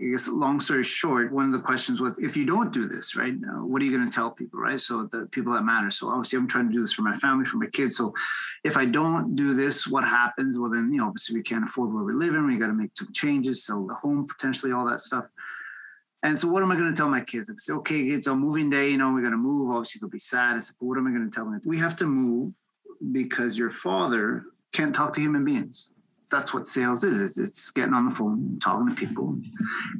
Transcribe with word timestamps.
I 0.00 0.06
guess 0.06 0.28
long 0.28 0.60
story 0.60 0.82
short, 0.82 1.30
one 1.30 1.46
of 1.46 1.52
the 1.52 1.60
questions 1.60 2.00
was 2.00 2.18
if 2.18 2.34
you 2.34 2.46
don't 2.46 2.72
do 2.72 2.88
this, 2.88 3.14
right, 3.16 3.34
uh, 3.34 3.64
what 3.64 3.82
are 3.82 3.84
you 3.84 3.94
going 3.94 4.08
to 4.08 4.14
tell 4.14 4.30
people, 4.30 4.58
right? 4.58 4.80
So 4.80 5.04
the 5.04 5.26
people 5.26 5.52
that 5.52 5.62
matter. 5.62 5.90
So 5.90 6.08
obviously, 6.08 6.38
I'm 6.38 6.48
trying 6.48 6.68
to 6.68 6.72
do 6.72 6.80
this 6.80 6.92
for 6.92 7.02
my 7.02 7.14
family, 7.14 7.44
for 7.44 7.58
my 7.58 7.66
kids. 7.66 7.96
So 7.96 8.14
if 8.64 8.78
I 8.78 8.86
don't 8.86 9.36
do 9.36 9.52
this, 9.52 9.86
what 9.86 10.04
happens? 10.04 10.58
Well, 10.58 10.70
then, 10.70 10.90
you 10.90 11.00
know, 11.00 11.08
obviously 11.08 11.36
we 11.36 11.42
can't 11.42 11.64
afford 11.64 11.92
where 11.92 12.02
we're 12.02 12.14
living. 12.14 12.46
We 12.46 12.56
got 12.56 12.68
to 12.68 12.72
make 12.72 12.96
some 12.96 13.12
changes, 13.12 13.64
sell 13.66 13.86
the 13.86 13.94
home, 13.94 14.26
potentially 14.26 14.72
all 14.72 14.88
that 14.88 15.00
stuff. 15.00 15.26
And 16.22 16.38
so, 16.38 16.48
what 16.48 16.62
am 16.62 16.70
I 16.70 16.76
going 16.76 16.92
to 16.92 16.96
tell 16.96 17.08
my 17.08 17.22
kids? 17.22 17.50
I 17.50 17.54
say, 17.58 17.74
okay, 17.74 18.00
it's 18.00 18.26
on 18.26 18.38
moving 18.38 18.70
day. 18.70 18.90
You 18.90 18.96
know, 18.96 19.12
we're 19.12 19.20
going 19.20 19.32
to 19.32 19.38
move. 19.38 19.70
Obviously, 19.70 19.98
they'll 20.00 20.10
be 20.10 20.18
sad. 20.18 20.56
I 20.56 20.60
said, 20.60 20.76
but 20.80 20.86
what 20.86 20.96
am 20.98 21.06
I 21.06 21.10
going 21.10 21.30
to 21.30 21.34
tell 21.34 21.44
them? 21.44 21.60
We 21.66 21.78
have 21.78 21.96
to 21.96 22.06
move 22.06 22.54
because 23.12 23.58
your 23.58 23.70
father 23.70 24.44
can't 24.72 24.94
talk 24.94 25.12
to 25.14 25.20
human 25.20 25.44
beings 25.44 25.94
that's 26.30 26.54
what 26.54 26.66
sales 26.66 27.04
is. 27.04 27.20
It's, 27.20 27.38
it's, 27.38 27.70
getting 27.70 27.94
on 27.94 28.06
the 28.06 28.10
phone, 28.10 28.58
talking 28.60 28.88
to 28.88 28.94
people. 28.94 29.36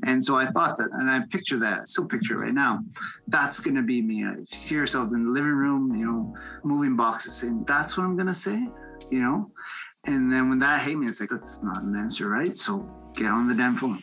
And 0.06 0.24
so 0.24 0.36
I 0.36 0.46
thought 0.46 0.76
that, 0.78 0.90
and 0.92 1.10
I 1.10 1.20
picture 1.30 1.58
that, 1.58 1.84
still 1.84 2.06
picture 2.06 2.36
right 2.38 2.54
now. 2.54 2.80
That's 3.28 3.60
going 3.60 3.76
to 3.76 3.82
be 3.82 4.00
me. 4.00 4.24
If 4.24 4.38
you 4.38 4.44
see 4.46 4.74
yourselves 4.76 5.14
in 5.14 5.24
the 5.24 5.30
living 5.30 5.50
room, 5.50 5.94
you 5.94 6.06
know, 6.06 6.34
moving 6.62 6.96
boxes, 6.96 7.36
saying, 7.36 7.64
that's 7.66 7.96
what 7.96 8.04
I'm 8.04 8.16
going 8.16 8.26
to 8.28 8.34
say, 8.34 8.68
you 9.10 9.20
know? 9.20 9.50
And 10.04 10.32
then 10.32 10.48
when 10.48 10.58
that 10.60 10.82
hit 10.82 10.96
me, 10.96 11.06
it's 11.06 11.20
like, 11.20 11.30
that's 11.30 11.62
not 11.62 11.82
an 11.82 11.94
answer, 11.96 12.28
right? 12.28 12.56
So 12.56 12.88
get 13.14 13.30
on 13.30 13.48
the 13.48 13.54
damn 13.54 13.76
phone. 13.76 14.02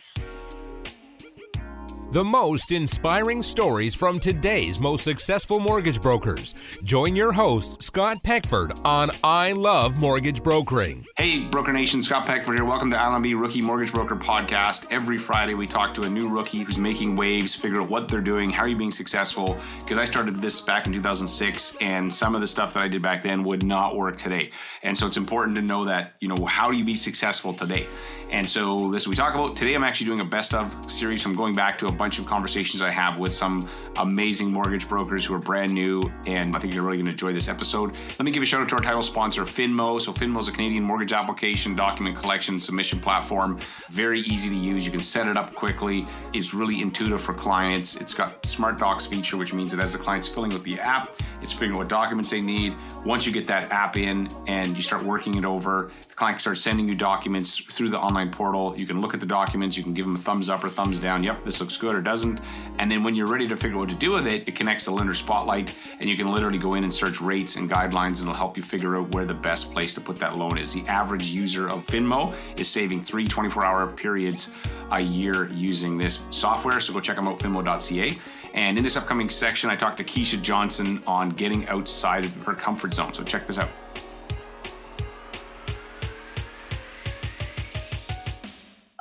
The 2.10 2.24
most 2.24 2.72
inspiring 2.72 3.42
stories 3.42 3.94
from 3.94 4.18
today's 4.18 4.80
most 4.80 5.04
successful 5.04 5.60
mortgage 5.60 6.00
brokers. 6.00 6.54
Join 6.82 7.14
your 7.14 7.32
host, 7.32 7.82
Scott 7.82 8.22
Peckford, 8.22 8.72
on 8.82 9.10
I 9.22 9.52
Love 9.52 9.98
Mortgage 9.98 10.42
Brokering. 10.42 11.04
Hey, 11.18 11.40
Broker 11.40 11.70
Nation, 11.70 12.02
Scott 12.02 12.24
Peckford 12.24 12.56
here. 12.56 12.64
Welcome 12.64 12.90
to 12.92 12.96
LMB 12.96 13.38
Rookie 13.38 13.60
Mortgage 13.60 13.92
Broker 13.92 14.16
Podcast. 14.16 14.86
Every 14.90 15.18
Friday, 15.18 15.52
we 15.52 15.66
talk 15.66 15.92
to 15.96 16.04
a 16.04 16.08
new 16.08 16.30
rookie 16.30 16.62
who's 16.62 16.78
making 16.78 17.14
waves, 17.14 17.54
figure 17.54 17.82
out 17.82 17.90
what 17.90 18.08
they're 18.08 18.22
doing, 18.22 18.48
how 18.48 18.62
are 18.62 18.68
you 18.68 18.78
being 18.78 18.90
successful. 18.90 19.58
Because 19.80 19.98
I 19.98 20.06
started 20.06 20.40
this 20.40 20.62
back 20.62 20.86
in 20.86 20.94
2006, 20.94 21.76
and 21.82 22.12
some 22.12 22.34
of 22.34 22.40
the 22.40 22.46
stuff 22.46 22.72
that 22.72 22.82
I 22.82 22.88
did 22.88 23.02
back 23.02 23.22
then 23.22 23.44
would 23.44 23.62
not 23.62 23.96
work 23.96 24.16
today. 24.16 24.50
And 24.82 24.96
so 24.96 25.06
it's 25.06 25.18
important 25.18 25.56
to 25.56 25.62
know 25.62 25.84
that, 25.84 26.14
you 26.20 26.28
know, 26.28 26.46
how 26.46 26.70
do 26.70 26.78
you 26.78 26.86
be 26.86 26.94
successful 26.94 27.52
today? 27.52 27.86
And 28.30 28.48
so 28.48 28.90
this 28.90 29.06
we 29.06 29.14
talk 29.14 29.34
about. 29.34 29.56
Today, 29.58 29.74
I'm 29.74 29.84
actually 29.84 30.06
doing 30.06 30.20
a 30.20 30.24
best 30.24 30.54
of 30.54 30.90
series. 30.90 31.24
I'm 31.26 31.34
going 31.34 31.54
back 31.54 31.78
to 31.78 31.86
a 31.86 31.97
bunch 31.98 32.18
of 32.18 32.26
conversations 32.26 32.80
I 32.80 32.90
have 32.90 33.18
with 33.18 33.32
some 33.32 33.68
amazing 33.98 34.52
mortgage 34.52 34.88
brokers 34.88 35.24
who 35.24 35.34
are 35.34 35.38
brand 35.38 35.72
new, 35.72 36.00
and 36.26 36.56
I 36.56 36.60
think 36.60 36.72
you're 36.72 36.84
really 36.84 36.98
going 36.98 37.06
to 37.06 37.12
enjoy 37.12 37.32
this 37.32 37.48
episode. 37.48 37.94
Let 38.10 38.20
me 38.20 38.30
give 38.30 38.42
a 38.42 38.46
shout 38.46 38.62
out 38.62 38.68
to 38.70 38.76
our 38.76 38.82
title 38.82 39.02
sponsor, 39.02 39.42
Finmo. 39.42 40.00
So 40.00 40.12
Finmo 40.12 40.38
is 40.38 40.48
a 40.48 40.52
Canadian 40.52 40.84
mortgage 40.84 41.12
application, 41.12 41.74
document 41.74 42.16
collection, 42.16 42.58
submission 42.58 43.00
platform. 43.00 43.58
Very 43.90 44.20
easy 44.20 44.48
to 44.48 44.54
use. 44.54 44.86
You 44.86 44.92
can 44.92 45.00
set 45.00 45.26
it 45.26 45.36
up 45.36 45.54
quickly. 45.54 46.04
It's 46.32 46.54
really 46.54 46.80
intuitive 46.80 47.20
for 47.20 47.34
clients. 47.34 47.96
It's 47.96 48.14
got 48.14 48.46
Smart 48.46 48.78
Docs 48.78 49.06
feature, 49.06 49.36
which 49.36 49.52
means 49.52 49.72
that 49.72 49.82
as 49.82 49.92
the 49.92 49.98
client's 49.98 50.28
filling 50.28 50.52
out 50.52 50.62
the 50.62 50.78
app, 50.78 51.16
it's 51.42 51.52
figuring 51.52 51.72
out 51.72 51.78
what 51.78 51.88
documents 51.88 52.30
they 52.30 52.40
need. 52.40 52.74
Once 53.04 53.26
you 53.26 53.32
get 53.32 53.46
that 53.48 53.70
app 53.72 53.96
in 53.96 54.28
and 54.46 54.76
you 54.76 54.82
start 54.82 55.02
working 55.02 55.34
it 55.36 55.44
over, 55.44 55.90
the 56.08 56.14
client 56.14 56.40
starts 56.40 56.60
sending 56.60 56.88
you 56.88 56.94
documents 56.94 57.58
through 57.58 57.90
the 57.90 57.98
online 57.98 58.30
portal. 58.30 58.74
You 58.76 58.86
can 58.86 59.00
look 59.00 59.14
at 59.14 59.20
the 59.20 59.26
documents. 59.26 59.76
You 59.76 59.82
can 59.82 59.94
give 59.94 60.06
them 60.06 60.14
a 60.14 60.18
thumbs 60.18 60.48
up 60.48 60.62
or 60.62 60.68
thumbs 60.68 61.00
down. 61.00 61.24
Yep, 61.24 61.44
this 61.44 61.60
looks 61.60 61.76
good 61.76 61.87
or 61.94 62.00
doesn't. 62.00 62.40
And 62.78 62.90
then 62.90 63.02
when 63.02 63.14
you're 63.14 63.26
ready 63.26 63.48
to 63.48 63.56
figure 63.56 63.76
out 63.76 63.80
what 63.80 63.88
to 63.90 63.96
do 63.96 64.12
with 64.12 64.26
it, 64.26 64.46
it 64.46 64.56
connects 64.56 64.84
to 64.84 64.90
Lender 64.90 65.14
Spotlight 65.14 65.76
and 66.00 66.08
you 66.08 66.16
can 66.16 66.30
literally 66.30 66.58
go 66.58 66.74
in 66.74 66.84
and 66.84 66.92
search 66.92 67.20
rates 67.20 67.56
and 67.56 67.70
guidelines 67.70 68.20
and 68.20 68.22
it'll 68.22 68.34
help 68.34 68.56
you 68.56 68.62
figure 68.62 68.96
out 68.96 69.14
where 69.14 69.24
the 69.24 69.34
best 69.34 69.72
place 69.72 69.94
to 69.94 70.00
put 70.00 70.16
that 70.16 70.36
loan 70.36 70.58
is. 70.58 70.72
The 70.72 70.86
average 70.86 71.28
user 71.28 71.68
of 71.68 71.86
Finmo 71.86 72.34
is 72.58 72.68
saving 72.68 73.00
three 73.00 73.26
24 73.26 73.64
hour 73.64 73.86
periods 73.86 74.50
a 74.90 75.00
year 75.00 75.48
using 75.50 75.98
this 75.98 76.20
software. 76.30 76.80
So 76.80 76.92
go 76.92 77.00
check 77.00 77.16
them 77.16 77.28
out, 77.28 77.38
finmo.ca. 77.38 78.18
And 78.54 78.78
in 78.78 78.84
this 78.84 78.96
upcoming 78.96 79.30
section, 79.30 79.70
I 79.70 79.76
talked 79.76 79.98
to 79.98 80.04
Keisha 80.04 80.40
Johnson 80.40 81.02
on 81.06 81.30
getting 81.30 81.68
outside 81.68 82.24
of 82.24 82.34
her 82.44 82.54
comfort 82.54 82.94
zone. 82.94 83.12
So 83.12 83.22
check 83.22 83.46
this 83.46 83.58
out. 83.58 83.68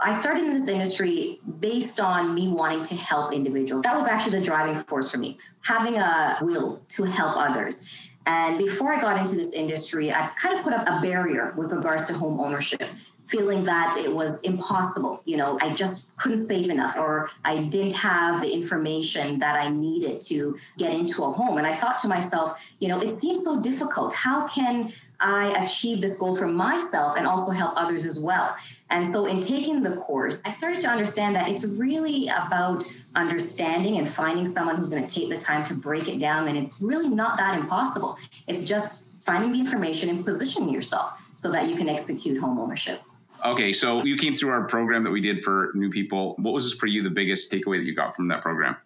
I 0.07 0.17
started 0.17 0.45
in 0.45 0.53
this 0.53 0.69
industry 0.69 1.41
based 1.59 1.99
on 1.99 2.33
me 2.33 2.47
wanting 2.47 2.81
to 2.83 2.95
help 2.95 3.33
individuals. 3.33 3.83
That 3.83 3.93
was 3.93 4.07
actually 4.07 4.39
the 4.39 4.45
driving 4.45 4.77
force 4.77 5.11
for 5.11 5.17
me, 5.17 5.37
having 5.63 5.97
a 5.97 6.37
will 6.41 6.81
to 6.95 7.03
help 7.03 7.35
others. 7.35 7.93
And 8.25 8.57
before 8.57 8.93
I 8.93 9.01
got 9.01 9.17
into 9.17 9.35
this 9.35 9.51
industry, 9.51 10.13
I 10.13 10.29
kind 10.41 10.57
of 10.57 10.63
put 10.63 10.71
up 10.71 10.87
a 10.87 11.01
barrier 11.01 11.53
with 11.57 11.73
regards 11.73 12.07
to 12.07 12.13
home 12.13 12.39
ownership, 12.39 12.83
feeling 13.25 13.65
that 13.65 13.97
it 13.97 14.09
was 14.09 14.39
impossible. 14.43 15.21
You 15.25 15.35
know, 15.35 15.59
I 15.61 15.73
just 15.73 16.15
couldn't 16.15 16.45
save 16.45 16.69
enough, 16.69 16.95
or 16.95 17.29
I 17.43 17.63
didn't 17.63 17.95
have 17.95 18.41
the 18.41 18.49
information 18.49 19.39
that 19.39 19.59
I 19.59 19.67
needed 19.67 20.21
to 20.21 20.57
get 20.77 20.93
into 20.93 21.25
a 21.25 21.31
home. 21.33 21.57
And 21.57 21.67
I 21.67 21.75
thought 21.75 21.97
to 21.99 22.07
myself, 22.07 22.65
you 22.79 22.87
know, 22.87 23.01
it 23.01 23.11
seems 23.11 23.43
so 23.43 23.59
difficult. 23.59 24.13
How 24.13 24.47
can 24.47 24.93
I 25.19 25.47
achieve 25.61 25.99
this 25.99 26.17
goal 26.17 26.37
for 26.37 26.47
myself 26.47 27.17
and 27.17 27.27
also 27.27 27.51
help 27.51 27.73
others 27.75 28.05
as 28.05 28.21
well? 28.21 28.55
And 28.89 29.11
so, 29.11 29.25
in 29.25 29.41
taking 29.41 29.83
the 29.83 29.97
course, 29.97 30.41
I 30.45 30.51
started 30.51 30.79
to 30.81 30.87
understand 30.87 31.35
that 31.35 31.49
it's 31.49 31.65
really 31.65 32.29
about 32.29 32.83
understanding 33.15 33.97
and 33.97 34.07
finding 34.07 34.45
someone 34.45 34.77
who's 34.77 34.89
going 34.89 35.05
to 35.05 35.13
take 35.13 35.29
the 35.29 35.37
time 35.37 35.65
to 35.65 35.73
break 35.73 36.07
it 36.07 36.19
down. 36.19 36.47
And 36.47 36.57
it's 36.57 36.81
really 36.81 37.09
not 37.09 37.37
that 37.37 37.59
impossible. 37.59 38.17
It's 38.47 38.63
just 38.63 39.21
finding 39.21 39.51
the 39.51 39.59
information 39.59 40.09
and 40.09 40.23
positioning 40.23 40.69
yourself 40.69 41.21
so 41.35 41.51
that 41.51 41.69
you 41.69 41.75
can 41.75 41.89
execute 41.89 42.39
home 42.39 42.57
ownership. 42.57 43.01
Okay, 43.45 43.73
so 43.73 44.03
you 44.03 44.15
came 44.15 44.33
through 44.33 44.49
our 44.49 44.63
program 44.63 45.03
that 45.03 45.11
we 45.11 45.21
did 45.21 45.43
for 45.43 45.71
new 45.75 45.89
people. 45.89 46.35
What 46.39 46.53
was 46.53 46.73
for 46.73 46.87
you 46.87 47.03
the 47.03 47.09
biggest 47.09 47.51
takeaway 47.51 47.79
that 47.79 47.85
you 47.85 47.93
got 47.93 48.15
from 48.15 48.29
that 48.29 48.41
program? 48.41 48.77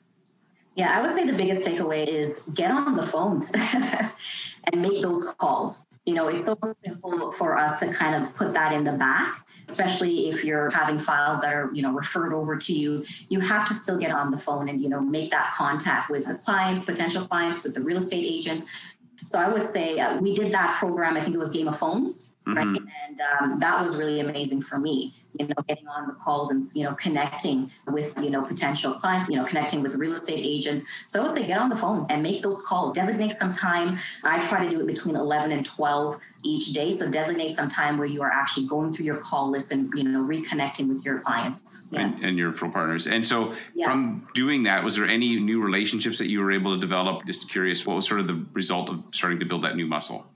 Yeah, 0.75 0.97
I 0.97 1.01
would 1.01 1.13
say 1.13 1.25
the 1.25 1.37
biggest 1.37 1.65
takeaway 1.65 2.07
is 2.07 2.49
get 2.55 2.71
on 2.71 2.95
the 2.95 3.03
phone 3.03 3.47
and 3.53 4.81
make 4.81 5.01
those 5.01 5.31
calls. 5.37 5.85
You 6.05 6.15
know, 6.15 6.27
it's 6.27 6.45
so 6.45 6.57
simple 6.83 7.31
for 7.33 7.57
us 7.57 7.79
to 7.81 7.93
kind 7.93 8.23
of 8.23 8.33
put 8.33 8.53
that 8.53 8.73
in 8.73 8.83
the 8.83 8.93
back 8.93 9.45
especially 9.71 10.29
if 10.29 10.43
you're 10.43 10.69
having 10.69 10.99
files 10.99 11.41
that 11.41 11.53
are 11.53 11.71
you 11.73 11.81
know 11.81 11.91
referred 11.91 12.33
over 12.33 12.55
to 12.57 12.73
you 12.73 13.03
you 13.29 13.39
have 13.39 13.67
to 13.67 13.73
still 13.73 13.97
get 13.97 14.11
on 14.11 14.29
the 14.31 14.37
phone 14.37 14.69
and 14.69 14.81
you 14.81 14.89
know 14.89 14.99
make 14.99 15.31
that 15.31 15.53
contact 15.53 16.09
with 16.09 16.25
the 16.25 16.35
clients 16.35 16.85
potential 16.85 17.25
clients 17.25 17.63
with 17.63 17.73
the 17.73 17.81
real 17.81 17.97
estate 17.97 18.25
agents. 18.25 18.69
So 19.25 19.39
i 19.39 19.47
would 19.47 19.65
say 19.65 19.99
uh, 19.99 20.17
we 20.17 20.33
did 20.33 20.51
that 20.51 20.77
program 20.77 21.15
i 21.15 21.21
think 21.21 21.35
it 21.35 21.39
was 21.39 21.51
game 21.51 21.67
of 21.67 21.77
phones 21.77 22.30
mm-hmm. 22.47 22.57
right? 22.57 22.81
And 23.07 23.21
um, 23.21 23.59
that 23.59 23.81
was 23.81 23.97
really 23.97 24.19
amazing 24.19 24.61
for 24.61 24.79
me. 24.79 25.13
You 25.39 25.47
know, 25.47 25.55
getting 25.67 25.87
on 25.87 26.07
the 26.07 26.13
calls 26.13 26.51
and 26.51 26.61
you 26.75 26.83
know 26.83 26.93
connecting 26.95 27.71
with 27.87 28.13
you 28.21 28.29
know 28.29 28.41
potential 28.41 28.93
clients. 28.93 29.29
You 29.29 29.37
know, 29.37 29.45
connecting 29.45 29.81
with 29.81 29.95
real 29.95 30.13
estate 30.13 30.39
agents. 30.43 30.85
So 31.07 31.21
I 31.21 31.23
would 31.23 31.35
say 31.35 31.47
get 31.47 31.57
on 31.57 31.69
the 31.69 31.77
phone 31.77 32.05
and 32.09 32.21
make 32.21 32.41
those 32.41 32.65
calls. 32.65 32.93
Designate 32.93 33.33
some 33.33 33.53
time. 33.53 33.97
I 34.23 34.41
try 34.41 34.65
to 34.65 34.69
do 34.69 34.81
it 34.81 34.87
between 34.87 35.15
eleven 35.15 35.51
and 35.51 35.65
twelve 35.65 36.19
each 36.43 36.73
day. 36.73 36.91
So 36.91 37.09
designate 37.09 37.55
some 37.55 37.69
time 37.69 37.97
where 37.97 38.07
you 38.07 38.21
are 38.23 38.31
actually 38.31 38.67
going 38.67 38.91
through 38.91 39.05
your 39.05 39.17
call 39.17 39.51
list 39.51 39.71
and 39.71 39.91
you 39.95 40.03
know 40.03 40.21
reconnecting 40.21 40.87
with 40.87 41.05
your 41.05 41.19
clients 41.19 41.83
yes. 41.91 42.19
and, 42.19 42.29
and, 42.29 42.37
your 42.37 42.51
pro 42.51 42.69
partners. 42.69 43.07
And 43.07 43.25
so 43.25 43.53
yeah. 43.73 43.85
from 43.85 44.27
doing 44.33 44.63
that, 44.63 44.83
was 44.83 44.95
there 44.95 45.07
any 45.07 45.39
new 45.39 45.61
relationships 45.61 46.17
that 46.17 46.29
you 46.29 46.41
were 46.41 46.51
able 46.51 46.75
to 46.75 46.81
develop? 46.81 47.25
Just 47.25 47.49
curious, 47.49 47.85
what 47.85 47.95
was 47.95 48.07
sort 48.07 48.19
of 48.19 48.27
the 48.27 48.45
result 48.53 48.89
of 48.89 49.05
starting 49.11 49.39
to 49.39 49.45
build 49.45 49.63
that 49.63 49.75
new 49.75 49.87
muscle? 49.87 50.30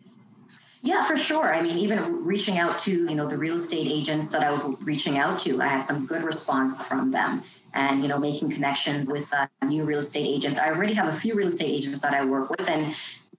Yeah, 0.86 1.04
for 1.04 1.18
sure. 1.18 1.52
I 1.52 1.64
mean, 1.64 1.80
even 1.80 2.24
reaching 2.24 2.60
out 2.60 2.78
to, 2.80 2.92
you 2.92 3.16
know, 3.16 3.28
the 3.28 3.40
real 3.40 3.56
estate 3.56 3.88
agents 3.88 4.30
that 4.30 4.44
I 4.44 4.52
was 4.52 4.62
reaching 4.84 5.18
out 5.18 5.40
to, 5.40 5.60
I 5.60 5.68
had 5.68 5.84
some 5.84 6.06
good 6.06 6.24
response 6.24 6.88
from 6.88 7.10
them 7.10 7.44
and, 7.74 8.04
you 8.04 8.08
know, 8.08 8.20
making 8.20 8.52
connections 8.52 9.12
with 9.12 9.34
uh, 9.34 9.48
new 9.66 9.84
real 9.84 9.98
estate 9.98 10.28
agents. 10.28 10.60
I 10.60 10.68
already 10.68 10.94
have 10.94 11.08
a 11.08 11.18
few 11.18 11.34
real 11.34 11.48
estate 11.48 11.72
agents 11.72 12.02
that 12.02 12.14
I 12.14 12.24
work 12.24 12.52
with 12.52 12.70
and 12.70 12.96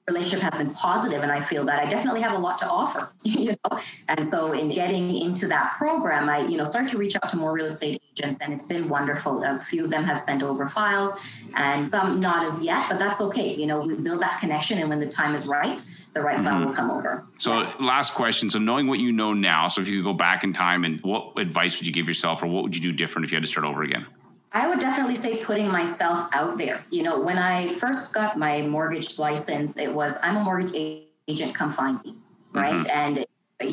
relationship 0.09 0.41
has 0.41 0.57
been 0.57 0.73
positive 0.75 1.23
and 1.23 1.31
I 1.31 1.41
feel 1.41 1.65
that 1.65 1.81
I 1.81 1.87
definitely 1.87 2.21
have 2.21 2.33
a 2.33 2.39
lot 2.39 2.59
to 2.59 2.67
offer, 2.67 3.13
you 3.23 3.57
know. 3.65 3.79
And 4.09 4.25
so 4.25 4.53
in 4.53 4.71
getting 4.71 5.15
into 5.17 5.47
that 5.47 5.75
program, 5.79 6.29
I, 6.29 6.39
you 6.39 6.57
know, 6.57 6.65
start 6.65 6.89
to 6.91 6.99
reach 6.99 7.15
out 7.15 7.29
to 7.29 7.37
more 7.37 7.53
real 7.53 7.67
estate 7.67 8.03
agents 8.13 8.41
and 8.41 8.53
it's 8.53 8.67
been 8.67 8.89
wonderful. 8.89 9.45
A 9.45 9.61
few 9.61 9.85
of 9.85 9.91
them 9.91 10.03
have 10.03 10.19
sent 10.19 10.43
over 10.43 10.69
files 10.69 11.25
and 11.55 11.89
some 11.89 12.19
not 12.19 12.45
as 12.45 12.65
yet, 12.65 12.87
but 12.89 12.99
that's 12.99 13.21
okay. 13.21 13.55
You 13.55 13.67
know, 13.67 13.81
we 13.81 13.95
build 13.95 14.21
that 14.23 14.41
connection 14.41 14.79
and 14.79 14.89
when 14.89 14.99
the 14.99 15.09
time 15.09 15.35
is 15.35 15.47
right, 15.47 15.81
the 16.17 16.23
right 16.23 16.39
mm-hmm. 16.39 16.65
will 16.65 16.73
come 16.73 16.91
over. 16.91 17.27
So, 17.37 17.53
yes. 17.53 17.79
last 17.79 18.15
question. 18.15 18.51
So, 18.51 18.59
knowing 18.59 18.87
what 18.87 18.99
you 18.99 19.13
know 19.13 19.35
now, 19.35 19.69
so 19.69 19.83
if 19.83 19.89
you 19.89 19.99
could 19.99 20.09
go 20.09 20.15
back 20.15 20.45
in 20.45 20.53
time, 20.55 20.85
and 20.85 20.99
what 21.03 21.39
advice 21.39 21.79
would 21.79 21.87
you 21.87 21.93
give 21.93 22.09
yourself, 22.09 22.43
or 22.43 22.47
what 22.47 22.63
would 22.63 22.75
you 22.75 22.83
do 22.83 22.91
different 22.91 23.27
if 23.27 23.31
you 23.31 23.37
had 23.37 23.45
to 23.45 23.49
start 23.49 23.67
over 23.67 23.83
again? 23.83 24.07
I 24.53 24.67
would 24.67 24.81
definitely 24.81 25.17
say 25.17 25.45
putting 25.45 25.69
myself 25.69 26.31
out 26.33 26.57
there. 26.57 26.85
You 26.91 27.03
know, 27.03 27.21
when 27.21 27.37
I 27.37 27.75
first 27.75 28.15
got 28.15 28.39
my 28.39 28.63
mortgage 28.63 29.19
license, 29.19 29.77
it 29.77 29.93
was 29.93 30.17
I'm 30.23 30.37
a 30.37 30.41
mortgage 30.41 31.05
agent, 31.29 31.55
come 31.55 31.71
find 31.71 32.03
me, 32.03 32.15
right? 32.53 32.83
Mm-hmm. 32.83 32.91
And 32.91 33.27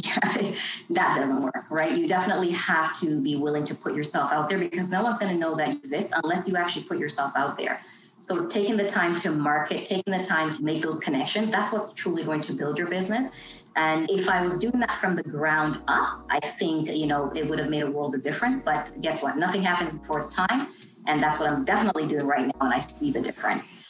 yeah, 0.03 0.51
that 0.89 1.15
doesn't 1.15 1.41
work, 1.41 1.65
right? 1.69 1.95
You 1.95 2.07
definitely 2.07 2.51
have 2.51 2.99
to 2.99 3.21
be 3.21 3.37
willing 3.37 3.63
to 3.63 3.75
put 3.75 3.95
yourself 3.95 4.33
out 4.33 4.49
there 4.49 4.59
because 4.59 4.89
no 4.89 5.01
one's 5.01 5.17
going 5.17 5.33
to 5.33 5.39
know 5.39 5.55
that 5.55 5.69
you 5.69 5.77
exist 5.77 6.11
unless 6.21 6.45
you 6.49 6.57
actually 6.57 6.83
put 6.83 6.99
yourself 6.99 7.31
out 7.37 7.57
there. 7.57 7.79
So 8.23 8.37
it's 8.37 8.53
taking 8.53 8.77
the 8.77 8.87
time 8.87 9.17
to 9.17 9.31
market, 9.31 9.83
taking 9.83 10.17
the 10.17 10.23
time 10.23 10.49
to 10.51 10.63
make 10.63 10.81
those 10.81 10.97
connections. 11.01 11.51
That's 11.51 11.73
what's 11.73 11.91
truly 11.91 12.23
going 12.23 12.39
to 12.39 12.53
build 12.53 12.77
your 12.77 12.87
business. 12.87 13.35
And 13.75 14.09
if 14.09 14.29
I 14.29 14.41
was 14.41 14.57
doing 14.57 14.79
that 14.79 14.95
from 14.95 15.17
the 15.17 15.23
ground 15.23 15.81
up, 15.89 16.25
I 16.29 16.39
think, 16.39 16.89
you 16.89 17.05
know, 17.05 17.33
it 17.35 17.49
would 17.49 17.59
have 17.59 17.69
made 17.69 17.83
a 17.83 17.91
world 17.91 18.15
of 18.15 18.23
difference. 18.23 18.63
But 18.63 18.89
guess 19.01 19.21
what? 19.21 19.35
Nothing 19.35 19.61
happens 19.61 19.91
before 19.99 20.19
it's 20.19 20.33
time. 20.33 20.67
And 21.05 21.21
that's 21.21 21.37
what 21.37 21.51
I'm 21.51 21.65
definitely 21.65 22.07
doing 22.07 22.25
right 22.25 22.47
now. 22.47 22.61
And 22.61 22.73
I 22.73 22.79
see 22.79 23.11
the 23.11 23.19
difference. 23.19 23.83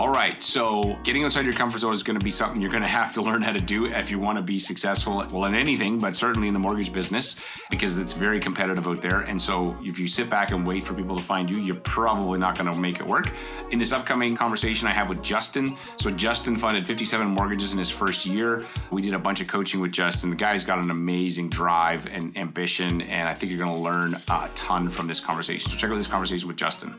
All 0.00 0.08
right. 0.08 0.42
So 0.42 0.98
getting 1.04 1.24
outside 1.24 1.44
your 1.44 1.52
comfort 1.52 1.80
zone 1.80 1.92
is 1.92 2.02
going 2.02 2.18
to 2.18 2.24
be 2.24 2.30
something 2.30 2.62
you're 2.62 2.70
going 2.70 2.82
to 2.88 2.88
have 2.88 3.12
to 3.12 3.20
learn 3.20 3.42
how 3.42 3.52
to 3.52 3.60
do 3.60 3.84
if 3.84 4.10
you 4.10 4.18
want 4.18 4.38
to 4.38 4.42
be 4.42 4.58
successful, 4.58 5.22
well, 5.30 5.44
in 5.44 5.54
anything, 5.54 5.98
but 5.98 6.16
certainly 6.16 6.48
in 6.48 6.54
the 6.54 6.58
mortgage 6.58 6.90
business, 6.90 7.36
because 7.70 7.98
it's 7.98 8.14
very 8.14 8.40
competitive 8.40 8.88
out 8.88 9.02
there. 9.02 9.20
And 9.20 9.40
so 9.40 9.76
if 9.82 9.98
you 9.98 10.08
sit 10.08 10.30
back 10.30 10.52
and 10.52 10.66
wait 10.66 10.84
for 10.84 10.94
people 10.94 11.16
to 11.16 11.22
find 11.22 11.52
you, 11.52 11.60
you're 11.60 11.76
probably 11.76 12.38
not 12.38 12.54
going 12.54 12.68
to 12.68 12.74
make 12.74 12.98
it 12.98 13.06
work. 13.06 13.30
In 13.72 13.78
this 13.78 13.92
upcoming 13.92 14.34
conversation 14.34 14.88
I 14.88 14.92
have 14.94 15.10
with 15.10 15.22
Justin. 15.22 15.76
So 15.98 16.08
Justin 16.08 16.56
funded 16.56 16.86
57 16.86 17.26
mortgages 17.26 17.74
in 17.74 17.78
his 17.78 17.90
first 17.90 18.24
year. 18.24 18.64
We 18.90 19.02
did 19.02 19.12
a 19.12 19.18
bunch 19.18 19.42
of 19.42 19.48
coaching 19.48 19.82
with 19.82 19.92
Justin. 19.92 20.30
The 20.30 20.36
guy's 20.36 20.64
got 20.64 20.82
an 20.82 20.90
amazing 20.90 21.50
drive 21.50 22.06
and 22.06 22.34
ambition. 22.38 23.02
And 23.02 23.28
I 23.28 23.34
think 23.34 23.50
you're 23.50 23.58
going 23.58 23.76
to 23.76 23.82
learn 23.82 24.14
a 24.30 24.50
ton 24.54 24.88
from 24.88 25.08
this 25.08 25.20
conversation. 25.20 25.70
So 25.70 25.76
check 25.76 25.90
out 25.90 25.98
this 25.98 26.06
conversation 26.06 26.48
with 26.48 26.56
Justin. 26.56 26.98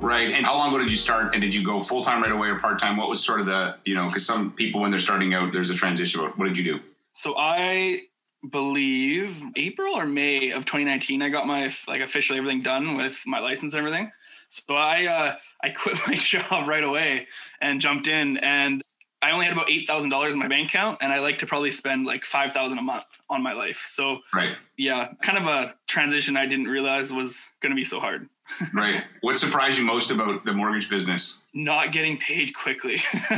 Right. 0.00 0.30
And 0.30 0.46
how 0.46 0.56
long 0.56 0.68
ago 0.68 0.78
did 0.78 0.90
you 0.90 0.96
start? 0.96 1.34
And 1.34 1.42
did 1.42 1.52
you 1.52 1.64
go 1.64 1.82
full 1.82 2.02
time 2.02 2.22
right 2.22 2.30
away 2.30 2.48
or 2.48 2.58
part 2.58 2.80
time? 2.80 2.96
What 2.96 3.08
was 3.08 3.24
sort 3.24 3.40
of 3.40 3.46
the, 3.46 3.76
you 3.84 3.94
know, 3.94 4.06
because 4.06 4.24
some 4.24 4.52
people, 4.52 4.80
when 4.80 4.90
they're 4.90 5.00
starting 5.00 5.34
out, 5.34 5.52
there's 5.52 5.70
a 5.70 5.74
transition. 5.74 6.20
What 6.20 6.46
did 6.46 6.56
you 6.56 6.64
do? 6.64 6.80
So 7.14 7.34
I 7.36 8.02
believe 8.48 9.42
April 9.56 9.96
or 9.96 10.06
May 10.06 10.50
of 10.50 10.64
2019, 10.64 11.20
I 11.20 11.28
got 11.30 11.48
my 11.48 11.72
like 11.88 12.00
officially 12.00 12.38
everything 12.38 12.62
done 12.62 12.94
with 12.94 13.20
my 13.26 13.40
license 13.40 13.74
and 13.74 13.80
everything. 13.80 14.12
So 14.50 14.76
I 14.76 15.06
uh, 15.06 15.36
I 15.62 15.70
quit 15.76 15.98
my 16.06 16.14
job 16.14 16.68
right 16.68 16.84
away 16.84 17.26
and 17.60 17.80
jumped 17.80 18.06
in, 18.06 18.36
and 18.38 18.82
I 19.20 19.32
only 19.32 19.46
had 19.46 19.52
about 19.52 19.68
eight 19.68 19.88
thousand 19.88 20.10
dollars 20.10 20.34
in 20.34 20.40
my 20.40 20.48
bank 20.48 20.68
account, 20.68 20.98
and 21.00 21.12
I 21.12 21.18
like 21.18 21.38
to 21.38 21.46
probably 21.46 21.72
spend 21.72 22.06
like 22.06 22.24
five 22.24 22.52
thousand 22.52 22.78
a 22.78 22.82
month 22.82 23.04
on 23.28 23.42
my 23.42 23.52
life. 23.52 23.84
So 23.86 24.18
right, 24.32 24.56
yeah, 24.76 25.08
kind 25.22 25.38
of 25.38 25.46
a 25.46 25.74
transition 25.86 26.36
I 26.36 26.46
didn't 26.46 26.68
realize 26.68 27.12
was 27.12 27.50
going 27.60 27.70
to 27.70 27.76
be 27.76 27.84
so 27.84 28.00
hard 28.00 28.28
right. 28.74 29.04
What 29.20 29.38
surprised 29.38 29.78
you 29.78 29.84
most 29.84 30.10
about 30.10 30.44
the 30.44 30.52
mortgage 30.52 30.88
business? 30.88 31.42
Not 31.54 31.92
getting 31.92 32.16
paid 32.18 32.54
quickly. 32.54 33.00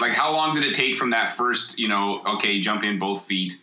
like, 0.00 0.12
how 0.12 0.32
long 0.32 0.54
did 0.54 0.64
it 0.64 0.74
take 0.74 0.96
from 0.96 1.10
that 1.10 1.30
first, 1.30 1.78
you 1.78 1.88
know, 1.88 2.22
okay, 2.36 2.60
jump 2.60 2.84
in 2.84 2.98
both 2.98 3.24
feet? 3.24 3.54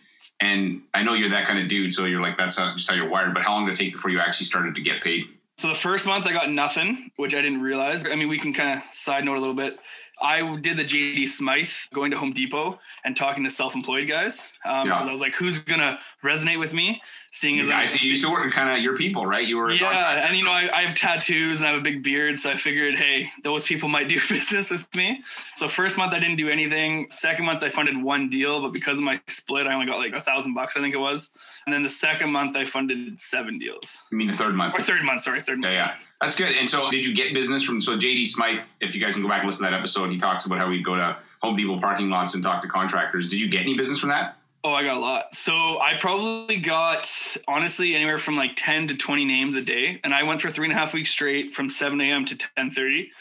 And 0.42 0.82
I 0.94 1.04
know 1.04 1.14
you're 1.14 1.30
that 1.30 1.48
kind 1.48 1.60
of 1.60 1.68
dude, 1.68 1.94
so 1.94 2.06
you're 2.06 2.22
like, 2.22 2.38
that's 2.38 2.56
just 2.56 2.90
how 2.90 2.96
you're 2.96 3.10
wired. 3.10 3.34
But 3.34 3.44
how 3.44 3.54
long 3.54 3.66
did 3.66 3.74
it 3.74 3.78
take 3.78 3.94
before 3.94 4.12
you 4.12 4.20
actually 4.20 4.46
started 4.46 4.76
to 4.76 4.82
get 4.82 5.02
paid? 5.02 5.26
So 5.58 5.68
the 5.68 5.76
first 5.76 6.08
month 6.08 6.26
I 6.26 6.32
got 6.32 6.50
nothing, 6.50 7.12
which 7.18 7.36
I 7.36 7.42
didn't 7.42 7.62
realize. 7.62 8.06
I 8.06 8.16
mean, 8.16 8.30
we 8.30 8.40
can 8.40 8.54
kind 8.54 8.78
of 8.78 8.94
side 8.94 9.26
note 9.26 9.36
a 9.36 9.40
little 9.40 9.56
bit. 9.56 9.78
I 10.22 10.58
did 10.58 10.78
the 10.78 10.86
JD 10.86 11.28
Smythe 11.28 11.70
going 11.94 12.12
to 12.12 12.18
Home 12.18 12.32
Depot 12.32 12.80
and 13.06 13.16
talking 13.16 13.44
to 13.44 13.50
self-employed 13.50 14.08
guys 14.08 14.54
because 14.64 14.82
um, 14.84 14.88
yeah. 14.88 14.98
I 14.98 15.12
was 15.12 15.22
like, 15.22 15.36
who's 15.36 15.60
gonna 15.60 16.00
resonate 16.24 16.60
with 16.60 16.74
me? 16.74 17.02
Seeing 17.32 17.60
as 17.60 17.70
yeah, 17.70 17.78
I 17.78 17.86
see 17.86 18.04
you 18.04 18.10
used 18.10 18.24
to 18.24 18.32
work 18.32 18.52
kind 18.54 18.76
of 18.76 18.84
your 18.84 18.96
people, 18.96 19.26
right? 19.26 19.48
You 19.48 19.58
were 19.58 19.72
yeah, 19.72 20.28
and 20.28 20.36
you 20.36 20.44
know 20.44 20.52
I, 20.52 20.70
I, 20.74 20.82
have 20.84 20.96
tattoos 20.96 21.62
and 21.62 21.68
I 21.68 21.72
have 21.72 21.80
a 21.80 21.84
big 21.84 22.04
beard, 22.04 22.40
so 22.40 22.50
I 22.50 22.56
figured, 22.56 22.96
hey, 22.96 23.30
those 23.44 23.66
people 23.66 23.88
might 23.88 24.10
do 24.10 24.20
business 24.30 24.72
with 24.72 24.94
me. 24.96 25.22
So 25.56 25.68
first 25.68 25.98
month 25.98 26.14
I 26.14 26.20
didn't 26.20 26.38
do 26.38 26.50
anything. 26.50 27.08
Second 27.12 27.46
month 27.46 27.62
I 27.62 27.70
funded 27.70 28.02
one 28.02 28.30
deal, 28.30 28.62
but 28.62 28.74
because 28.74 28.98
of 28.98 29.04
my 29.04 29.22
split, 29.28 29.68
I 29.68 29.74
only 29.74 29.86
got 29.86 30.00
like 30.00 30.14
a 30.14 30.22
thousand 30.22 30.56
bucks, 30.56 30.76
I 30.76 30.80
think 30.80 30.96
it 30.96 31.00
was. 31.00 31.30
And 31.66 31.74
then 31.74 31.84
the 31.84 31.90
second 31.90 32.32
month 32.32 32.56
I 32.56 32.66
funded 32.66 33.22
seven 33.22 33.60
deals. 33.60 34.06
I 34.12 34.16
mean 34.16 34.28
the 34.28 34.34
third 34.34 34.56
month? 34.56 34.74
Or 34.74 34.82
third 34.82 35.04
month, 35.04 35.22
sorry, 35.22 35.42
third 35.42 35.60
month. 35.60 35.72
Yeah, 35.72 35.88
yeah. 35.88 35.96
That's 36.22 36.36
good. 36.36 36.52
And 36.52 36.70
so, 36.70 36.92
did 36.92 37.06
you 37.06 37.16
get 37.16 37.34
business 37.34 37.64
from 37.64 37.80
so 37.80 37.96
JD 37.96 38.28
Smythe? 38.28 38.60
If 38.82 38.94
you 38.94 39.00
guys 39.00 39.14
can 39.14 39.24
go 39.24 39.30
back 39.30 39.40
and 39.40 39.48
listen 39.48 39.66
to 39.66 39.72
that 39.72 39.78
episode, 39.78 40.10
he 40.10 40.18
talks 40.18 40.46
about 40.46 40.58
how 40.60 40.68
we'd 40.68 40.84
go 40.84 40.96
to 40.96 41.18
Home 41.42 41.56
Depot 41.56 41.80
parking 41.80 42.10
lots 42.10 42.36
and 42.36 42.44
talk 42.44 42.62
to 42.62 42.68
contractors. 42.68 43.30
Did 43.30 43.40
you 43.40 43.50
get 43.50 43.62
any 43.62 43.78
business 43.78 44.00
from 44.00 44.10
that? 44.10 44.39
Oh, 44.64 44.74
I 44.74 44.84
got 44.84 44.98
a 44.98 45.00
lot. 45.00 45.34
So 45.34 45.80
I 45.80 45.96
probably 46.00 46.58
got 46.58 47.10
honestly 47.48 47.96
anywhere 47.96 48.20
from 48.20 48.36
like 48.36 48.52
ten 48.56 48.88
to 48.88 48.96
twenty 48.96 49.26
names 49.26 49.56
a 49.56 49.62
day, 49.62 50.00
and 50.04 50.14
I 50.14 50.24
went 50.24 50.42
for 50.42 50.50
three 50.50 50.66
and 50.68 50.76
a 50.76 50.78
half 50.78 50.94
weeks 50.94 51.12
straight 51.12 51.52
from 51.52 51.70
seven 51.70 52.02
a.m. 52.02 52.26
to 52.26 52.38
ten 52.38 52.72
thirty. 52.72 53.12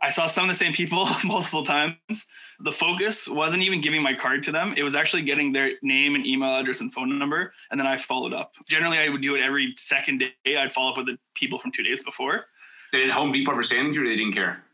I 0.00 0.10
saw 0.10 0.26
some 0.26 0.44
of 0.44 0.48
the 0.48 0.54
same 0.54 0.72
people 0.72 1.08
multiple 1.24 1.64
times. 1.64 2.26
The 2.60 2.72
focus 2.72 3.28
wasn't 3.28 3.62
even 3.62 3.80
giving 3.80 4.02
my 4.02 4.14
card 4.14 4.42
to 4.44 4.52
them. 4.52 4.74
It 4.76 4.82
was 4.82 4.96
actually 4.96 5.22
getting 5.22 5.52
their 5.52 5.72
name 5.82 6.14
and 6.14 6.26
email 6.26 6.56
address 6.56 6.80
and 6.80 6.92
phone 6.92 7.16
number. 7.18 7.52
And 7.70 7.78
then 7.78 7.86
I 7.86 7.96
followed 7.96 8.32
up. 8.32 8.52
Generally, 8.68 8.98
I 8.98 9.08
would 9.08 9.22
do 9.22 9.36
it 9.36 9.42
every 9.42 9.74
second 9.76 10.24
day. 10.44 10.56
I'd 10.56 10.72
follow 10.72 10.90
up 10.90 10.96
with 10.96 11.06
the 11.06 11.18
people 11.34 11.58
from 11.58 11.70
two 11.72 11.82
days 11.82 12.02
before. 12.02 12.46
They 12.92 12.98
did 12.98 13.10
Home 13.10 13.32
Depot 13.32 13.52
ever 13.52 13.62
say 13.62 13.78
anything 13.78 13.94
to 13.94 14.02
you 14.02 14.08
they 14.08 14.16
didn't 14.16 14.32
care? 14.34 14.64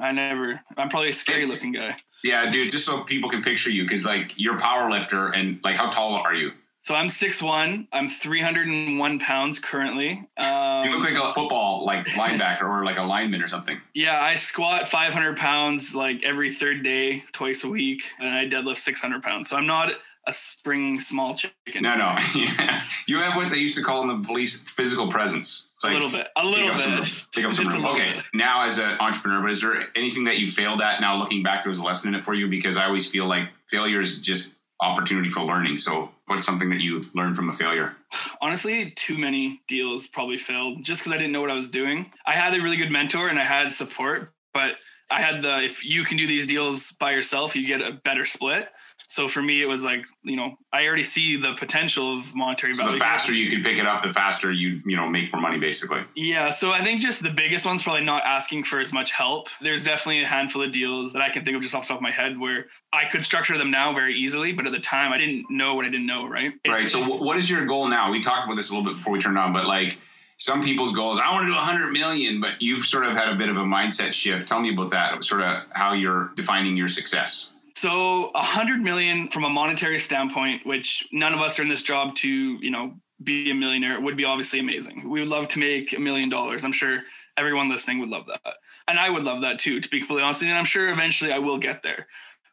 I 0.00 0.12
never. 0.12 0.60
I'm 0.76 0.88
probably 0.88 1.10
a 1.10 1.14
scary 1.14 1.46
looking 1.46 1.72
guy. 1.72 1.96
Yeah, 2.22 2.48
dude, 2.48 2.72
just 2.72 2.86
so 2.86 3.02
people 3.02 3.30
can 3.30 3.42
picture 3.42 3.70
you, 3.70 3.82
because 3.84 4.04
like 4.04 4.34
you're 4.36 4.56
a 4.56 4.60
power 4.60 4.90
lifter 4.90 5.28
and 5.28 5.60
like 5.64 5.76
how 5.76 5.90
tall 5.90 6.14
are 6.14 6.34
you? 6.34 6.52
So 6.80 6.96
I'm 6.96 7.06
6'1. 7.06 7.86
I'm 7.92 8.08
301 8.08 9.18
pounds 9.20 9.60
currently. 9.60 10.28
Um, 10.36 10.84
you 10.84 10.90
look 10.90 11.08
like 11.08 11.14
a 11.14 11.32
football 11.32 11.86
like 11.86 12.06
linebacker 12.06 12.64
or 12.64 12.84
like 12.84 12.98
a 12.98 13.02
lineman 13.02 13.40
or 13.40 13.46
something. 13.46 13.80
Yeah, 13.94 14.20
I 14.20 14.34
squat 14.34 14.88
500 14.88 15.36
pounds 15.36 15.94
like 15.94 16.24
every 16.24 16.52
third 16.52 16.82
day, 16.82 17.22
twice 17.32 17.62
a 17.62 17.68
week, 17.68 18.02
and 18.18 18.34
I 18.34 18.46
deadlift 18.48 18.78
600 18.78 19.22
pounds. 19.22 19.48
So 19.48 19.56
I'm 19.56 19.66
not 19.66 19.92
a 20.26 20.32
spring 20.32 21.00
small 21.00 21.34
chicken. 21.34 21.82
No, 21.82 21.96
no. 21.96 22.16
yeah. 22.34 22.82
You 23.08 23.18
have 23.18 23.36
what 23.36 23.50
they 23.50 23.58
used 23.58 23.76
to 23.76 23.82
call 23.82 24.02
in 24.02 24.08
the 24.08 24.26
police 24.26 24.62
physical 24.62 25.10
presence. 25.10 25.70
It's 25.74 25.84
like, 25.84 25.92
a 25.92 25.94
little 25.94 26.10
bit. 26.10 26.28
A 26.36 26.44
little 26.44 26.74
bit. 26.76 27.26
Take 27.32 27.44
up 27.44 27.54
some 27.54 27.66
room. 27.66 27.86
Okay. 27.92 28.14
Bit. 28.14 28.24
Now, 28.34 28.64
as 28.64 28.78
an 28.78 28.98
entrepreneur, 29.00 29.42
but 29.42 29.50
is 29.50 29.60
there 29.60 29.88
anything 29.96 30.24
that 30.24 30.38
you 30.38 30.48
failed 30.48 30.80
at 30.80 31.00
now 31.00 31.16
looking 31.16 31.42
back, 31.42 31.64
there 31.64 31.70
was 31.70 31.78
a 31.78 31.84
lesson 31.84 32.14
in 32.14 32.20
it 32.20 32.24
for 32.24 32.34
you? 32.34 32.48
Because 32.48 32.76
I 32.76 32.84
always 32.84 33.10
feel 33.10 33.26
like 33.26 33.48
failure 33.68 34.00
is 34.00 34.20
just 34.20 34.54
opportunity 34.80 35.28
for 35.28 35.42
learning. 35.42 35.78
So, 35.78 36.10
what's 36.26 36.46
something 36.46 36.70
that 36.70 36.80
you 36.80 37.04
learned 37.14 37.36
from 37.36 37.50
a 37.50 37.52
failure? 37.52 37.96
Honestly, 38.40 38.90
too 38.92 39.18
many 39.18 39.60
deals 39.68 40.06
probably 40.06 40.38
failed 40.38 40.84
just 40.84 41.00
because 41.02 41.12
I 41.12 41.18
didn't 41.18 41.32
know 41.32 41.40
what 41.40 41.50
I 41.50 41.54
was 41.54 41.68
doing. 41.68 42.12
I 42.26 42.34
had 42.34 42.54
a 42.54 42.60
really 42.60 42.76
good 42.76 42.90
mentor 42.90 43.28
and 43.28 43.38
I 43.38 43.44
had 43.44 43.74
support, 43.74 44.32
but 44.54 44.76
I 45.10 45.20
had 45.20 45.42
the 45.42 45.62
if 45.62 45.84
you 45.84 46.04
can 46.04 46.16
do 46.16 46.26
these 46.26 46.46
deals 46.46 46.92
by 46.92 47.12
yourself, 47.12 47.54
you 47.54 47.66
get 47.66 47.80
a 47.80 47.92
better 47.92 48.24
split. 48.24 48.68
So 49.12 49.28
for 49.28 49.42
me, 49.42 49.60
it 49.60 49.66
was 49.66 49.84
like, 49.84 50.06
you 50.22 50.36
know, 50.36 50.56
I 50.72 50.86
already 50.86 51.04
see 51.04 51.36
the 51.36 51.52
potential 51.52 52.16
of 52.16 52.34
monetary 52.34 52.74
value. 52.74 52.92
So 52.92 52.94
the 52.94 52.98
faster 52.98 53.34
you 53.34 53.50
can 53.50 53.62
pick 53.62 53.76
it 53.76 53.86
up, 53.86 54.02
the 54.02 54.10
faster 54.10 54.50
you, 54.50 54.80
you 54.86 54.96
know, 54.96 55.06
make 55.06 55.30
more 55.34 55.42
money 55.42 55.58
basically. 55.58 56.00
Yeah. 56.16 56.48
So 56.48 56.72
I 56.72 56.82
think 56.82 57.02
just 57.02 57.22
the 57.22 57.28
biggest 57.28 57.66
one's 57.66 57.82
probably 57.82 58.06
not 58.06 58.22
asking 58.24 58.64
for 58.64 58.80
as 58.80 58.90
much 58.90 59.10
help. 59.10 59.48
There's 59.60 59.84
definitely 59.84 60.22
a 60.22 60.26
handful 60.26 60.62
of 60.62 60.72
deals 60.72 61.12
that 61.12 61.20
I 61.20 61.28
can 61.28 61.44
think 61.44 61.54
of 61.54 61.62
just 61.62 61.74
off 61.74 61.82
the 61.82 61.88
top 61.88 61.98
of 61.98 62.02
my 62.02 62.10
head 62.10 62.40
where 62.40 62.68
I 62.90 63.04
could 63.04 63.22
structure 63.22 63.58
them 63.58 63.70
now 63.70 63.92
very 63.92 64.16
easily, 64.16 64.54
but 64.54 64.64
at 64.64 64.72
the 64.72 64.80
time 64.80 65.12
I 65.12 65.18
didn't 65.18 65.44
know 65.50 65.74
what 65.74 65.84
I 65.84 65.90
didn't 65.90 66.06
know. 66.06 66.26
Right. 66.26 66.54
Right. 66.66 66.88
so 66.88 67.04
what 67.04 67.36
is 67.36 67.50
your 67.50 67.66
goal 67.66 67.88
now? 67.88 68.10
We 68.10 68.22
talked 68.22 68.46
about 68.46 68.56
this 68.56 68.70
a 68.70 68.74
little 68.74 68.90
bit 68.90 68.96
before 68.96 69.12
we 69.12 69.20
turned 69.20 69.36
on, 69.36 69.52
but 69.52 69.66
like, 69.66 69.98
some 70.38 70.62
people's 70.62 70.92
goals 70.92 71.20
i 71.22 71.30
want 71.30 71.42
to 71.42 71.46
do 71.46 71.54
100 71.54 71.92
million 71.92 72.40
but 72.40 72.60
you've 72.60 72.84
sort 72.86 73.04
of 73.04 73.12
had 73.12 73.28
a 73.28 73.36
bit 73.36 73.50
of 73.50 73.56
a 73.56 73.60
mindset 73.60 74.12
shift 74.12 74.48
tell 74.48 74.60
me 74.60 74.72
about 74.72 74.90
that 74.90 75.22
sort 75.22 75.42
of 75.42 75.62
how 75.72 75.92
you're 75.92 76.32
defining 76.34 76.74
your 76.74 76.88
success 76.88 77.51
so 77.82 78.30
a 78.36 78.42
hundred 78.44 78.80
million 78.80 79.26
from 79.26 79.42
a 79.42 79.48
monetary 79.48 79.98
standpoint, 79.98 80.64
which 80.64 81.04
none 81.10 81.34
of 81.34 81.40
us 81.40 81.58
are 81.58 81.62
in 81.62 81.68
this 81.68 81.82
job 81.82 82.14
to, 82.14 82.28
you 82.28 82.70
know, 82.70 82.94
be 83.24 83.50
a 83.50 83.54
millionaire 83.56 84.00
would 84.00 84.16
be 84.16 84.24
obviously 84.24 84.60
amazing. 84.60 85.10
We 85.10 85.18
would 85.18 85.28
love 85.28 85.48
to 85.48 85.58
make 85.58 85.92
a 85.92 85.98
million 85.98 86.28
dollars. 86.28 86.64
I'm 86.64 86.70
sure 86.70 87.00
everyone 87.36 87.68
listening 87.68 87.98
would 87.98 88.08
love 88.08 88.26
that. 88.28 88.54
And 88.86 89.00
I 89.00 89.10
would 89.10 89.24
love 89.24 89.42
that 89.42 89.58
too, 89.58 89.80
to 89.80 89.88
be 89.88 89.98
completely 89.98 90.22
honest. 90.22 90.44
And 90.44 90.52
I'm 90.52 90.64
sure 90.64 90.90
eventually 90.90 91.32
I 91.32 91.40
will 91.40 91.58
get 91.58 91.82
there. 91.82 92.06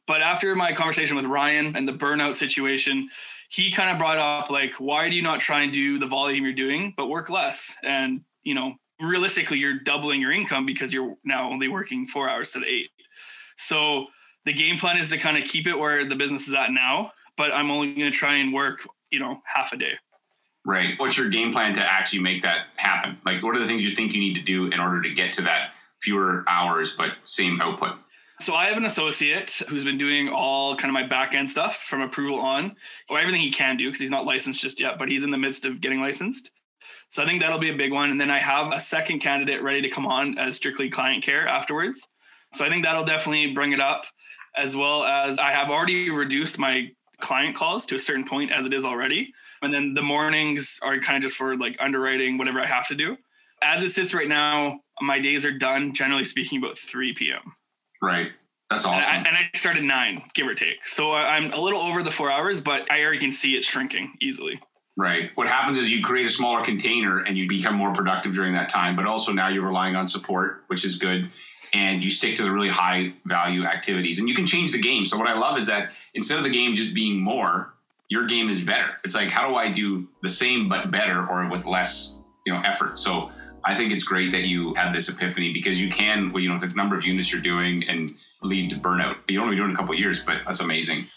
But 0.08 0.24
after 0.24 0.56
my 0.56 0.74
conversation 0.74 1.16
with 1.16 1.26
Ryan 1.26 1.76
and 1.76 1.88
the 1.88 1.94
burnout 1.94 2.34
situation, 2.34 3.08
he 3.50 3.70
kind 3.70 3.92
of 3.92 4.00
brought 4.00 4.18
up 4.18 4.50
like, 4.50 4.74
why 4.80 5.10
do 5.10 5.16
you 5.16 5.22
not 5.22 5.42
try 5.42 5.62
and 5.62 5.72
do 5.72 6.00
the 6.00 6.08
volume 6.08 6.44
you're 6.44 6.54
doing, 6.54 6.96
but 6.98 7.06
work 7.06 7.30
less? 7.30 7.76
And, 7.84 8.22
you 8.42 8.56
know, 8.56 8.74
realistically, 9.00 9.60
you're 9.60 9.78
doubling 9.78 10.22
your 10.22 10.32
income 10.32 10.66
because 10.66 10.92
you're 10.92 11.18
now 11.24 11.52
only 11.52 11.68
working 11.68 12.08
four 12.08 12.28
hours 12.28 12.52
to 12.54 12.62
the 12.62 12.66
eight. 12.66 12.90
So 13.58 14.08
the 14.50 14.54
game 14.54 14.80
plan 14.80 14.98
is 14.98 15.10
to 15.10 15.18
kind 15.20 15.38
of 15.38 15.44
keep 15.44 15.68
it 15.68 15.78
where 15.78 16.10
the 16.10 16.16
business 16.16 16.48
is 16.48 16.56
at 16.56 16.72
now, 16.72 17.12
but 17.38 17.54
I'm 17.54 17.70
only 17.70 17.94
going 17.94 18.12
to 18.12 18.18
try 18.18 18.38
and 18.38 18.52
work, 18.52 18.84
you 19.12 19.20
know, 19.20 19.44
half 19.46 19.74
a 19.74 19.78
day. 19.78 19.92
Right. 20.66 20.96
What's 20.98 21.20
your 21.20 21.30
game 21.30 21.52
plan 21.52 21.76
to 21.76 21.82
actually 21.82 22.24
make 22.24 22.42
that 22.42 22.66
happen? 22.76 23.20
Like, 23.24 23.44
what 23.44 23.56
are 23.56 23.60
the 23.60 23.68
things 23.68 23.86
you 23.86 23.96
think 23.96 24.12
you 24.12 24.20
need 24.20 24.34
to 24.38 24.42
do 24.42 24.66
in 24.66 24.80
order 24.80 25.04
to 25.04 25.14
get 25.14 25.34
to 25.34 25.44
that 25.44 25.74
fewer 26.02 26.46
hours 26.48 26.96
but 26.98 27.12
same 27.26 27.62
output? 27.62 27.92
So 28.40 28.56
I 28.56 28.66
have 28.66 28.78
an 28.78 28.86
associate 28.86 29.62
who's 29.68 29.84
been 29.84 30.00
doing 30.00 30.30
all 30.30 30.76
kind 30.76 30.90
of 30.90 30.94
my 30.96 31.06
back 31.06 31.36
end 31.36 31.48
stuff 31.48 31.84
from 31.88 32.02
approval 32.02 32.40
on, 32.40 32.76
or 33.08 33.20
everything 33.20 33.42
he 33.42 33.52
can 33.52 33.78
do 33.78 33.86
because 33.86 34.00
he's 34.00 34.10
not 34.10 34.26
licensed 34.26 34.62
just 34.62 34.80
yet, 34.80 34.98
but 34.98 35.10
he's 35.10 35.24
in 35.24 35.30
the 35.30 35.38
midst 35.38 35.64
of 35.64 35.80
getting 35.80 36.02
licensed. 36.02 36.50
So 37.10 37.22
I 37.22 37.28
think 37.28 37.40
that'll 37.40 37.60
be 37.60 37.70
a 37.70 37.78
big 37.78 37.94
one. 37.94 38.10
And 38.10 38.20
then 38.20 38.32
I 38.32 38.40
have 38.40 38.72
a 38.72 38.80
second 38.80 39.20
candidate 39.20 39.62
ready 39.62 39.84
to 39.84 39.90
come 39.90 40.08
on 40.08 40.40
as 40.40 40.58
strictly 40.58 40.90
client 40.90 41.24
care 41.24 41.48
afterwards. 41.48 42.08
So 42.56 42.66
I 42.66 42.70
think 42.70 42.84
that'll 42.84 43.06
definitely 43.06 43.54
bring 43.54 43.74
it 43.74 43.80
up 43.80 44.06
as 44.56 44.76
well 44.76 45.04
as 45.04 45.38
I 45.38 45.52
have 45.52 45.70
already 45.70 46.10
reduced 46.10 46.60
my 46.60 46.90
client 47.20 47.56
calls 47.56 47.86
to 47.88 47.96
a 47.96 48.00
certain 48.00 48.26
point 48.26 48.52
as 48.52 48.66
it 48.66 48.74
is 48.74 48.86
already. 48.86 49.34
And 49.62 49.74
then 49.74 49.94
the 49.94 50.02
mornings 50.02 50.80
are 50.84 51.00
kind 51.00 51.18
of 51.18 51.24
just 51.24 51.38
for 51.38 51.58
like 51.58 51.78
underwriting, 51.80 52.38
whatever 52.38 52.62
I 52.62 52.66
have 52.66 52.88
to 52.88 52.96
do. 52.96 53.18
As 53.62 53.84
it 53.84 53.90
sits 53.90 54.14
right 54.14 54.28
now, 54.28 54.80
my 55.02 55.20
days 55.20 55.46
are 55.46 55.52
done, 55.52 55.94
generally 55.94 56.24
speaking, 56.24 56.60
about 56.60 56.78
3 56.78 57.14
p.m. 57.14 57.54
Right. 58.02 58.32
That's 58.70 58.86
awesome. 58.86 59.14
And 59.14 59.28
I, 59.28 59.30
and 59.30 59.38
I 59.38 59.58
started 59.58 59.84
nine, 59.84 60.24
give 60.34 60.48
or 60.48 60.54
take. 60.54 60.88
So 60.88 61.12
I'm 61.12 61.52
a 61.52 61.60
little 61.60 61.82
over 61.82 62.04
the 62.04 62.12
four 62.12 62.32
hours, 62.32 62.62
but 62.62 62.90
I 62.92 63.02
already 63.02 63.20
can 63.20 63.32
see 63.32 63.58
it 63.58 63.66
shrinking 63.66 64.14
easily. 64.22 64.62
Right. 64.96 65.32
What 65.36 65.48
happens 65.48 65.78
is 65.78 65.90
you 65.90 66.04
create 66.04 66.28
a 66.28 66.30
smaller 66.30 66.64
container 66.64 67.20
and 67.20 67.38
you 67.38 67.48
become 67.48 67.76
more 67.76 67.94
productive 67.94 68.34
during 68.34 68.54
that 68.54 68.70
time, 68.70 68.96
but 68.96 69.06
also 69.06 69.32
now 69.32 69.48
you're 69.48 69.66
relying 69.66 69.96
on 69.96 70.08
support, 70.08 70.64
which 70.68 70.86
is 70.86 70.98
good. 70.98 71.32
And 71.74 72.04
you 72.04 72.10
stick 72.10 72.36
to 72.38 72.44
the 72.44 72.52
really 72.52 72.70
high 72.70 73.14
value 73.26 73.64
activities 73.64 74.20
and 74.20 74.28
you 74.28 74.36
can 74.36 74.46
change 74.46 74.72
the 74.72 74.82
game. 74.82 75.06
So, 75.06 75.18
what 75.18 75.28
I 75.28 75.38
love 75.38 75.58
is 75.58 75.68
that 75.68 75.92
instead 76.14 76.38
of 76.38 76.44
the 76.44 76.50
game 76.50 76.76
just 76.76 76.94
being 76.94 77.20
more, 77.20 77.74
your 78.08 78.26
game 78.26 78.50
is 78.50 78.60
better. 78.62 78.98
It's 79.04 79.14
like, 79.14 79.30
how 79.30 79.48
do 79.48 79.56
I 79.56 79.72
do 79.72 80.08
the 80.24 80.30
same 80.30 80.68
but 80.68 80.90
better 80.90 81.26
or 81.28 81.48
with 81.50 81.66
less, 81.66 82.16
you 82.46 82.54
know, 82.54 82.62
effort? 82.62 82.98
So, 82.98 83.32
I 83.64 83.76
think 83.76 83.92
it's 83.92 84.04
great 84.04 84.32
that 84.32 84.46
you 84.46 84.74
had 84.76 84.94
this 84.94 85.10
epiphany 85.10 85.52
because 85.54 85.82
you 85.82 85.90
can, 85.90 86.32
well, 86.32 86.42
you 86.42 86.50
know, 86.50 86.60
the 86.60 86.68
number 86.76 86.98
of 86.98 87.06
units 87.06 87.32
you're 87.32 87.42
doing 87.42 87.88
and 87.88 88.12
lead 88.42 88.74
to 88.74 88.80
burnout. 88.80 89.18
You 89.28 89.42
only 89.42 89.56
do 89.56 89.64
it 89.64 89.66
in 89.66 89.72
a 89.72 89.76
couple 89.76 89.94
years, 89.96 90.24
but 90.24 90.38
that's 90.46 90.62
amazing. 90.62 91.08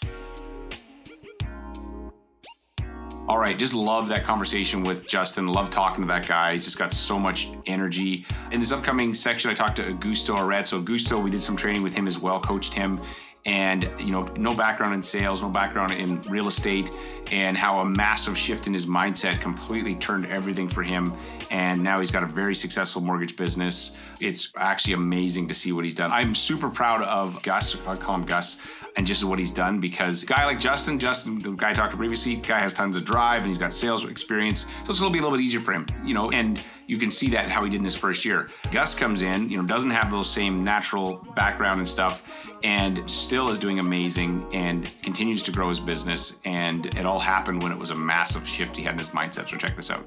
All 3.33 3.39
right, 3.39 3.57
just 3.57 3.73
love 3.73 4.09
that 4.09 4.23
conversation 4.23 4.83
with 4.83 5.07
Justin. 5.07 5.47
Love 5.47 5.71
talking 5.71 6.03
to 6.03 6.07
that 6.07 6.27
guy. 6.27 6.51
He's 6.51 6.65
just 6.65 6.77
got 6.77 6.93
so 6.93 7.17
much 7.17 7.49
energy. 7.65 8.27
In 8.51 8.59
this 8.59 8.71
upcoming 8.71 9.15
section, 9.15 9.49
I 9.49 9.55
talked 9.55 9.75
to 9.77 9.91
Augusto 9.91 10.37
Aret. 10.37 10.67
So 10.67 10.79
Augusto, 10.79 11.21
we 11.21 11.31
did 11.31 11.41
some 11.41 11.55
training 11.55 11.81
with 11.81 11.95
him 11.95 12.05
as 12.05 12.19
well, 12.19 12.39
coached 12.39 12.75
him 12.75 13.01
and 13.45 13.91
you 13.99 14.11
know 14.11 14.23
no 14.37 14.55
background 14.55 14.93
in 14.93 15.03
sales 15.03 15.41
no 15.41 15.49
background 15.49 15.91
in 15.91 16.21
real 16.29 16.47
estate 16.47 16.95
and 17.31 17.57
how 17.57 17.79
a 17.79 17.85
massive 17.85 18.37
shift 18.37 18.67
in 18.67 18.73
his 18.73 18.85
mindset 18.85 19.41
completely 19.41 19.95
turned 19.95 20.25
everything 20.27 20.69
for 20.69 20.81
him 20.81 21.13
and 21.51 21.81
now 21.83 21.99
he's 21.99 22.09
got 22.09 22.23
a 22.23 22.27
very 22.27 22.55
successful 22.55 23.01
mortgage 23.01 23.35
business 23.35 23.97
it's 24.21 24.53
actually 24.55 24.93
amazing 24.93 25.45
to 25.45 25.53
see 25.53 25.73
what 25.73 25.83
he's 25.83 25.93
done 25.93 26.09
i'm 26.13 26.33
super 26.33 26.69
proud 26.69 27.01
of 27.03 27.43
gus 27.43 27.75
i 27.85 27.95
call 27.95 28.15
him 28.15 28.25
gus 28.25 28.59
and 28.95 29.07
just 29.07 29.23
what 29.23 29.39
he's 29.39 29.51
done 29.51 29.79
because 29.79 30.23
a 30.23 30.25
guy 30.25 30.45
like 30.45 30.59
Justin, 30.59 30.99
Justin, 30.99 31.39
the 31.39 31.51
guy 31.51 31.71
I 31.71 31.73
talked 31.73 31.91
to 31.91 31.97
previously, 31.97 32.35
guy 32.35 32.59
has 32.59 32.73
tons 32.73 32.95
of 32.97 33.05
drive 33.05 33.41
and 33.41 33.49
he's 33.49 33.57
got 33.57 33.73
sales 33.73 34.05
experience. 34.05 34.61
So 34.83 34.89
it's 34.89 34.99
going 34.99 35.11
to 35.11 35.13
be 35.13 35.19
a 35.19 35.21
little 35.21 35.37
bit 35.37 35.43
easier 35.43 35.61
for 35.61 35.73
him, 35.73 35.87
you 36.03 36.13
know, 36.13 36.31
and 36.31 36.63
you 36.87 36.97
can 36.97 37.09
see 37.09 37.29
that 37.29 37.49
how 37.49 37.63
he 37.63 37.69
did 37.69 37.77
in 37.77 37.85
his 37.85 37.95
first 37.95 38.23
year. 38.25 38.49
Gus 38.71 38.93
comes 38.93 39.21
in, 39.21 39.49
you 39.49 39.57
know, 39.57 39.65
doesn't 39.65 39.91
have 39.91 40.11
those 40.11 40.29
same 40.29 40.63
natural 40.63 41.25
background 41.35 41.79
and 41.79 41.89
stuff 41.89 42.23
and 42.63 43.09
still 43.09 43.49
is 43.49 43.57
doing 43.57 43.79
amazing 43.79 44.47
and 44.53 44.93
continues 45.01 45.43
to 45.43 45.51
grow 45.51 45.69
his 45.69 45.79
business. 45.79 46.39
And 46.45 46.85
it 46.97 47.05
all 47.05 47.19
happened 47.19 47.63
when 47.63 47.71
it 47.71 47.77
was 47.77 47.89
a 47.89 47.95
massive 47.95 48.47
shift 48.47 48.75
he 48.75 48.83
had 48.83 48.93
in 48.93 48.99
his 48.99 49.09
mindset. 49.09 49.49
So 49.49 49.57
check 49.57 49.75
this 49.75 49.91
out. 49.91 50.05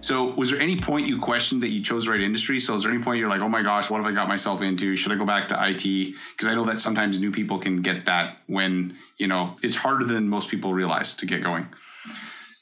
So, 0.00 0.32
was 0.34 0.50
there 0.50 0.60
any 0.60 0.78
point 0.78 1.08
you 1.08 1.20
questioned 1.20 1.62
that 1.62 1.70
you 1.70 1.82
chose 1.82 2.04
the 2.04 2.12
right 2.12 2.20
industry? 2.20 2.60
So, 2.60 2.74
is 2.74 2.84
there 2.84 2.92
any 2.92 3.02
point 3.02 3.18
you're 3.18 3.28
like, 3.28 3.40
oh 3.40 3.48
my 3.48 3.62
gosh, 3.62 3.90
what 3.90 3.98
have 3.98 4.06
I 4.06 4.12
got 4.12 4.28
myself 4.28 4.62
into? 4.62 4.94
Should 4.96 5.10
I 5.10 5.16
go 5.16 5.26
back 5.26 5.48
to 5.48 5.68
IT? 5.68 5.82
Because 5.82 6.48
I 6.48 6.54
know 6.54 6.64
that 6.66 6.78
sometimes 6.78 7.18
new 7.18 7.32
people 7.32 7.58
can 7.58 7.82
get 7.82 8.06
that 8.06 8.38
when, 8.46 8.96
you 9.16 9.26
know, 9.26 9.56
it's 9.62 9.74
harder 9.74 10.04
than 10.04 10.28
most 10.28 10.48
people 10.48 10.72
realize 10.72 11.14
to 11.14 11.26
get 11.26 11.42
going. 11.42 11.66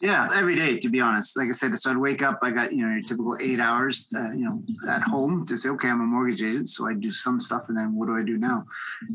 Yeah, 0.00 0.28
every 0.34 0.56
day, 0.56 0.76
to 0.78 0.90
be 0.90 1.00
honest. 1.00 1.38
Like 1.38 1.48
I 1.48 1.52
said, 1.52 1.76
so 1.78 1.90
I'd 1.90 1.96
wake 1.96 2.22
up, 2.22 2.40
I 2.42 2.50
got, 2.50 2.70
you 2.70 2.84
know, 2.84 2.92
your 2.92 3.00
typical 3.00 3.36
eight 3.40 3.60
hours, 3.60 4.12
uh, 4.14 4.30
you 4.32 4.44
know, 4.44 4.62
at 4.86 5.02
home 5.02 5.46
to 5.46 5.56
say, 5.56 5.70
okay, 5.70 5.88
I'm 5.88 6.02
a 6.02 6.04
mortgage 6.04 6.42
agent. 6.42 6.68
So 6.68 6.86
I 6.86 6.92
do 6.92 7.10
some 7.10 7.40
stuff 7.40 7.68
and 7.68 7.78
then 7.78 7.94
what 7.94 8.06
do 8.06 8.16
I 8.16 8.22
do 8.22 8.36
now? 8.36 8.66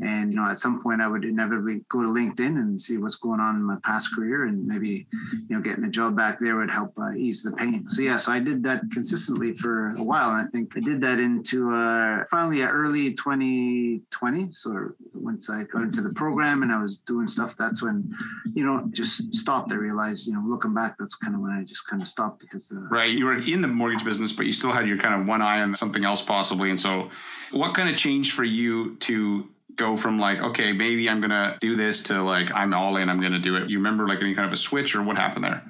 And, 0.02 0.32
you 0.32 0.40
know, 0.40 0.48
at 0.48 0.58
some 0.58 0.82
point 0.82 1.00
I 1.00 1.06
would 1.06 1.24
inevitably 1.24 1.84
go 1.88 2.02
to 2.02 2.08
LinkedIn 2.08 2.58
and 2.58 2.80
see 2.80 2.98
what's 2.98 3.14
going 3.14 3.38
on 3.38 3.54
in 3.56 3.62
my 3.62 3.76
past 3.84 4.12
career 4.12 4.46
and 4.46 4.66
maybe, 4.66 5.06
you 5.48 5.56
know, 5.56 5.60
getting 5.60 5.84
a 5.84 5.90
job 5.90 6.16
back 6.16 6.40
there 6.40 6.56
would 6.56 6.70
help 6.70 6.98
uh, 6.98 7.12
ease 7.12 7.44
the 7.44 7.52
pain. 7.52 7.88
So, 7.88 8.02
yeah, 8.02 8.16
so 8.16 8.32
I 8.32 8.40
did 8.40 8.64
that 8.64 8.82
consistently 8.92 9.52
for 9.52 9.90
a 9.90 10.02
while. 10.02 10.30
And 10.30 10.48
I 10.48 10.50
think 10.50 10.76
I 10.76 10.80
did 10.80 11.00
that 11.02 11.20
into 11.20 11.72
uh, 11.72 12.24
finally 12.28 12.60
early 12.62 13.14
2020. 13.14 14.50
So 14.50 14.90
once 15.14 15.48
I 15.48 15.62
got 15.62 15.82
into 15.82 16.00
the 16.00 16.12
program 16.14 16.64
and 16.64 16.72
I 16.72 16.82
was 16.82 16.98
doing 16.98 17.28
stuff, 17.28 17.54
that's 17.56 17.84
when, 17.84 18.10
you 18.52 18.64
know, 18.64 18.88
just 18.90 19.32
stopped. 19.32 19.70
I 19.70 19.76
realized, 19.76 20.26
you 20.26 20.34
know, 20.34 20.42
looking 20.44 20.72
back, 20.74 20.81
that's 20.98 21.14
kind 21.14 21.34
of 21.34 21.40
when 21.40 21.50
I 21.50 21.64
just 21.64 21.86
kind 21.88 22.02
of 22.02 22.08
stopped 22.08 22.40
because. 22.40 22.72
Uh, 22.74 22.88
right. 22.88 23.10
You 23.10 23.24
were 23.24 23.38
in 23.38 23.60
the 23.60 23.68
mortgage 23.68 24.04
business, 24.04 24.32
but 24.32 24.46
you 24.46 24.52
still 24.52 24.72
had 24.72 24.86
your 24.86 24.98
kind 24.98 25.20
of 25.20 25.26
one 25.26 25.42
eye 25.42 25.60
on 25.60 25.74
something 25.76 26.04
else 26.04 26.20
possibly. 26.20 26.70
And 26.70 26.80
so, 26.80 27.10
what 27.50 27.74
kind 27.74 27.88
of 27.88 27.96
changed 27.96 28.32
for 28.32 28.44
you 28.44 28.96
to 28.96 29.48
go 29.76 29.96
from 29.96 30.18
like, 30.18 30.38
okay, 30.38 30.72
maybe 30.72 31.08
I'm 31.08 31.20
going 31.20 31.30
to 31.30 31.56
do 31.60 31.76
this 31.76 32.02
to 32.04 32.22
like, 32.22 32.50
I'm 32.52 32.74
all 32.74 32.96
in, 32.96 33.08
I'm 33.08 33.20
going 33.20 33.32
to 33.32 33.38
do 33.38 33.56
it? 33.56 33.70
You 33.70 33.78
remember 33.78 34.06
like 34.06 34.20
any 34.20 34.34
kind 34.34 34.46
of 34.46 34.52
a 34.52 34.56
switch 34.56 34.94
or 34.94 35.02
what 35.02 35.16
happened 35.16 35.44
there? 35.44 35.62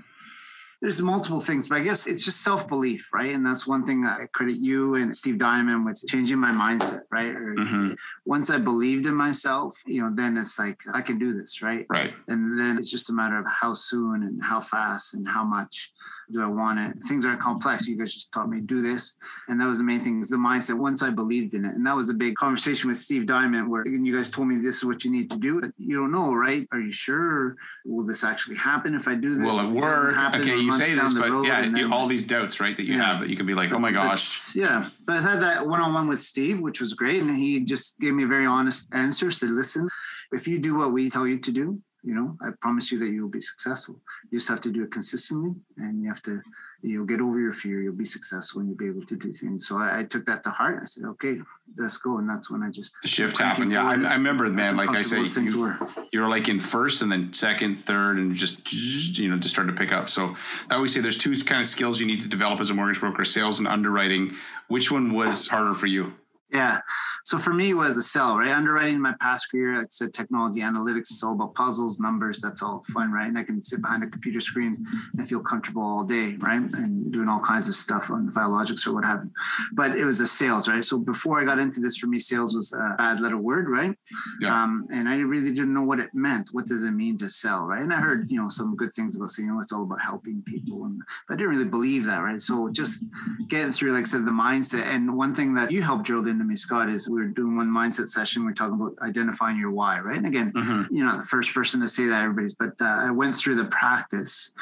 There's 0.82 1.00
multiple 1.00 1.40
things, 1.40 1.68
but 1.68 1.78
I 1.78 1.84
guess 1.84 2.08
it's 2.08 2.24
just 2.24 2.42
self 2.42 2.68
belief, 2.68 3.08
right? 3.14 3.32
And 3.32 3.46
that's 3.46 3.68
one 3.68 3.86
thing 3.86 4.04
I 4.04 4.26
credit 4.32 4.56
you 4.56 4.96
and 4.96 5.14
Steve 5.14 5.38
Diamond 5.38 5.84
with 5.84 6.02
changing 6.08 6.38
my 6.38 6.50
mindset, 6.50 7.02
right? 7.08 7.32
Mm-hmm. 7.32 7.92
Once 8.26 8.50
I 8.50 8.58
believed 8.58 9.06
in 9.06 9.14
myself, 9.14 9.80
you 9.86 10.02
know, 10.02 10.10
then 10.12 10.36
it's 10.36 10.58
like 10.58 10.80
I 10.92 11.00
can 11.00 11.20
do 11.20 11.34
this, 11.34 11.62
right? 11.62 11.86
Right. 11.88 12.10
And 12.26 12.58
then 12.58 12.78
it's 12.78 12.90
just 12.90 13.08
a 13.10 13.12
matter 13.12 13.38
of 13.38 13.46
how 13.46 13.74
soon 13.74 14.24
and 14.24 14.42
how 14.42 14.60
fast 14.60 15.14
and 15.14 15.26
how 15.28 15.44
much 15.44 15.92
do 16.32 16.42
I 16.42 16.46
want 16.46 16.78
it? 16.78 17.04
Things 17.04 17.24
are 17.24 17.36
complex. 17.36 17.86
You 17.86 17.96
guys 17.96 18.14
just 18.14 18.32
taught 18.32 18.48
me 18.48 18.60
do 18.60 18.80
this. 18.80 19.16
And 19.48 19.60
that 19.60 19.66
was 19.66 19.78
the 19.78 19.84
main 19.84 20.00
thing 20.00 20.20
is 20.20 20.30
the 20.30 20.36
mindset 20.36 20.78
once 20.78 21.02
I 21.02 21.10
believed 21.10 21.54
in 21.54 21.64
it. 21.64 21.74
And 21.74 21.86
that 21.86 21.94
was 21.94 22.08
a 22.08 22.14
big 22.14 22.34
conversation 22.34 22.88
with 22.88 22.98
Steve 22.98 23.26
Diamond 23.26 23.70
where 23.70 23.82
again, 23.82 24.04
you 24.04 24.16
guys 24.16 24.30
told 24.30 24.48
me 24.48 24.56
this 24.56 24.78
is 24.78 24.84
what 24.84 25.04
you 25.04 25.10
need 25.10 25.30
to 25.30 25.38
do. 25.38 25.60
But 25.60 25.72
you 25.78 25.96
don't 25.96 26.12
know, 26.12 26.34
right? 26.34 26.66
Are 26.72 26.80
you 26.80 26.92
sure? 26.92 27.56
Will 27.84 28.06
this 28.06 28.24
actually 28.24 28.56
happen 28.56 28.94
if 28.94 29.06
I 29.06 29.14
do 29.14 29.34
this? 29.34 29.46
Will 29.46 29.60
it 29.60 29.72
work? 29.72 30.16
okay, 30.34 30.56
you 30.56 30.72
say 30.72 30.94
this, 30.94 31.12
but 31.12 31.42
yeah, 31.42 31.64
you, 31.64 31.92
all 31.92 32.06
these 32.06 32.26
doubts, 32.26 32.60
right? 32.60 32.76
That 32.76 32.84
you 32.84 32.96
yeah. 32.96 33.04
have 33.04 33.20
that 33.20 33.30
you 33.30 33.36
can 33.36 33.46
be 33.46 33.54
like, 33.54 33.72
oh 33.72 33.78
my 33.78 33.92
gosh. 33.92 34.56
Yeah. 34.56 34.88
But 35.06 35.16
I 35.16 35.22
had 35.22 35.42
that 35.42 35.66
one 35.66 35.80
on 35.80 35.92
one 35.92 36.08
with 36.08 36.18
Steve, 36.18 36.60
which 36.60 36.80
was 36.80 36.94
great. 36.94 37.22
And 37.22 37.36
he 37.36 37.60
just 37.60 37.98
gave 38.00 38.14
me 38.14 38.24
a 38.24 38.28
very 38.28 38.46
honest 38.46 38.94
answer. 38.94 39.30
Said, 39.30 39.50
listen, 39.50 39.88
if 40.32 40.48
you 40.48 40.58
do 40.58 40.78
what 40.78 40.92
we 40.92 41.10
tell 41.10 41.26
you 41.26 41.38
to 41.38 41.52
do, 41.52 41.80
you 42.02 42.14
know 42.14 42.36
i 42.40 42.50
promise 42.60 42.90
you 42.90 42.98
that 42.98 43.10
you'll 43.10 43.28
be 43.28 43.40
successful. 43.40 43.96
You 44.30 44.38
just 44.38 44.48
have 44.48 44.60
to 44.62 44.72
do 44.72 44.82
it 44.84 44.90
consistently 44.90 45.54
and 45.76 46.02
you 46.02 46.08
have 46.08 46.22
to 46.22 46.42
you'll 46.84 47.06
get 47.06 47.20
over 47.20 47.38
your 47.38 47.52
fear. 47.52 47.80
You'll 47.80 47.94
be 47.94 48.04
successful 48.04 48.60
and 48.60 48.68
you'll 48.68 48.76
be 48.76 48.88
able 48.88 49.06
to 49.06 49.16
do 49.16 49.32
things. 49.32 49.68
So 49.68 49.78
i, 49.78 50.00
I 50.00 50.04
took 50.04 50.26
that 50.26 50.42
to 50.44 50.50
heart. 50.50 50.80
I 50.82 50.84
said 50.86 51.04
okay 51.04 51.38
let's 51.78 51.96
go. 51.96 52.18
And 52.18 52.28
that's 52.28 52.50
when 52.50 52.62
i 52.62 52.70
just 52.70 52.96
the 53.02 53.08
shift 53.08 53.38
happened. 53.38 53.72
Yeah 53.72 53.86
I, 53.86 53.94
I, 53.94 54.14
remember 54.14 54.48
man 54.50 54.76
like 54.76 54.90
i 54.90 55.02
said 55.02 55.26
you, 55.44 55.60
were. 55.60 55.78
you 56.12 56.20
were 56.20 56.28
like 56.28 56.48
in 56.48 56.58
first 56.58 57.02
and 57.02 57.10
then 57.10 57.32
second 57.32 57.76
third 57.76 58.18
and 58.18 58.34
just 58.34 58.72
you 59.18 59.28
know 59.28 59.38
just 59.38 59.54
started 59.54 59.72
to 59.72 59.78
pick 59.78 59.92
up. 59.92 60.08
So 60.08 60.34
i 60.70 60.74
always 60.74 60.92
say 60.92 61.00
there's 61.00 61.18
two 61.18 61.42
kind 61.44 61.60
of 61.60 61.66
skills 61.66 62.00
you 62.00 62.06
need 62.06 62.22
to 62.22 62.28
develop 62.28 62.60
as 62.60 62.70
a 62.70 62.74
mortgage 62.74 63.00
broker 63.00 63.24
sales 63.24 63.58
and 63.58 63.68
underwriting. 63.68 64.34
Which 64.68 64.90
one 64.90 65.12
was 65.12 65.48
harder 65.48 65.74
for 65.74 65.86
you 65.86 66.14
yeah. 66.52 66.80
So 67.24 67.38
for 67.38 67.52
me, 67.52 67.70
it 67.70 67.74
was 67.74 67.96
a 67.96 68.02
sell, 68.02 68.38
right? 68.38 68.50
Underwriting 68.50 69.00
my 69.00 69.14
past 69.20 69.50
career, 69.50 69.76
like 69.76 69.86
I 69.86 69.88
said, 69.90 70.12
technology 70.12 70.60
analytics, 70.60 71.10
it's 71.10 71.22
all 71.22 71.34
about 71.34 71.54
puzzles, 71.54 71.98
numbers. 72.00 72.40
That's 72.40 72.62
all 72.62 72.82
fun, 72.92 73.12
right? 73.12 73.28
And 73.28 73.38
I 73.38 73.44
can 73.44 73.62
sit 73.62 73.80
behind 73.80 74.02
a 74.02 74.06
computer 74.08 74.40
screen 74.40 74.84
and 75.16 75.28
feel 75.28 75.40
comfortable 75.40 75.82
all 75.82 76.04
day, 76.04 76.36
right? 76.40 76.60
And 76.74 77.12
doing 77.12 77.28
all 77.28 77.40
kinds 77.40 77.68
of 77.68 77.74
stuff 77.74 78.10
on 78.10 78.30
Filogix 78.32 78.86
or 78.86 78.94
what 78.94 79.04
have 79.04 79.24
you. 79.24 79.30
But 79.72 79.96
it 79.96 80.04
was 80.04 80.20
a 80.20 80.26
sales, 80.26 80.68
right? 80.68 80.84
So 80.84 80.98
before 80.98 81.40
I 81.40 81.44
got 81.44 81.58
into 81.58 81.80
this, 81.80 81.96
for 81.96 82.06
me, 82.06 82.18
sales 82.18 82.54
was 82.54 82.72
a 82.72 82.96
bad 82.98 83.20
letter 83.20 83.38
word, 83.38 83.68
right? 83.68 83.96
Yeah. 84.40 84.62
Um, 84.62 84.86
and 84.92 85.08
I 85.08 85.16
really 85.18 85.54
didn't 85.54 85.72
know 85.72 85.82
what 85.82 86.00
it 86.00 86.10
meant. 86.14 86.50
What 86.52 86.66
does 86.66 86.82
it 86.82 86.90
mean 86.90 87.18
to 87.18 87.30
sell, 87.30 87.66
right? 87.66 87.82
And 87.82 87.92
I 87.92 88.00
heard, 88.00 88.30
you 88.30 88.40
know, 88.40 88.48
some 88.48 88.76
good 88.76 88.92
things 88.92 89.16
about 89.16 89.30
saying, 89.30 89.48
you 89.48 89.54
know, 89.54 89.60
it's 89.60 89.72
all 89.72 89.84
about 89.84 90.00
helping 90.02 90.42
people. 90.42 90.84
And 90.84 91.00
but 91.28 91.34
I 91.34 91.36
didn't 91.36 91.50
really 91.50 91.64
believe 91.64 92.04
that, 92.06 92.22
right? 92.22 92.40
So 92.40 92.68
just 92.68 93.04
getting 93.48 93.72
through, 93.72 93.92
like 93.92 94.02
I 94.02 94.04
said, 94.04 94.24
the 94.24 94.30
mindset. 94.30 94.84
And 94.84 95.16
one 95.16 95.34
thing 95.34 95.54
that 95.54 95.70
you 95.70 95.82
helped 95.82 96.04
drill 96.04 96.22
me, 96.46 96.56
Scott, 96.56 96.88
is 96.88 97.08
we 97.08 97.22
are 97.22 97.26
doing 97.26 97.56
one 97.56 97.68
mindset 97.68 98.08
session. 98.08 98.44
We 98.44 98.52
are 98.52 98.54
talking 98.54 98.74
about 98.74 98.94
identifying 99.02 99.58
your 99.58 99.70
why, 99.70 100.00
right? 100.00 100.16
And 100.16 100.26
again, 100.26 100.52
mm-hmm. 100.52 100.94
you 100.94 101.04
know, 101.04 101.16
the 101.16 101.24
first 101.24 101.54
person 101.54 101.80
to 101.80 101.88
say 101.88 102.06
that 102.06 102.22
everybody's, 102.22 102.54
but 102.54 102.72
uh, 102.80 102.84
I 102.84 103.10
went 103.10 103.36
through 103.36 103.56
the 103.56 103.64
practice 103.66 104.52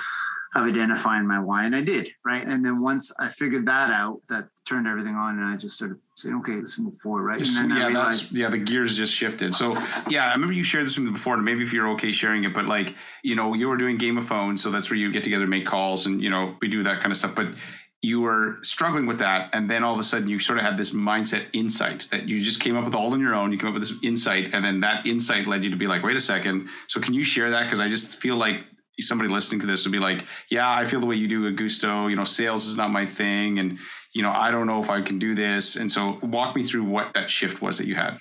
of 0.55 0.65
identifying 0.65 1.27
my 1.27 1.39
why, 1.39 1.65
and 1.65 1.77
I 1.77 1.81
did, 1.81 2.11
right? 2.25 2.45
And 2.45 2.65
then 2.65 2.81
once 2.81 3.13
I 3.21 3.29
figured 3.29 3.67
that 3.67 3.91
out, 3.91 4.21
that 4.29 4.49
turned 4.67 4.89
everything 4.89 5.15
on, 5.15 5.39
and 5.39 5.47
I 5.47 5.57
just 5.57 5.77
started 5.77 5.99
saying, 6.17 6.35
okay, 6.37 6.55
let's 6.55 6.79
move 6.79 6.95
forward, 6.95 7.23
right? 7.23 7.39
And 7.39 7.71
then 7.71 7.77
yeah, 7.77 7.87
realized, 7.87 8.37
yeah, 8.37 8.49
the 8.49 8.59
gears 8.59 8.97
just 8.97 9.15
shifted. 9.15 9.55
So 9.55 9.77
yeah, 10.09 10.27
I 10.27 10.33
remember 10.33 10.53
you 10.53 10.65
shared 10.65 10.87
this 10.87 10.97
with 10.97 11.07
me 11.07 11.13
before, 11.13 11.35
and 11.35 11.45
maybe 11.45 11.63
if 11.63 11.73
you're 11.73 11.89
okay 11.91 12.11
sharing 12.11 12.43
it, 12.45 12.53
but 12.53 12.67
like, 12.67 12.95
you 13.23 13.37
know, 13.37 13.55
you 13.55 13.69
were 13.69 13.77
doing 13.77 13.97
Game 13.97 14.19
of 14.19 14.27
Phone, 14.27 14.57
so 14.57 14.73
that's 14.73 14.91
where 14.91 14.97
you 14.97 15.13
get 15.13 15.23
together, 15.23 15.47
make 15.47 15.67
calls, 15.67 16.07
and 16.07 16.21
you 16.21 16.31
know, 16.31 16.57
we 16.61 16.69
do 16.69 16.83
that 16.83 17.01
kind 17.01 17.13
of 17.13 17.17
stuff, 17.17 17.35
but 17.35 17.55
you 18.03 18.21
were 18.21 18.57
struggling 18.63 19.07
with 19.07 19.19
that 19.19 19.51
and 19.53 19.71
then 19.71 19.85
all 19.85 19.93
of 19.93 20.01
a 20.01 20.03
sudden 20.03 20.29
you 20.29 20.39
sort 20.39 20.59
of 20.59 20.65
had 20.65 20.77
this 20.77 20.93
mindset 20.93 21.45
insight 21.53 22.09
that 22.11 22.27
you 22.27 22.41
just 22.41 22.61
came 22.61 22.77
up 22.77 22.85
with 22.85 22.95
all 22.95 23.13
on 23.13 23.21
your 23.21 23.35
own 23.35 23.53
you 23.53 23.59
came 23.59 23.69
up 23.69 23.75
with 23.75 23.83
this 23.83 23.93
insight 24.03 24.51
and 24.55 24.65
then 24.65 24.81
that 24.81 25.07
insight 25.07 25.47
led 25.47 25.63
you 25.63 25.71
to 25.71 25.77
be 25.77 25.87
like 25.87 26.03
wait 26.03 26.17
a 26.17 26.21
second. 26.21 26.69
So 26.89 27.01
can 27.01 27.15
you 27.15 27.25
share 27.25 27.51
that? 27.51 27.65
Because 27.65 27.81
i 27.81 27.89
just 27.89 28.21
feel 28.21 28.37
like 28.37 28.65
somebody 29.01 29.31
listening 29.31 29.61
to 29.63 29.67
this 29.67 29.87
would 29.87 29.93
be 29.93 29.99
like 29.99 30.27
yeah 30.51 30.71
i 30.71 30.85
feel 30.85 31.01
the 31.01 31.07
way 31.07 31.17
you 31.17 31.27
do 31.27 31.51
augusto. 31.51 32.09
You 32.11 32.17
know 32.17 32.25
sales 32.25 32.67
is 32.67 32.77
not 32.77 32.91
my 32.91 33.07
thing 33.07 33.59
and 33.59 33.79
you 34.15 34.23
know 34.23 34.31
i 34.31 34.51
don't 34.51 34.67
know 34.67 34.83
if 34.83 34.91
i 34.91 35.03
can 35.03 35.19
do 35.19 35.35
this. 35.35 35.77
And 35.77 35.91
so 35.91 36.19
walk 36.23 36.57
me 36.57 36.63
through 36.63 36.85
what 36.85 37.13
that 37.15 37.31
shift 37.31 37.61
was 37.63 37.79
that 37.79 37.87
you 37.87 37.95
had 37.95 38.19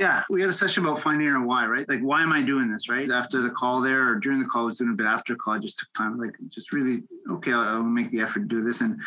yeah, 0.00 0.22
we 0.30 0.40
had 0.40 0.48
a 0.48 0.52
session 0.54 0.82
about 0.82 0.98
finding 0.98 1.26
your 1.26 1.44
why, 1.44 1.66
right? 1.66 1.86
Like, 1.86 2.00
why 2.00 2.22
am 2.22 2.32
I 2.32 2.40
doing 2.40 2.72
this, 2.72 2.88
right? 2.88 3.10
After 3.10 3.42
the 3.42 3.50
call 3.50 3.82
there 3.82 4.08
or 4.08 4.14
during 4.14 4.38
the 4.38 4.46
call, 4.46 4.62
I 4.62 4.66
was 4.66 4.78
doing 4.78 4.92
a 4.92 4.96
bit 4.96 5.04
after 5.04 5.36
call. 5.36 5.52
I 5.52 5.58
just 5.58 5.78
took 5.78 5.92
time, 5.92 6.18
like, 6.18 6.34
just 6.48 6.72
really 6.72 7.02
okay, 7.30 7.52
I'll, 7.52 7.60
I'll 7.60 7.82
make 7.82 8.10
the 8.10 8.20
effort 8.20 8.40
to 8.40 8.46
do 8.46 8.62
this. 8.62 8.80
And 8.80 8.98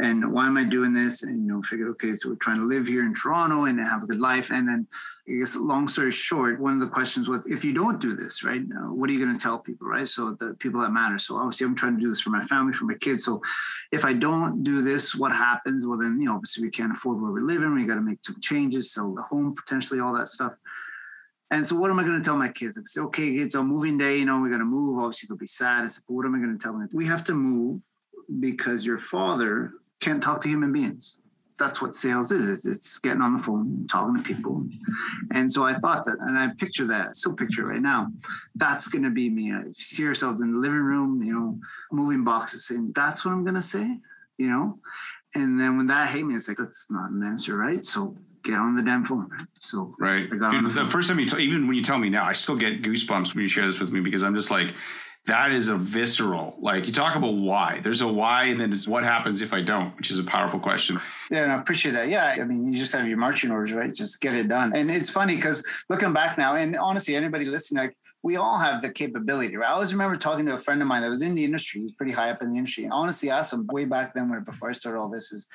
and 0.00 0.32
why 0.32 0.46
am 0.46 0.56
I 0.56 0.64
doing 0.64 0.92
this? 0.92 1.24
And 1.24 1.44
you 1.44 1.52
know, 1.52 1.62
figured, 1.62 1.88
okay, 1.90 2.14
so 2.14 2.30
we're 2.30 2.36
trying 2.36 2.58
to 2.58 2.64
live 2.64 2.86
here 2.86 3.04
in 3.04 3.14
Toronto 3.14 3.64
and 3.64 3.80
have 3.80 4.04
a 4.04 4.06
good 4.06 4.20
life. 4.20 4.50
And 4.50 4.68
then 4.68 4.86
I 5.28 5.32
guess 5.32 5.56
long 5.56 5.88
story 5.88 6.12
short, 6.12 6.60
one 6.60 6.74
of 6.74 6.80
the 6.80 6.86
questions 6.86 7.28
was 7.28 7.46
if 7.46 7.64
you 7.64 7.72
don't 7.72 8.00
do 8.00 8.14
this, 8.14 8.44
right, 8.44 8.62
uh, 8.62 8.92
what 8.92 9.10
are 9.10 9.12
you 9.12 9.24
going 9.24 9.36
to 9.36 9.42
tell 9.42 9.58
people, 9.58 9.88
right? 9.88 10.06
So 10.06 10.36
the 10.38 10.54
people 10.54 10.80
that 10.82 10.92
matter. 10.92 11.18
So 11.18 11.36
obviously 11.36 11.66
I'm 11.66 11.74
trying 11.74 11.96
to 11.96 12.00
do 12.00 12.08
this 12.08 12.20
for 12.20 12.30
my 12.30 12.42
family, 12.42 12.72
for 12.72 12.84
my 12.84 12.94
kids. 12.94 13.24
So 13.24 13.42
if 13.90 14.04
I 14.04 14.12
don't 14.12 14.62
do 14.62 14.82
this, 14.82 15.16
what 15.16 15.32
happens? 15.32 15.84
Well, 15.84 15.98
then, 15.98 16.20
you 16.20 16.26
know, 16.26 16.34
obviously 16.34 16.64
we 16.64 16.70
can't 16.70 16.92
afford 16.92 17.20
where 17.20 17.32
we're 17.32 17.40
living. 17.40 17.74
We 17.74 17.84
got 17.84 17.96
to 17.96 18.00
make 18.00 18.24
some 18.24 18.40
changes, 18.40 18.92
sell 18.92 19.12
the 19.12 19.22
home, 19.22 19.54
potentially 19.54 19.98
all 19.98 20.16
that 20.16 20.28
stuff. 20.28 20.54
And 21.50 21.66
so 21.66 21.74
what 21.76 21.90
am 21.90 21.98
I 21.98 22.04
going 22.04 22.20
to 22.20 22.24
tell 22.24 22.36
my 22.36 22.50
kids? 22.50 22.78
I 22.78 22.82
say, 22.84 23.00
okay, 23.00 23.28
it's 23.30 23.54
a 23.56 23.62
moving 23.64 23.98
day, 23.98 24.18
you 24.18 24.26
know, 24.26 24.40
we're 24.40 24.48
going 24.48 24.60
to 24.60 24.66
move. 24.66 24.98
Obviously 24.98 25.26
they'll 25.26 25.38
be 25.38 25.46
sad. 25.46 25.82
I 25.82 25.86
said, 25.88 26.04
but 26.06 26.14
what 26.14 26.26
am 26.26 26.34
I 26.34 26.38
going 26.38 26.56
to 26.56 26.62
tell 26.62 26.74
them? 26.74 26.88
We 26.92 27.06
have 27.06 27.24
to 27.24 27.34
move 27.34 27.82
because 28.38 28.86
your 28.86 28.98
father 28.98 29.72
can't 30.00 30.22
talk 30.22 30.40
to 30.42 30.48
human 30.48 30.72
beings. 30.72 31.22
That's 31.58 31.82
what 31.82 31.96
sales 31.96 32.30
is. 32.30 32.48
It's, 32.48 32.64
it's 32.64 32.98
getting 32.98 33.20
on 33.20 33.32
the 33.32 33.38
phone, 33.40 33.86
talking 33.90 34.16
to 34.16 34.22
people. 34.22 34.64
And 35.34 35.52
so 35.52 35.64
I 35.64 35.74
thought 35.74 36.04
that, 36.04 36.18
and 36.20 36.38
I 36.38 36.48
picture 36.56 36.86
that, 36.86 37.10
still 37.10 37.34
picture 37.34 37.62
it 37.62 37.72
right 37.72 37.82
now. 37.82 38.06
That's 38.54 38.86
going 38.86 39.02
to 39.02 39.10
be 39.10 39.28
me. 39.28 39.50
If 39.50 39.66
you 39.66 39.72
see 39.74 40.02
yourself 40.04 40.40
in 40.40 40.52
the 40.52 40.58
living 40.58 40.78
room, 40.78 41.20
you 41.22 41.34
know, 41.34 41.58
moving 41.90 42.22
boxes, 42.22 42.68
saying, 42.68 42.92
that's 42.94 43.24
what 43.24 43.32
I'm 43.32 43.42
going 43.42 43.56
to 43.56 43.60
say, 43.60 43.98
you 44.36 44.48
know? 44.48 44.78
And 45.34 45.58
then 45.58 45.76
when 45.76 45.88
that 45.88 46.10
hit 46.10 46.24
me, 46.24 46.36
it's 46.36 46.46
like, 46.46 46.58
that's 46.58 46.92
not 46.92 47.10
an 47.10 47.24
answer, 47.24 47.56
right? 47.56 47.84
So 47.84 48.16
get 48.44 48.54
on 48.54 48.76
the 48.76 48.82
damn 48.82 49.04
phone. 49.04 49.28
So 49.58 49.96
right. 49.98 50.30
Dude, 50.30 50.40
the, 50.40 50.84
the 50.84 50.86
first 50.86 51.08
time 51.08 51.18
you, 51.18 51.26
t- 51.26 51.42
even 51.42 51.66
when 51.66 51.76
you 51.76 51.82
tell 51.82 51.98
me 51.98 52.08
now, 52.08 52.24
I 52.24 52.34
still 52.34 52.56
get 52.56 52.82
goosebumps 52.82 53.34
when 53.34 53.42
you 53.42 53.48
share 53.48 53.66
this 53.66 53.80
with 53.80 53.90
me 53.90 53.98
because 53.98 54.22
I'm 54.22 54.36
just 54.36 54.52
like, 54.52 54.74
that 55.26 55.52
is 55.52 55.68
a 55.68 55.76
visceral 55.76 56.56
like 56.58 56.86
you 56.86 56.92
talk 56.92 57.14
about 57.14 57.34
why. 57.34 57.80
There's 57.82 58.00
a 58.00 58.08
why 58.08 58.44
and 58.44 58.60
then 58.60 58.72
it's 58.72 58.88
what 58.88 59.04
happens 59.04 59.42
if 59.42 59.52
i 59.52 59.60
don't 59.60 59.94
which 59.96 60.10
is 60.10 60.18
a 60.18 60.24
powerful 60.24 60.58
question. 60.58 61.00
Yeah 61.30 61.42
and 61.42 61.52
i 61.52 61.60
appreciate 61.60 61.92
that. 61.92 62.08
Yeah 62.08 62.36
i 62.40 62.44
mean 62.44 62.72
you 62.72 62.78
just 62.78 62.94
have 62.94 63.06
your 63.06 63.18
marching 63.18 63.50
orders 63.50 63.72
right? 63.72 63.92
Just 63.92 64.20
get 64.20 64.34
it 64.34 64.48
done. 64.48 64.72
And 64.74 64.90
it's 64.90 65.10
funny 65.10 65.36
because 65.36 65.66
looking 65.90 66.12
back 66.12 66.38
now 66.38 66.54
and 66.54 66.76
honestly 66.76 67.14
anybody 67.14 67.44
listening 67.44 67.84
like 67.84 67.96
we 68.22 68.36
all 68.36 68.58
have 68.58 68.80
the 68.80 68.90
capability 68.90 69.56
right? 69.56 69.68
I 69.68 69.72
always 69.72 69.92
remember 69.92 70.16
talking 70.16 70.46
to 70.46 70.54
a 70.54 70.58
friend 70.58 70.80
of 70.80 70.88
mine 70.88 71.02
that 71.02 71.10
was 71.10 71.22
in 71.22 71.34
the 71.34 71.44
industry 71.44 71.82
he's 71.82 71.92
pretty 71.92 72.12
high 72.12 72.30
up 72.30 72.42
in 72.42 72.50
the 72.50 72.56
industry. 72.56 72.84
And 72.84 72.92
honestly 72.92 73.30
asked 73.30 73.52
him 73.52 73.66
way 73.70 73.84
back 73.84 74.14
then 74.14 74.30
when 74.30 74.42
before 74.44 74.70
i 74.70 74.72
started 74.72 74.98
all 74.98 75.10
this 75.10 75.30
is 75.32 75.46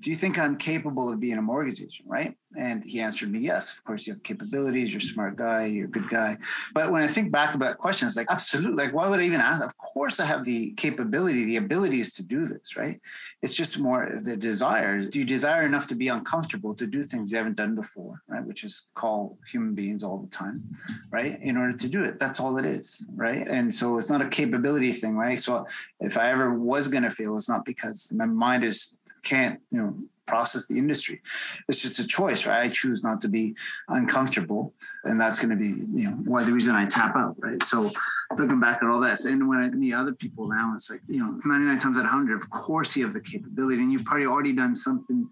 do 0.00 0.10
you 0.10 0.16
think 0.16 0.38
i'm 0.38 0.56
capable 0.56 1.12
of 1.12 1.20
being 1.20 1.36
a 1.38 1.42
mortgage 1.42 1.80
agent? 1.80 2.08
Right 2.08 2.34
and 2.56 2.82
he 2.82 3.00
answered 3.00 3.30
me, 3.30 3.40
yes, 3.40 3.72
of 3.72 3.84
course 3.84 4.06
you 4.06 4.14
have 4.14 4.22
capabilities, 4.22 4.92
you're 4.92 4.98
a 4.98 5.02
smart 5.02 5.36
guy, 5.36 5.66
you're 5.66 5.84
a 5.86 5.90
good 5.90 6.08
guy. 6.08 6.38
But 6.72 6.90
when 6.90 7.02
I 7.02 7.06
think 7.06 7.30
back 7.30 7.54
about 7.54 7.76
questions, 7.78 8.16
like 8.16 8.26
absolutely, 8.30 8.84
like 8.84 8.94
why 8.94 9.08
would 9.08 9.20
I 9.20 9.24
even 9.24 9.40
ask? 9.40 9.64
Of 9.64 9.76
course 9.76 10.18
I 10.18 10.24
have 10.24 10.44
the 10.44 10.72
capability, 10.72 11.44
the 11.44 11.56
abilities 11.56 12.12
to 12.14 12.22
do 12.22 12.46
this, 12.46 12.76
right? 12.76 13.00
It's 13.42 13.54
just 13.54 13.78
more 13.78 14.04
of 14.04 14.24
the 14.24 14.36
desire. 14.36 15.04
Do 15.04 15.18
you 15.18 15.26
desire 15.26 15.66
enough 15.66 15.86
to 15.88 15.94
be 15.94 16.08
uncomfortable 16.08 16.74
to 16.76 16.86
do 16.86 17.02
things 17.02 17.30
you 17.30 17.36
haven't 17.36 17.56
done 17.56 17.74
before, 17.74 18.22
right? 18.28 18.44
Which 18.44 18.64
is 18.64 18.88
call 18.94 19.38
human 19.46 19.74
beings 19.74 20.02
all 20.02 20.18
the 20.18 20.30
time, 20.30 20.62
right? 21.10 21.38
In 21.42 21.56
order 21.58 21.76
to 21.76 21.88
do 21.88 22.02
it. 22.02 22.18
That's 22.18 22.40
all 22.40 22.56
it 22.56 22.64
is, 22.64 23.06
right? 23.14 23.46
And 23.46 23.72
so 23.72 23.98
it's 23.98 24.10
not 24.10 24.22
a 24.22 24.28
capability 24.28 24.92
thing, 24.92 25.16
right? 25.16 25.38
So 25.38 25.66
if 26.00 26.16
I 26.16 26.30
ever 26.30 26.54
was 26.54 26.88
gonna 26.88 27.10
fail, 27.10 27.36
it's 27.36 27.48
not 27.48 27.66
because 27.66 28.10
my 28.14 28.26
mind 28.26 28.64
is 28.64 28.96
can't, 29.22 29.60
you 29.70 29.78
know, 29.78 29.96
process 30.28 30.66
the 30.66 30.78
industry. 30.78 31.20
It's 31.68 31.82
just 31.82 31.98
a 31.98 32.06
choice, 32.06 32.46
right? 32.46 32.66
I 32.66 32.68
choose 32.68 33.02
not 33.02 33.20
to 33.22 33.28
be 33.28 33.56
uncomfortable, 33.88 34.74
and 35.04 35.20
that's 35.20 35.42
going 35.42 35.50
to 35.50 35.56
be, 35.56 35.68
you 35.68 36.10
know, 36.10 36.16
why 36.24 36.44
the 36.44 36.52
reason 36.52 36.74
I 36.74 36.86
tap 36.86 37.16
out, 37.16 37.36
right? 37.38 37.62
So 37.62 37.90
looking 38.36 38.60
back 38.60 38.82
at 38.82 38.88
all 38.88 39.00
this, 39.00 39.24
and 39.24 39.48
when 39.48 39.58
I 39.58 39.68
meet 39.70 39.94
other 39.94 40.12
people 40.12 40.48
now, 40.48 40.72
it's 40.74 40.90
like, 40.90 41.00
you 41.08 41.20
know, 41.20 41.40
99 41.44 41.78
times 41.78 41.98
out 41.98 42.04
of 42.04 42.12
100, 42.12 42.40
of 42.40 42.50
course 42.50 42.96
you 42.96 43.04
have 43.04 43.14
the 43.14 43.20
capability, 43.20 43.82
and 43.82 43.90
you've 43.90 44.04
probably 44.04 44.26
already 44.26 44.52
done 44.52 44.74
something 44.74 45.28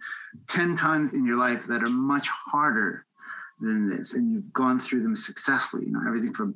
10 0.48 0.74
times 0.74 1.14
in 1.14 1.24
your 1.24 1.36
life 1.36 1.66
that 1.66 1.82
are 1.82 1.90
much 1.90 2.28
harder 2.28 3.06
than 3.60 3.88
this 3.88 4.12
and 4.12 4.32
you've 4.32 4.52
gone 4.52 4.78
through 4.78 5.02
them 5.02 5.16
successfully 5.16 5.86
you 5.86 5.92
know 5.92 6.02
everything 6.06 6.32
from 6.32 6.54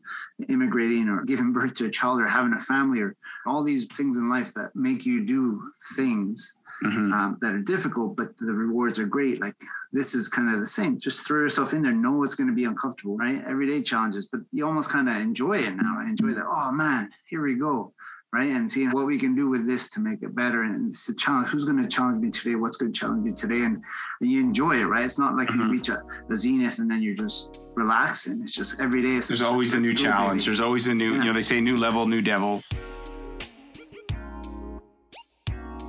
immigrating 0.48 1.08
or 1.08 1.24
giving 1.24 1.52
birth 1.52 1.72
to 1.72 1.86
a 1.86 1.90
child 1.90 2.20
or 2.20 2.26
having 2.26 2.52
a 2.52 2.58
family 2.58 3.00
or 3.00 3.16
all 3.46 3.62
these 3.62 3.86
things 3.86 4.18
in 4.18 4.28
life 4.28 4.52
that 4.52 4.70
make 4.74 5.06
you 5.06 5.24
do 5.24 5.62
things 5.96 6.56
mm-hmm. 6.84 7.12
um, 7.12 7.38
that 7.40 7.52
are 7.52 7.60
difficult, 7.60 8.16
but 8.16 8.36
the 8.38 8.54
rewards 8.54 8.98
are 8.98 9.06
great. 9.06 9.40
Like 9.40 9.54
this 9.92 10.14
is 10.14 10.28
kind 10.28 10.52
of 10.52 10.60
the 10.60 10.66
same. 10.66 10.98
Just 10.98 11.26
throw 11.26 11.40
yourself 11.40 11.72
in 11.72 11.82
there. 11.82 11.92
Know 11.92 12.22
it's 12.22 12.34
going 12.34 12.48
to 12.48 12.54
be 12.54 12.64
uncomfortable, 12.64 13.16
right? 13.16 13.42
Everyday 13.46 13.82
challenges, 13.82 14.28
but 14.28 14.40
you 14.52 14.66
almost 14.66 14.90
kind 14.90 15.08
of 15.08 15.16
enjoy 15.16 15.58
it 15.58 15.74
now. 15.74 15.96
I 15.98 16.04
enjoy 16.04 16.34
that. 16.34 16.46
Oh 16.46 16.72
man, 16.72 17.10
here 17.28 17.42
we 17.42 17.56
go. 17.56 17.92
Right. 18.32 18.50
And 18.50 18.70
seeing 18.70 18.90
what 18.90 19.06
we 19.06 19.18
can 19.18 19.34
do 19.34 19.50
with 19.50 19.66
this 19.66 19.90
to 19.90 20.00
make 20.00 20.22
it 20.22 20.36
better. 20.36 20.62
And 20.62 20.88
it's 20.88 21.08
a 21.08 21.16
challenge. 21.16 21.48
Who's 21.48 21.64
going 21.64 21.82
to 21.82 21.88
challenge 21.88 22.22
me 22.22 22.30
today? 22.30 22.54
What's 22.54 22.76
going 22.76 22.92
to 22.92 23.00
challenge 23.00 23.24
me 23.24 23.32
today? 23.32 23.62
And, 23.64 23.82
you 24.20 24.38
enjoy 24.38 24.76
it, 24.76 24.84
right? 24.84 25.04
It's 25.04 25.18
not 25.18 25.34
like 25.34 25.48
mm-hmm. 25.48 25.62
you 25.62 25.72
reach 25.72 25.88
a, 25.88 26.00
a, 26.30 26.36
zenith 26.36 26.78
and 26.78 26.88
then 26.88 27.02
you're 27.02 27.16
just 27.16 27.60
relaxing. 27.74 28.40
It's 28.40 28.54
just 28.54 28.80
every 28.80 29.02
day. 29.02 29.18
There's 29.18 29.42
always 29.42 29.74
a 29.74 29.80
new 29.80 29.94
challenge. 29.94 30.44
There's 30.44 30.60
always 30.60 30.86
a 30.86 30.94
new, 30.94 31.10
yeah. 31.10 31.18
you 31.18 31.24
know, 31.24 31.32
they 31.32 31.40
say 31.40 31.60
new 31.60 31.76
level, 31.76 32.06
new 32.06 32.22
devil. 32.22 32.62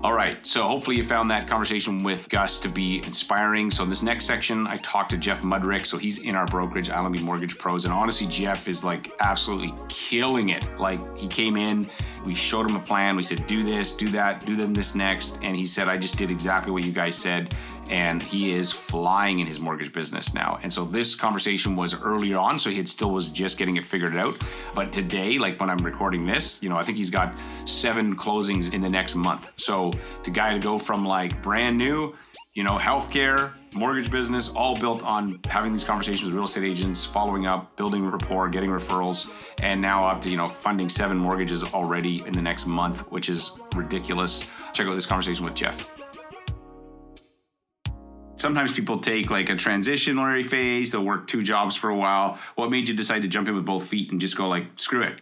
All 0.04 0.14
right, 0.14 0.36
so 0.42 0.64
hopefully 0.64 0.98
you 0.98 1.04
found 1.04 1.30
that 1.30 1.48
conversation 1.48 2.04
with 2.04 2.28
Gus 2.28 2.60
to 2.62 2.70
be 2.70 2.98
inspiring. 3.06 3.70
So 3.70 3.84
in 3.84 3.90
this 3.90 4.02
next 4.02 4.26
section, 4.26 4.66
I 4.66 4.74
talked 4.78 5.12
to 5.12 5.18
Jeff 5.18 5.44
Mudrick. 5.44 5.86
So 5.86 6.00
he's 6.00 6.18
in 6.18 6.34
our 6.34 6.48
brokerage, 6.48 6.90
ILMB 6.90 7.22
Mortgage 7.22 7.56
Pros, 7.60 7.86
and 7.86 7.94
honestly, 7.94 8.26
Jeff 8.26 8.68
is 8.68 8.84
like 8.84 9.12
absolutely 9.20 9.76
killing 9.90 10.50
it. 10.50 10.80
Like 10.80 11.00
he 11.16 11.28
came 11.28 11.56
in, 11.56 11.88
we 12.26 12.34
showed 12.34 12.68
him 12.68 12.78
a 12.78 12.80
plan. 12.80 13.16
We 13.16 13.22
said, 13.22 13.46
do 13.46 13.62
this, 13.62 13.92
do 13.92 14.08
that, 14.08 14.44
do 14.44 14.56
then 14.56 14.74
this 14.74 14.96
next, 14.96 15.38
and 15.44 15.56
he 15.56 15.68
said, 15.68 15.88
I 15.88 16.00
just 16.00 16.18
did 16.18 16.32
exactly 16.32 16.72
what 16.72 16.84
you 16.84 16.92
guys 16.92 17.16
said 17.16 17.54
and 17.89 18.22
he 18.22 18.52
is 18.52 18.72
flying 18.72 19.39
in 19.39 19.48
his 19.48 19.60
mortgage 19.60 19.91
business 19.91 20.34
now. 20.34 20.60
And 20.63 20.72
so 20.72 20.86
this 20.86 21.15
conversation 21.15 21.76
was 21.76 22.00
earlier 22.00 22.38
on, 22.38 22.60
so 22.60 22.70
he 22.70 22.78
had 22.78 22.88
still 22.88 23.12
was 23.12 23.30
just 23.30 23.58
getting 23.58 23.78
it 23.78 23.86
figured 23.86 24.17
out. 24.17 24.38
But 24.74 24.94
today, 24.94 25.38
like 25.38 25.60
when 25.60 25.70
I'm 25.70 25.78
recording 25.80 26.26
this, 26.26 26.62
you 26.62 26.70
know, 26.70 26.78
I 26.78 26.84
think 26.84 26.98
he's 26.98 27.10
got 27.10 27.34
seven 27.65 28.15
closings 28.15 28.74
in 28.74 28.82
the 28.82 28.89
next 28.89 29.15
month. 29.15 29.52
So 29.56 29.91
the 30.24 30.32
guy 30.32 30.54
to 30.54 30.60
go 30.60 30.80
from 30.80 31.06
like 31.06 31.41
brand 31.41 31.78
new, 31.78 32.15
you 32.54 32.63
know, 32.63 32.78
healthcare, 32.78 33.54
mortgage 33.76 34.12
business, 34.12 34.50
all 34.50 34.76
built 34.76 35.02
on 35.04 35.39
having 35.46 35.72
these 35.72 35.84
conversations 35.84 36.26
with 36.26 36.34
real 36.34 36.44
estate 36.44 36.65
agents, 36.65 37.06
following 37.06 37.46
up, 37.46 37.76
building 37.78 38.06
rapport, 38.06 38.50
getting 38.50 38.70
referrals, 38.70 39.30
and 39.62 39.80
now 39.82 40.06
up 40.06 40.22
to, 40.22 40.30
you 40.30 40.38
know, 40.38 40.50
funding 40.50 40.89
seven 40.89 41.17
mortgages 41.17 41.63
already 41.74 42.24
in 42.26 42.34
the 42.34 42.41
next 42.41 42.67
month, 42.67 43.02
which 43.12 43.30
is 43.30 43.52
ridiculous. 43.76 44.50
Check 44.74 44.88
out 44.88 44.96
this 44.96 45.06
conversation 45.06 45.46
with 45.46 45.56
Jeff 45.56 45.91
sometimes 48.42 48.74
people 48.74 49.00
take 49.00 49.30
like 49.30 49.50
a 49.50 49.56
transitionary 49.56 50.46
phase 50.46 50.92
they'll 50.92 51.06
work 51.06 51.28
two 51.28 51.42
jobs 51.42 51.76
for 51.76 51.90
a 51.90 51.96
while. 51.96 52.40
What 52.56 52.72
made 52.72 52.88
you 52.88 52.96
decide 52.96 53.22
to 53.22 53.28
jump 53.28 53.48
in 53.48 53.56
with 53.56 53.66
both 53.66 53.88
feet 53.88 54.12
and 54.12 54.20
just 54.20 54.36
go 54.36 54.48
like 54.48 54.66
screw 54.76 55.04
it 55.04 55.20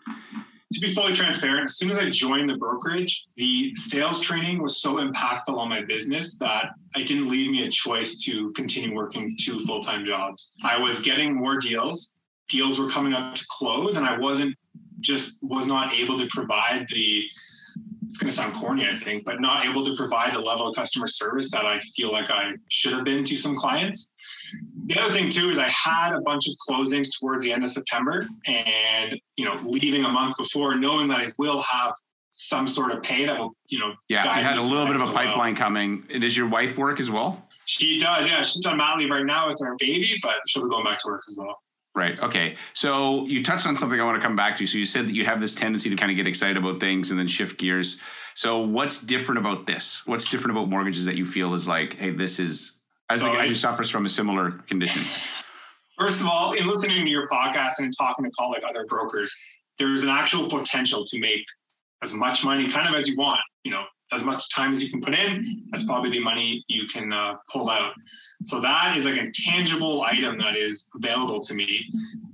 to 0.71 0.79
be 0.79 0.93
fully 0.93 1.13
transparent 1.13 1.65
as 1.65 1.77
soon 1.77 1.89
as 1.89 1.97
i 1.97 2.09
joined 2.09 2.49
the 2.49 2.55
brokerage 2.55 3.27
the 3.37 3.73
sales 3.75 4.21
training 4.21 4.61
was 4.61 4.81
so 4.81 4.97
impactful 4.97 5.57
on 5.57 5.67
my 5.67 5.81
business 5.81 6.37
that 6.37 6.67
it 6.95 7.07
didn't 7.07 7.29
leave 7.29 7.49
me 7.49 7.63
a 7.63 7.69
choice 7.69 8.17
to 8.23 8.51
continue 8.53 8.93
working 8.93 9.35
two 9.39 9.65
full-time 9.65 10.05
jobs. 10.05 10.55
I 10.63 10.77
was 10.77 10.99
getting 11.01 11.35
more 11.35 11.57
deals. 11.57 12.19
Deals 12.49 12.79
were 12.79 12.89
coming 12.89 13.13
up 13.13 13.35
to 13.35 13.45
close 13.49 13.97
and 13.97 14.05
i 14.05 14.17
wasn't 14.17 14.55
just 15.01 15.39
was 15.41 15.65
not 15.65 15.93
able 15.93 16.17
to 16.17 16.27
provide 16.27 16.87
the 16.89 17.27
it's 18.09 18.17
going 18.17 18.29
to 18.29 18.35
sound 18.35 18.55
corny, 18.55 18.87
I 18.89 18.95
think, 18.95 19.23
but 19.23 19.39
not 19.39 19.65
able 19.65 19.85
to 19.85 19.95
provide 19.95 20.33
the 20.33 20.39
level 20.39 20.67
of 20.67 20.75
customer 20.75 21.07
service 21.07 21.51
that 21.51 21.65
I 21.65 21.79
feel 21.95 22.11
like 22.11 22.31
I 22.31 22.53
should 22.69 22.93
have 22.93 23.03
been 23.03 23.23
to 23.23 23.37
some 23.37 23.55
clients. 23.55 24.15
The 24.87 24.99
other 24.99 25.13
thing 25.13 25.29
too 25.29 25.51
is 25.51 25.59
I 25.59 25.67
had 25.67 26.13
a 26.15 26.21
bunch 26.21 26.47
of 26.47 26.55
closings 26.67 27.09
towards 27.19 27.43
the 27.43 27.53
end 27.53 27.63
of 27.63 27.69
September, 27.69 28.27
and 28.47 29.15
you 29.37 29.45
know, 29.45 29.55
leaving 29.63 30.05
a 30.05 30.09
month 30.09 30.37
before, 30.37 30.75
knowing 30.75 31.07
that 31.09 31.19
I 31.19 31.31
will 31.37 31.61
have 31.61 31.93
some 32.31 32.67
sort 32.67 32.91
of 32.91 33.03
pay 33.03 33.25
that 33.25 33.37
will, 33.37 33.53
you 33.67 33.77
know, 33.77 33.93
yeah, 34.07 34.27
I 34.27 34.41
had 34.41 34.57
a 34.57 34.61
little 34.61 34.87
bit 34.87 34.95
of 34.95 35.07
a 35.07 35.13
pipeline 35.13 35.55
coming. 35.55 36.03
And 36.11 36.23
Does 36.23 36.35
your 36.35 36.47
wife 36.47 36.77
work 36.77 36.99
as 36.99 37.11
well? 37.11 37.47
She 37.65 37.99
does. 37.99 38.27
Yeah, 38.27 38.41
she's 38.41 38.65
on 38.65 38.77
mat 38.77 38.97
leave 38.97 39.11
right 39.11 39.25
now 39.25 39.47
with 39.47 39.59
her 39.61 39.75
baby, 39.77 40.17
but 40.23 40.37
she'll 40.47 40.63
be 40.63 40.69
going 40.69 40.83
back 40.83 40.97
to 40.99 41.07
work 41.07 41.21
as 41.29 41.37
well. 41.37 41.59
Right. 41.95 42.21
Okay. 42.21 42.55
So 42.73 43.25
you 43.25 43.43
touched 43.43 43.67
on 43.67 43.75
something 43.75 43.99
I 43.99 44.05
want 44.05 44.21
to 44.21 44.25
come 44.25 44.35
back 44.35 44.57
to. 44.57 44.67
So 44.67 44.77
you 44.77 44.85
said 44.85 45.07
that 45.07 45.15
you 45.15 45.25
have 45.25 45.41
this 45.41 45.55
tendency 45.55 45.89
to 45.89 45.95
kind 45.95 46.11
of 46.11 46.17
get 46.17 46.27
excited 46.27 46.55
about 46.55 46.79
things 46.79 47.09
and 47.09 47.19
then 47.19 47.27
shift 47.27 47.57
gears. 47.57 47.99
So 48.35 48.59
what's 48.59 49.01
different 49.01 49.39
about 49.39 49.65
this? 49.65 50.03
What's 50.05 50.29
different 50.29 50.55
about 50.55 50.69
mortgages 50.69 51.05
that 51.05 51.15
you 51.15 51.25
feel 51.25 51.53
is 51.53 51.67
like, 51.67 51.95
hey, 51.95 52.11
this 52.11 52.39
is 52.39 52.77
as 53.09 53.21
so 53.21 53.31
a 53.31 53.35
guy 53.35 53.47
who 53.47 53.53
suffers 53.53 53.89
from 53.89 54.05
a 54.05 54.09
similar 54.09 54.51
condition? 54.69 55.01
First 55.97 56.21
of 56.21 56.27
all, 56.27 56.53
in 56.53 56.67
listening 56.67 57.03
to 57.03 57.09
your 57.09 57.27
podcast 57.27 57.79
and 57.79 57.91
talking 57.97 58.23
to 58.23 58.31
call 58.31 58.51
like 58.51 58.63
other 58.65 58.85
brokers, 58.85 59.35
there's 59.77 60.03
an 60.03 60.09
actual 60.09 60.47
potential 60.47 61.03
to 61.05 61.19
make 61.19 61.43
as 62.03 62.13
much 62.13 62.43
money 62.43 62.67
kind 62.69 62.87
of 62.87 62.95
as 62.95 63.07
you 63.07 63.15
want. 63.17 63.39
You 63.63 63.71
know, 63.71 63.83
as 64.11 64.23
much 64.23 64.53
time 64.53 64.73
as 64.73 64.81
you 64.81 64.89
can 64.89 65.01
put 65.01 65.13
in, 65.13 65.63
that's 65.71 65.83
probably 65.83 66.09
the 66.09 66.19
money 66.19 66.63
you 66.67 66.87
can 66.87 67.13
uh, 67.13 67.35
pull 67.51 67.69
out. 67.69 67.93
So 68.45 68.59
that 68.61 68.95
is 68.97 69.05
like 69.05 69.17
a 69.17 69.29
tangible 69.33 70.01
item 70.01 70.39
that 70.39 70.55
is 70.55 70.89
available 70.95 71.41
to 71.41 71.53
me. 71.53 71.85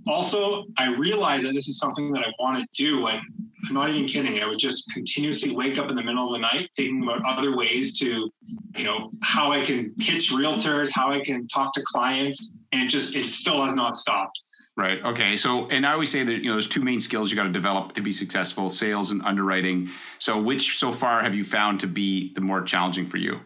Also, 0.08 0.66
I 0.78 0.94
realize 0.96 1.42
that 1.44 1.54
this 1.54 1.68
is 1.68 1.80
something 1.80 2.12
that 2.14 2.26
I 2.26 2.32
want 2.40 2.60
to 2.60 2.68
do. 2.74 3.08
And 3.08 3.22
I'm 3.68 3.74
not 3.74 3.90
even 3.90 4.08
kidding. 4.08 4.42
I 4.42 4.46
would 4.46 4.60
just 4.60 4.92
continuously 4.94 5.54
wake 5.54 5.78
up 5.78 5.90
in 5.90 5.96
the 5.96 6.04
middle 6.04 6.28
of 6.28 6.34
the 6.34 6.40
night 6.40 6.70
thinking 6.76 7.04
about 7.04 7.26
other 7.26 7.58
ways 7.58 7.98
to, 8.00 8.32
you 8.76 8.84
know, 8.84 9.10
how 9.24 9.52
I 9.52 9.66
can 9.66 9.96
pitch 9.96 10.32
realtors, 10.32 10.92
how 10.94 11.12
I 11.12 11.22
can 11.22 11.48
talk 11.48 11.74
to 11.74 11.84
clients. 11.86 12.60
And 12.72 12.84
it 12.84 12.88
just, 12.88 13.16
it 13.16 13.26
still 13.26 13.64
has 13.64 13.74
not 13.74 13.96
stopped. 13.96 14.40
Right. 14.78 15.04
Okay. 15.06 15.38
So, 15.38 15.70
and 15.70 15.86
I 15.86 15.94
always 15.94 16.12
say 16.12 16.24
that, 16.24 16.44
you 16.44 16.50
know, 16.50 16.54
there's 16.54 16.68
two 16.68 16.82
main 16.82 17.00
skills 17.00 17.32
you 17.32 17.38
got 17.38 17.44
to 17.44 17.52
develop 17.52 17.94
to 17.94 18.02
be 18.02 18.12
successful 18.12 18.68
sales 18.70 19.12
and 19.12 19.22
underwriting. 19.24 19.90
So, 20.20 20.42
which 20.42 20.78
so 20.78 20.92
far 20.92 21.24
have 21.24 21.34
you 21.34 21.46
found 21.46 21.80
to 21.80 21.88
be 21.88 22.34
the 22.34 22.42
more 22.42 22.62
challenging 22.62 23.06
for 23.06 23.18
you? 23.18 23.40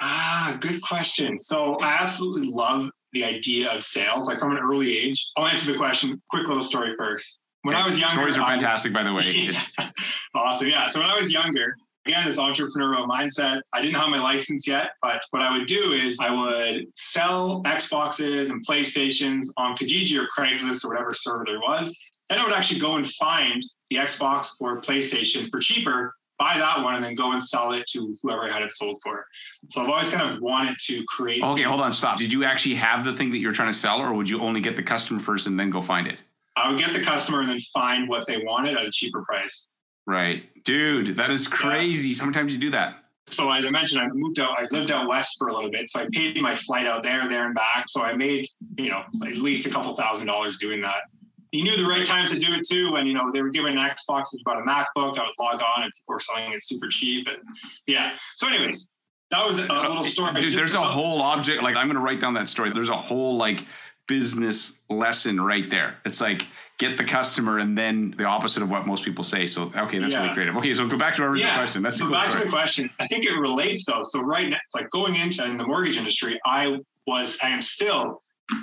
Ah, 0.00 0.56
good 0.60 0.82
question. 0.82 1.38
So, 1.38 1.76
I 1.76 1.96
absolutely 2.00 2.50
love 2.50 2.90
the 3.12 3.24
idea 3.24 3.70
of 3.70 3.84
sales, 3.84 4.26
like 4.28 4.38
from 4.38 4.52
an 4.52 4.58
early 4.58 4.98
age. 4.98 5.30
I'll 5.36 5.46
answer 5.46 5.70
the 5.70 5.78
question. 5.78 6.20
Quick 6.30 6.48
little 6.48 6.62
story 6.62 6.94
first. 6.98 7.46
When 7.62 7.74
okay. 7.74 7.82
I 7.82 7.86
was 7.86 7.98
younger, 7.98 8.16
stories 8.16 8.38
are 8.38 8.46
fantastic, 8.46 8.90
I, 8.90 8.94
by 8.94 9.02
the 9.04 9.14
way. 9.14 9.22
Yeah. 9.78 9.90
awesome. 10.34 10.68
Yeah. 10.68 10.88
So 10.88 11.00
when 11.00 11.08
I 11.08 11.14
was 11.14 11.32
younger, 11.32 11.76
again, 12.06 12.24
this 12.24 12.38
entrepreneurial 12.38 13.08
mindset. 13.08 13.60
I 13.72 13.80
didn't 13.80 13.96
have 13.96 14.08
my 14.08 14.20
license 14.20 14.66
yet, 14.66 14.90
but 15.02 15.22
what 15.30 15.42
I 15.42 15.56
would 15.56 15.66
do 15.66 15.92
is 15.92 16.18
I 16.20 16.30
would 16.30 16.86
sell 16.94 17.62
Xboxes 17.64 18.50
and 18.50 18.64
PlayStations 18.64 19.46
on 19.56 19.76
Kijiji 19.76 20.18
or 20.18 20.28
Craigslist 20.36 20.84
or 20.84 20.90
whatever 20.90 21.12
server 21.12 21.44
there 21.46 21.58
was. 21.58 21.96
Then 22.28 22.38
I 22.38 22.44
would 22.44 22.52
actually 22.52 22.80
go 22.80 22.96
and 22.96 23.06
find 23.14 23.62
the 23.90 23.96
Xbox 23.96 24.52
or 24.60 24.80
PlayStation 24.80 25.50
for 25.50 25.58
cheaper, 25.60 26.14
buy 26.38 26.58
that 26.58 26.82
one, 26.82 26.94
and 26.94 27.04
then 27.04 27.14
go 27.14 27.32
and 27.32 27.42
sell 27.42 27.72
it 27.72 27.86
to 27.92 28.16
whoever 28.22 28.48
I 28.48 28.52
had 28.52 28.62
it 28.62 28.72
sold 28.72 29.00
for. 29.02 29.26
So 29.70 29.82
I've 29.82 29.88
always 29.88 30.08
kind 30.08 30.32
of 30.32 30.40
wanted 30.40 30.76
to 30.86 31.04
create. 31.08 31.42
Okay, 31.42 31.62
hold 31.62 31.80
on, 31.80 31.92
stop. 31.92 32.18
Did 32.18 32.32
you 32.32 32.44
actually 32.44 32.76
have 32.76 33.04
the 33.04 33.12
thing 33.12 33.30
that 33.30 33.38
you're 33.38 33.52
trying 33.52 33.70
to 33.70 33.78
sell, 33.78 34.00
or 34.00 34.12
would 34.14 34.28
you 34.28 34.40
only 34.40 34.60
get 34.60 34.76
the 34.76 34.82
customer 34.82 35.20
first 35.20 35.46
and 35.46 35.58
then 35.58 35.70
go 35.70 35.82
find 35.82 36.06
it? 36.06 36.22
I 36.56 36.70
would 36.70 36.78
get 36.78 36.92
the 36.92 37.02
customer 37.02 37.40
and 37.40 37.50
then 37.50 37.60
find 37.74 38.08
what 38.08 38.26
they 38.26 38.38
wanted 38.38 38.76
at 38.76 38.86
a 38.86 38.90
cheaper 38.90 39.22
price. 39.22 39.74
Right. 40.06 40.44
Dude, 40.64 41.16
that 41.16 41.30
is 41.30 41.48
crazy. 41.48 42.10
Yeah. 42.10 42.16
Sometimes 42.16 42.52
you 42.52 42.58
do 42.58 42.70
that. 42.70 43.02
So 43.28 43.50
as 43.50 43.66
I 43.66 43.70
mentioned, 43.70 44.00
I 44.00 44.06
moved 44.08 44.38
out, 44.38 44.56
I 44.58 44.66
lived 44.70 44.92
out 44.92 45.08
west 45.08 45.36
for 45.38 45.48
a 45.48 45.52
little 45.54 45.70
bit. 45.70 45.90
So 45.90 46.00
I 46.00 46.06
paid 46.12 46.40
my 46.40 46.54
flight 46.54 46.86
out 46.86 47.02
there, 47.02 47.28
there 47.28 47.46
and 47.46 47.54
back. 47.54 47.88
So 47.88 48.02
I 48.02 48.14
made, 48.14 48.46
you 48.78 48.88
know, 48.90 49.02
at 49.26 49.36
least 49.36 49.66
a 49.66 49.70
couple 49.70 49.94
thousand 49.96 50.28
dollars 50.28 50.58
doing 50.58 50.80
that. 50.82 51.02
You 51.50 51.64
knew 51.64 51.76
the 51.76 51.88
right 51.88 52.06
time 52.06 52.28
to 52.28 52.38
do 52.38 52.52
it 52.54 52.66
too. 52.68 52.96
And 52.96 53.08
you 53.08 53.14
know, 53.14 53.32
they 53.32 53.42
were 53.42 53.50
giving 53.50 53.76
an 53.76 53.78
Xbox, 53.78 54.26
if 54.32 54.34
you 54.34 54.44
bought 54.44 54.58
a 54.58 54.62
MacBook, 54.62 55.18
I 55.18 55.22
would 55.22 55.34
log 55.40 55.60
on 55.60 55.82
and 55.82 55.92
people 55.92 56.14
were 56.14 56.20
selling 56.20 56.52
it 56.52 56.62
super 56.62 56.88
cheap. 56.88 57.26
And 57.26 57.38
yeah. 57.86 58.14
So 58.36 58.48
anyways, 58.48 58.92
that 59.32 59.44
was 59.44 59.58
a 59.58 59.72
uh, 59.72 59.88
little 59.88 60.04
story. 60.04 60.34
Dude, 60.34 60.52
there's 60.52 60.74
about- 60.74 60.86
a 60.86 60.90
whole 60.90 61.20
object. 61.22 61.62
Like 61.62 61.74
I'm 61.74 61.86
going 61.86 61.96
to 61.96 62.02
write 62.02 62.20
down 62.20 62.34
that 62.34 62.48
story. 62.48 62.70
There's 62.72 62.90
a 62.90 62.96
whole 62.96 63.36
like 63.36 63.64
business 64.06 64.78
lesson 64.88 65.40
right 65.40 65.68
there. 65.68 65.96
It's 66.04 66.20
like 66.20 66.46
get 66.78 66.98
the 66.98 67.04
customer 67.04 67.58
and 67.58 67.76
then 67.76 68.12
the 68.18 68.24
opposite 68.24 68.62
of 68.62 68.70
what 68.70 68.86
most 68.86 69.04
people 69.04 69.24
say. 69.24 69.46
So 69.46 69.72
okay, 69.74 69.98
that's 69.98 70.12
yeah. 70.12 70.22
really 70.22 70.34
creative. 70.34 70.56
Okay, 70.56 70.74
so 70.74 70.86
go 70.86 70.98
back 70.98 71.16
to 71.16 71.22
our 71.22 71.28
original 71.28 71.50
yeah. 71.50 71.56
question. 71.56 71.82
That's 71.82 71.98
so 71.98 72.04
cool 72.04 72.14
back 72.14 72.30
story. 72.30 72.44
to 72.44 72.50
the 72.50 72.52
question. 72.52 72.90
I 72.98 73.06
think 73.06 73.24
it 73.24 73.38
relates 73.38 73.84
though. 73.84 74.02
So 74.02 74.20
right 74.20 74.48
now, 74.48 74.58
it's 74.64 74.74
like 74.74 74.90
going 74.90 75.16
into 75.16 75.44
in 75.44 75.56
the 75.56 75.66
mortgage 75.66 75.96
industry, 75.96 76.38
I 76.44 76.78
was 77.06 77.38
I 77.42 77.48
am 77.48 77.62
still 77.62 78.20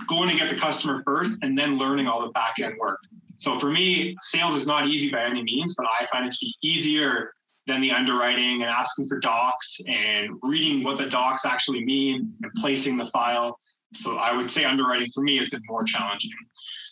going 0.07 0.29
to 0.29 0.35
get 0.35 0.49
the 0.49 0.55
customer 0.55 1.01
first 1.05 1.43
and 1.43 1.57
then 1.57 1.77
learning 1.77 2.07
all 2.07 2.21
the 2.21 2.31
back 2.31 2.55
end 2.61 2.75
work. 2.79 2.99
So 3.37 3.59
for 3.59 3.71
me, 3.71 4.15
sales 4.21 4.55
is 4.55 4.67
not 4.67 4.87
easy 4.87 5.11
by 5.11 5.23
any 5.23 5.43
means, 5.43 5.75
but 5.75 5.85
I 5.99 6.05
find 6.05 6.25
it 6.25 6.31
to 6.31 6.37
be 6.41 6.55
easier 6.61 7.33
than 7.65 7.81
the 7.81 7.91
underwriting 7.91 8.61
and 8.61 8.69
asking 8.69 9.07
for 9.07 9.19
docs 9.19 9.79
and 9.87 10.31
reading 10.41 10.83
what 10.83 10.97
the 10.97 11.09
docs 11.09 11.45
actually 11.45 11.83
mean 11.83 12.33
and 12.41 12.51
placing 12.57 12.97
the 12.97 13.05
file. 13.07 13.59
So 13.93 14.17
I 14.17 14.35
would 14.35 14.49
say 14.49 14.63
underwriting 14.65 15.09
for 15.11 15.21
me 15.21 15.37
has 15.37 15.49
been 15.49 15.61
more 15.67 15.83
challenging. 15.83 16.31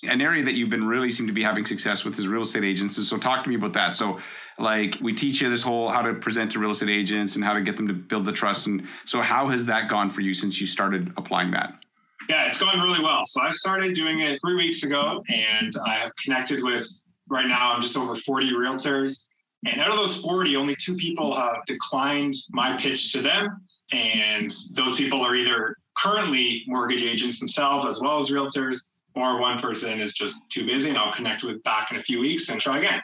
An 0.03 0.21
area 0.21 0.43
that 0.43 0.53
you've 0.53 0.69
been 0.69 0.87
really 0.87 1.11
seem 1.11 1.27
to 1.27 1.33
be 1.33 1.43
having 1.43 1.65
success 1.65 2.03
with 2.03 2.17
is 2.19 2.27
real 2.27 2.41
estate 2.41 2.63
agents. 2.63 2.97
And 2.97 3.05
so 3.05 3.17
talk 3.17 3.43
to 3.43 3.49
me 3.49 3.55
about 3.55 3.73
that. 3.73 3.95
So 3.95 4.19
like 4.59 4.97
we 5.01 5.13
teach 5.13 5.41
you 5.41 5.49
this 5.49 5.63
whole 5.63 5.89
how 5.89 6.01
to 6.01 6.13
present 6.13 6.51
to 6.53 6.59
real 6.59 6.71
estate 6.71 6.89
agents 6.89 7.35
and 7.35 7.43
how 7.43 7.53
to 7.53 7.61
get 7.61 7.77
them 7.77 7.87
to 7.87 7.93
build 7.93 8.25
the 8.25 8.31
trust. 8.31 8.67
And 8.67 8.87
so 9.05 9.21
how 9.21 9.49
has 9.49 9.65
that 9.65 9.89
gone 9.89 10.09
for 10.09 10.21
you 10.21 10.33
since 10.33 10.61
you 10.61 10.67
started 10.67 11.11
applying 11.17 11.51
that? 11.51 11.73
Yeah, 12.29 12.47
it's 12.47 12.59
gone 12.59 12.79
really 12.79 13.03
well. 13.03 13.25
So 13.25 13.41
I 13.41 13.51
started 13.51 13.93
doing 13.93 14.19
it 14.19 14.39
three 14.41 14.55
weeks 14.55 14.83
ago 14.83 15.23
and 15.29 15.75
I 15.85 15.95
have 15.95 16.15
connected 16.15 16.63
with 16.63 16.87
right 17.29 17.47
now 17.47 17.73
I'm 17.73 17.81
just 17.81 17.97
over 17.97 18.15
40 18.15 18.51
realtors. 18.51 19.25
And 19.65 19.79
out 19.79 19.89
of 19.89 19.97
those 19.97 20.21
40, 20.21 20.55
only 20.55 20.75
two 20.75 20.95
people 20.95 21.33
have 21.35 21.63
declined 21.65 22.33
my 22.51 22.75
pitch 22.77 23.11
to 23.13 23.21
them. 23.21 23.61
And 23.91 24.51
those 24.73 24.97
people 24.97 25.21
are 25.21 25.35
either 25.35 25.75
currently 25.97 26.63
mortgage 26.67 27.03
agents 27.03 27.39
themselves 27.39 27.85
as 27.85 27.99
well 27.99 28.19
as 28.19 28.29
realtors, 28.29 28.89
or 29.15 29.39
one 29.39 29.59
person 29.59 29.99
is 29.99 30.13
just 30.13 30.49
too 30.49 30.65
busy 30.65 30.89
and 30.89 30.97
I'll 30.97 31.13
connect 31.13 31.43
with 31.43 31.61
back 31.63 31.91
in 31.91 31.97
a 31.97 32.01
few 32.01 32.19
weeks 32.19 32.49
and 32.49 32.61
try 32.61 32.79
again. 32.79 33.01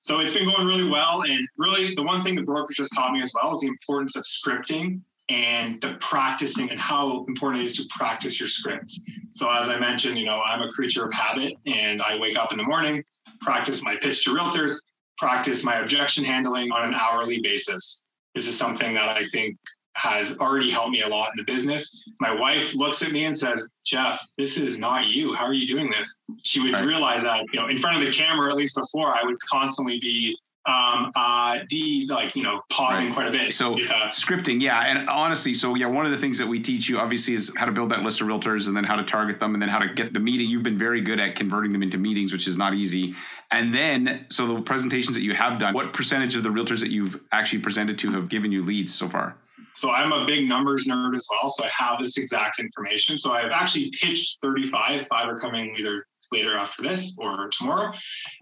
So 0.00 0.20
it's 0.20 0.34
been 0.34 0.44
going 0.44 0.66
really 0.66 0.88
well. 0.88 1.22
And 1.22 1.46
really, 1.58 1.94
the 1.94 2.02
one 2.02 2.22
thing 2.22 2.34
the 2.34 2.42
broker 2.42 2.72
just 2.72 2.94
taught 2.94 3.12
me 3.12 3.20
as 3.20 3.32
well 3.34 3.54
is 3.54 3.60
the 3.60 3.68
importance 3.68 4.16
of 4.16 4.24
scripting 4.24 5.00
and 5.28 5.80
the 5.80 5.96
practicing 5.98 6.70
and 6.70 6.78
how 6.78 7.24
important 7.26 7.62
it 7.62 7.66
is 7.66 7.76
to 7.76 7.84
practice 7.90 8.38
your 8.38 8.48
scripts. 8.48 9.00
So 9.32 9.50
as 9.50 9.68
I 9.68 9.78
mentioned, 9.78 10.16
you 10.16 10.24
know, 10.24 10.40
I'm 10.46 10.62
a 10.62 10.68
creature 10.68 11.04
of 11.04 11.12
habit 11.12 11.54
and 11.66 12.00
I 12.00 12.16
wake 12.18 12.38
up 12.38 12.52
in 12.52 12.58
the 12.58 12.64
morning, 12.64 13.04
practice 13.40 13.82
my 13.82 13.96
pitch 13.96 14.24
to 14.24 14.30
realtors, 14.30 14.74
practice 15.18 15.64
my 15.64 15.76
objection 15.76 16.24
handling 16.24 16.70
on 16.70 16.86
an 16.88 16.94
hourly 16.94 17.40
basis. 17.40 18.08
This 18.34 18.46
is 18.46 18.56
something 18.56 18.94
that 18.94 19.08
I 19.08 19.24
think 19.26 19.56
has 19.96 20.38
already 20.38 20.70
helped 20.70 20.90
me 20.90 21.00
a 21.00 21.08
lot 21.08 21.30
in 21.30 21.38
the 21.38 21.50
business. 21.50 22.08
My 22.20 22.32
wife 22.32 22.74
looks 22.74 23.02
at 23.02 23.12
me 23.12 23.24
and 23.24 23.36
says, 23.36 23.72
Jeff, 23.84 24.20
this 24.36 24.58
is 24.58 24.78
not 24.78 25.06
you. 25.06 25.34
How 25.34 25.46
are 25.46 25.54
you 25.54 25.66
doing 25.66 25.90
this? 25.90 26.20
She 26.42 26.60
would 26.60 26.74
right. 26.74 26.84
realize 26.84 27.22
that, 27.22 27.46
you 27.50 27.58
know, 27.58 27.68
in 27.68 27.78
front 27.78 27.96
of 27.96 28.06
the 28.06 28.12
camera, 28.12 28.50
at 28.50 28.56
least 28.56 28.76
before, 28.76 29.08
I 29.08 29.22
would 29.24 29.40
constantly 29.40 29.98
be 29.98 30.36
um, 30.66 31.12
uh, 31.14 31.60
D, 31.68 32.08
like, 32.10 32.34
you 32.34 32.42
know, 32.42 32.60
pausing 32.70 33.06
right. 33.06 33.14
quite 33.14 33.28
a 33.28 33.30
bit. 33.30 33.54
So 33.54 33.78
yeah. 33.78 34.08
scripting, 34.08 34.60
yeah. 34.60 34.80
And 34.80 35.08
honestly, 35.08 35.54
so 35.54 35.76
yeah, 35.76 35.86
one 35.86 36.04
of 36.04 36.10
the 36.10 36.18
things 36.18 36.38
that 36.38 36.46
we 36.46 36.60
teach 36.60 36.88
you 36.88 36.98
obviously 36.98 37.34
is 37.34 37.52
how 37.56 37.66
to 37.66 37.72
build 37.72 37.90
that 37.92 38.02
list 38.02 38.20
of 38.20 38.26
realtors 38.26 38.66
and 38.66 38.76
then 38.76 38.82
how 38.84 38.96
to 38.96 39.04
target 39.04 39.38
them 39.38 39.54
and 39.54 39.62
then 39.62 39.68
how 39.68 39.78
to 39.78 39.88
get 39.94 40.12
the 40.12 40.18
meeting. 40.18 40.48
You've 40.48 40.64
been 40.64 40.76
very 40.76 41.00
good 41.00 41.20
at 41.20 41.36
converting 41.36 41.72
them 41.72 41.84
into 41.84 41.98
meetings, 41.98 42.32
which 42.32 42.48
is 42.48 42.56
not 42.56 42.74
easy. 42.74 43.14
And 43.52 43.72
then, 43.72 44.26
so 44.28 44.56
the 44.56 44.60
presentations 44.60 45.16
that 45.16 45.22
you 45.22 45.34
have 45.34 45.60
done, 45.60 45.72
what 45.72 45.92
percentage 45.92 46.34
of 46.34 46.42
the 46.42 46.48
realtors 46.48 46.80
that 46.80 46.90
you've 46.90 47.20
actually 47.30 47.60
presented 47.60 47.96
to 48.00 48.10
have 48.10 48.28
given 48.28 48.50
you 48.50 48.64
leads 48.64 48.92
so 48.92 49.08
far? 49.08 49.36
So 49.76 49.90
I'm 49.90 50.12
a 50.12 50.24
big 50.24 50.48
numbers 50.48 50.86
nerd 50.86 51.14
as 51.14 51.26
well. 51.30 51.50
So 51.50 51.64
I 51.64 51.68
have 51.68 52.00
this 52.00 52.16
exact 52.16 52.58
information. 52.58 53.18
So 53.18 53.32
I've 53.32 53.50
actually 53.50 53.92
pitched 54.00 54.38
35. 54.42 55.06
Five 55.06 55.28
are 55.28 55.38
coming 55.38 55.74
either 55.78 56.06
later 56.32 56.56
after 56.56 56.82
this 56.82 57.16
or 57.18 57.48
tomorrow. 57.48 57.92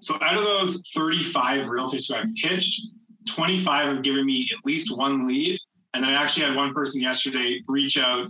So 0.00 0.16
out 0.22 0.36
of 0.36 0.44
those 0.44 0.82
35 0.94 1.66
realtors 1.66 2.08
who 2.08 2.14
I've 2.14 2.32
pitched, 2.34 2.80
25 3.28 3.94
have 3.94 4.02
given 4.02 4.24
me 4.24 4.48
at 4.52 4.64
least 4.64 4.96
one 4.96 5.26
lead. 5.26 5.58
And 5.94 6.02
then 6.02 6.10
I 6.10 6.20
actually 6.20 6.46
had 6.46 6.56
one 6.56 6.74
person 6.74 7.00
yesterday 7.00 7.60
reach 7.68 7.98
out 7.98 8.28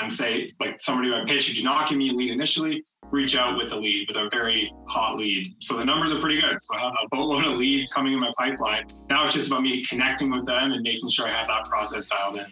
and 0.00 0.12
say, 0.12 0.50
like 0.58 0.80
somebody 0.80 1.08
who 1.08 1.14
I 1.14 1.24
pitched 1.24 1.48
who 1.48 1.54
did 1.54 1.64
not 1.64 1.88
give 1.88 1.98
me 1.98 2.10
a 2.10 2.12
lead 2.12 2.30
initially, 2.30 2.82
reach 3.14 3.36
out 3.36 3.56
with 3.56 3.72
a 3.72 3.76
lead, 3.76 4.08
with 4.08 4.16
a 4.16 4.28
very 4.30 4.72
hot 4.88 5.16
lead. 5.16 5.54
So 5.60 5.76
the 5.76 5.84
numbers 5.84 6.10
are 6.10 6.18
pretty 6.18 6.40
good. 6.40 6.60
So 6.60 6.76
I 6.76 6.80
have 6.80 6.92
a 7.04 7.08
boatload 7.10 7.44
of 7.46 7.54
leads 7.54 7.92
coming 7.92 8.12
in 8.12 8.18
my 8.18 8.32
pipeline. 8.36 8.84
Now 9.08 9.24
it's 9.24 9.34
just 9.34 9.46
about 9.46 9.62
me 9.62 9.84
connecting 9.84 10.30
with 10.30 10.44
them 10.44 10.72
and 10.72 10.82
making 10.82 11.08
sure 11.10 11.26
I 11.26 11.30
have 11.30 11.46
that 11.48 11.64
process 11.64 12.06
dialed 12.06 12.38
in. 12.38 12.46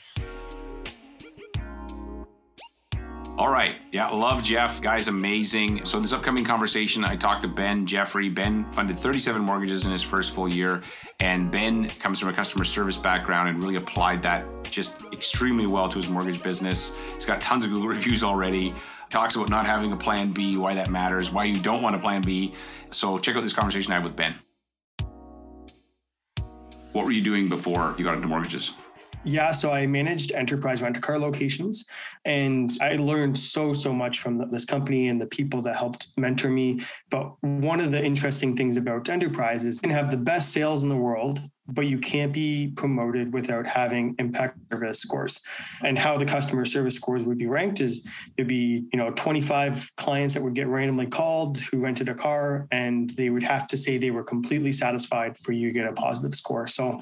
All 3.39 3.51
right. 3.51 3.77
Yeah, 3.93 4.09
love 4.11 4.43
Jeff. 4.43 4.83
Guy's 4.83 5.09
amazing. 5.09 5.87
So, 5.87 5.99
this 5.99 6.13
upcoming 6.13 6.45
conversation, 6.45 7.03
I 7.03 7.17
talked 7.17 7.41
to 7.43 7.49
Ben 7.49 7.87
Jeffrey. 7.87 8.29
Ben 8.29 8.71
funded 8.73 8.99
37 8.99 9.41
mortgages 9.41 9.87
in 9.87 9.93
his 9.93 10.03
first 10.03 10.35
full 10.35 10.53
year. 10.53 10.83
And 11.19 11.51
Ben 11.51 11.89
comes 11.89 12.21
from 12.21 12.29
a 12.29 12.33
customer 12.35 12.65
service 12.65 12.99
background 12.99 13.49
and 13.49 13.63
really 13.63 13.77
applied 13.77 14.23
that 14.25 14.47
just 14.65 15.07
extremely 15.13 15.67
well 15.67 15.89
to 15.89 15.97
his 15.97 16.11
mortgage 16.11 16.43
business. 16.43 16.95
He's 17.15 17.25
got 17.25 17.41
tons 17.41 17.65
of 17.65 17.73
Google 17.73 17.89
reviews 17.97 18.23
already. 18.23 18.75
Talks 19.13 19.37
about 19.37 19.51
not 19.51 19.67
having 19.67 19.93
a 19.93 19.97
plan 19.97 20.33
B, 20.33 20.57
why 20.57 20.73
that 20.73 20.89
matters, 20.89 21.31
why 21.31 21.45
you 21.45 21.61
don't 21.61 21.83
want 21.83 21.95
a 21.95 21.99
plan 21.99 22.23
B. 22.23 22.55
So, 22.93 23.19
check 23.19 23.37
out 23.37 23.43
this 23.43 23.53
conversation 23.53 23.93
I 23.93 23.97
had 23.97 24.05
with 24.05 24.17
Ben. 24.17 24.35
What 26.93 27.05
were 27.05 27.13
you 27.13 27.23
doing 27.23 27.47
before 27.47 27.95
you 27.99 28.07
got 28.07 28.15
into 28.15 28.27
mortgages? 28.27 28.73
Yeah, 29.25 29.53
so 29.53 29.71
I 29.71 29.87
managed 29.87 30.33
enterprise 30.33 30.83
rent 30.83 31.01
car 31.01 31.19
locations 31.19 31.89
and 32.25 32.71
I 32.81 32.97
learned 32.97 33.39
so, 33.39 33.73
so 33.73 33.93
much 33.93 34.19
from 34.19 34.51
this 34.51 34.65
company 34.65 35.09
and 35.09 35.21
the 35.21 35.27
people 35.27 35.63
that 35.63 35.77
helped 35.77 36.09
mentor 36.17 36.51
me. 36.51 36.81
But 37.09 37.33
one 37.43 37.81
of 37.81 37.93
the 37.93 38.03
interesting 38.03 38.57
things 38.57 38.77
about 38.77 39.09
enterprise 39.09 39.65
is 39.65 39.77
you 39.77 39.89
can 39.89 39.91
have 39.91 40.11
the 40.11 40.17
best 40.17 40.53
sales 40.53 40.83
in 40.83 40.89
the 40.89 40.97
world, 40.97 41.41
but 41.69 41.87
you 41.87 41.99
can't 41.99 42.33
be 42.33 42.73
promoted 42.75 43.33
without 43.33 43.65
having 43.65 44.17
impact 44.19 44.59
service 44.73 44.99
scores. 44.99 45.41
And 45.83 45.97
how 45.97 46.19
the 46.19 46.27
customer 46.27 46.65
service 46.65 46.97
scores 46.97 47.23
would 47.23 47.39
be 47.39 47.47
ranked 47.47 47.81
is 47.81 48.05
there'd 48.37 48.49
be, 48.49 48.87
you 48.93 48.99
know, 48.99 49.13
25 49.13 49.89
clients 49.97 50.35
that 50.35 50.43
would 50.43 50.55
get 50.55 50.67
randomly 50.67 51.07
called 51.07 51.61
who 51.61 51.79
rented 51.79 52.09
a 52.09 52.15
car 52.15 52.67
and 52.73 53.11
they 53.11 53.31
would 53.31 53.45
have 53.45 53.69
to 53.69 53.77
say 53.77 53.99
they 53.99 54.11
were 54.11 54.25
completely 54.25 54.73
satisfied 54.73 55.39
for 55.39 55.53
you 55.53 55.69
to 55.69 55.73
get 55.73 55.87
a 55.87 55.93
positive 55.93 56.35
score. 56.35 56.67
So 56.67 57.01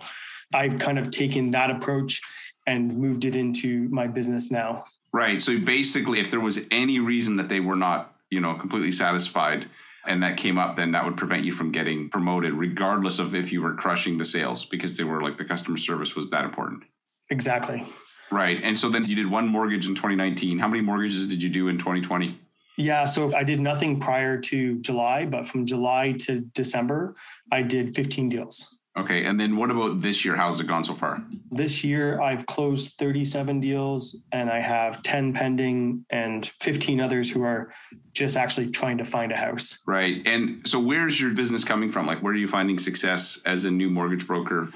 I've 0.52 0.78
kind 0.78 0.98
of 0.98 1.10
taken 1.10 1.50
that 1.52 1.70
approach 1.70 2.20
and 2.66 2.96
moved 2.96 3.24
it 3.24 3.36
into 3.36 3.88
my 3.88 4.06
business 4.06 4.50
now. 4.50 4.84
Right. 5.12 5.40
So 5.40 5.58
basically, 5.58 6.20
if 6.20 6.30
there 6.30 6.40
was 6.40 6.60
any 6.70 7.00
reason 7.00 7.36
that 7.36 7.48
they 7.48 7.60
were 7.60 7.76
not, 7.76 8.14
you 8.30 8.40
know, 8.40 8.54
completely 8.54 8.92
satisfied, 8.92 9.66
and 10.06 10.22
that 10.22 10.36
came 10.36 10.58
up, 10.58 10.76
then 10.76 10.92
that 10.92 11.04
would 11.04 11.16
prevent 11.16 11.44
you 11.44 11.52
from 11.52 11.72
getting 11.72 12.08
promoted, 12.08 12.54
regardless 12.54 13.18
of 13.18 13.34
if 13.34 13.52
you 13.52 13.60
were 13.60 13.74
crushing 13.74 14.18
the 14.18 14.24
sales, 14.24 14.64
because 14.64 14.96
they 14.96 15.04
were 15.04 15.20
like 15.20 15.36
the 15.36 15.44
customer 15.44 15.76
service 15.76 16.16
was 16.16 16.30
that 16.30 16.44
important. 16.44 16.84
Exactly. 17.28 17.86
Right. 18.30 18.60
And 18.62 18.78
so 18.78 18.88
then 18.88 19.04
you 19.04 19.16
did 19.16 19.30
one 19.30 19.48
mortgage 19.48 19.86
in 19.86 19.94
2019. 19.94 20.58
How 20.58 20.68
many 20.68 20.80
mortgages 20.80 21.26
did 21.26 21.42
you 21.42 21.48
do 21.48 21.68
in 21.68 21.78
2020? 21.78 22.38
Yeah, 22.76 23.04
so 23.04 23.34
I 23.34 23.44
did 23.44 23.60
nothing 23.60 24.00
prior 24.00 24.38
to 24.40 24.78
July, 24.78 25.26
but 25.26 25.46
from 25.46 25.66
July 25.66 26.12
to 26.20 26.40
December, 26.40 27.14
I 27.52 27.62
did 27.62 27.94
15 27.94 28.30
deals. 28.30 28.78
Okay. 28.96 29.24
And 29.24 29.38
then 29.38 29.56
what 29.56 29.70
about 29.70 30.00
this 30.00 30.24
year? 30.24 30.34
How's 30.34 30.58
it 30.58 30.66
gone 30.66 30.82
so 30.82 30.94
far? 30.94 31.22
This 31.50 31.84
year, 31.84 32.20
I've 32.20 32.44
closed 32.46 32.94
37 32.98 33.60
deals 33.60 34.16
and 34.32 34.50
I 34.50 34.60
have 34.60 35.02
10 35.02 35.32
pending 35.32 36.04
and 36.10 36.44
15 36.44 37.00
others 37.00 37.30
who 37.30 37.42
are 37.42 37.72
just 38.12 38.36
actually 38.36 38.70
trying 38.70 38.98
to 38.98 39.04
find 39.04 39.30
a 39.30 39.36
house. 39.36 39.78
Right. 39.86 40.20
And 40.26 40.66
so 40.66 40.80
where's 40.80 41.20
your 41.20 41.30
business 41.30 41.62
coming 41.62 41.92
from? 41.92 42.06
Like, 42.06 42.20
where 42.20 42.32
are 42.32 42.36
you 42.36 42.48
finding 42.48 42.80
success 42.80 43.40
as 43.46 43.64
a 43.64 43.70
new 43.70 43.88
mortgage 43.88 44.26
broker? 44.26 44.68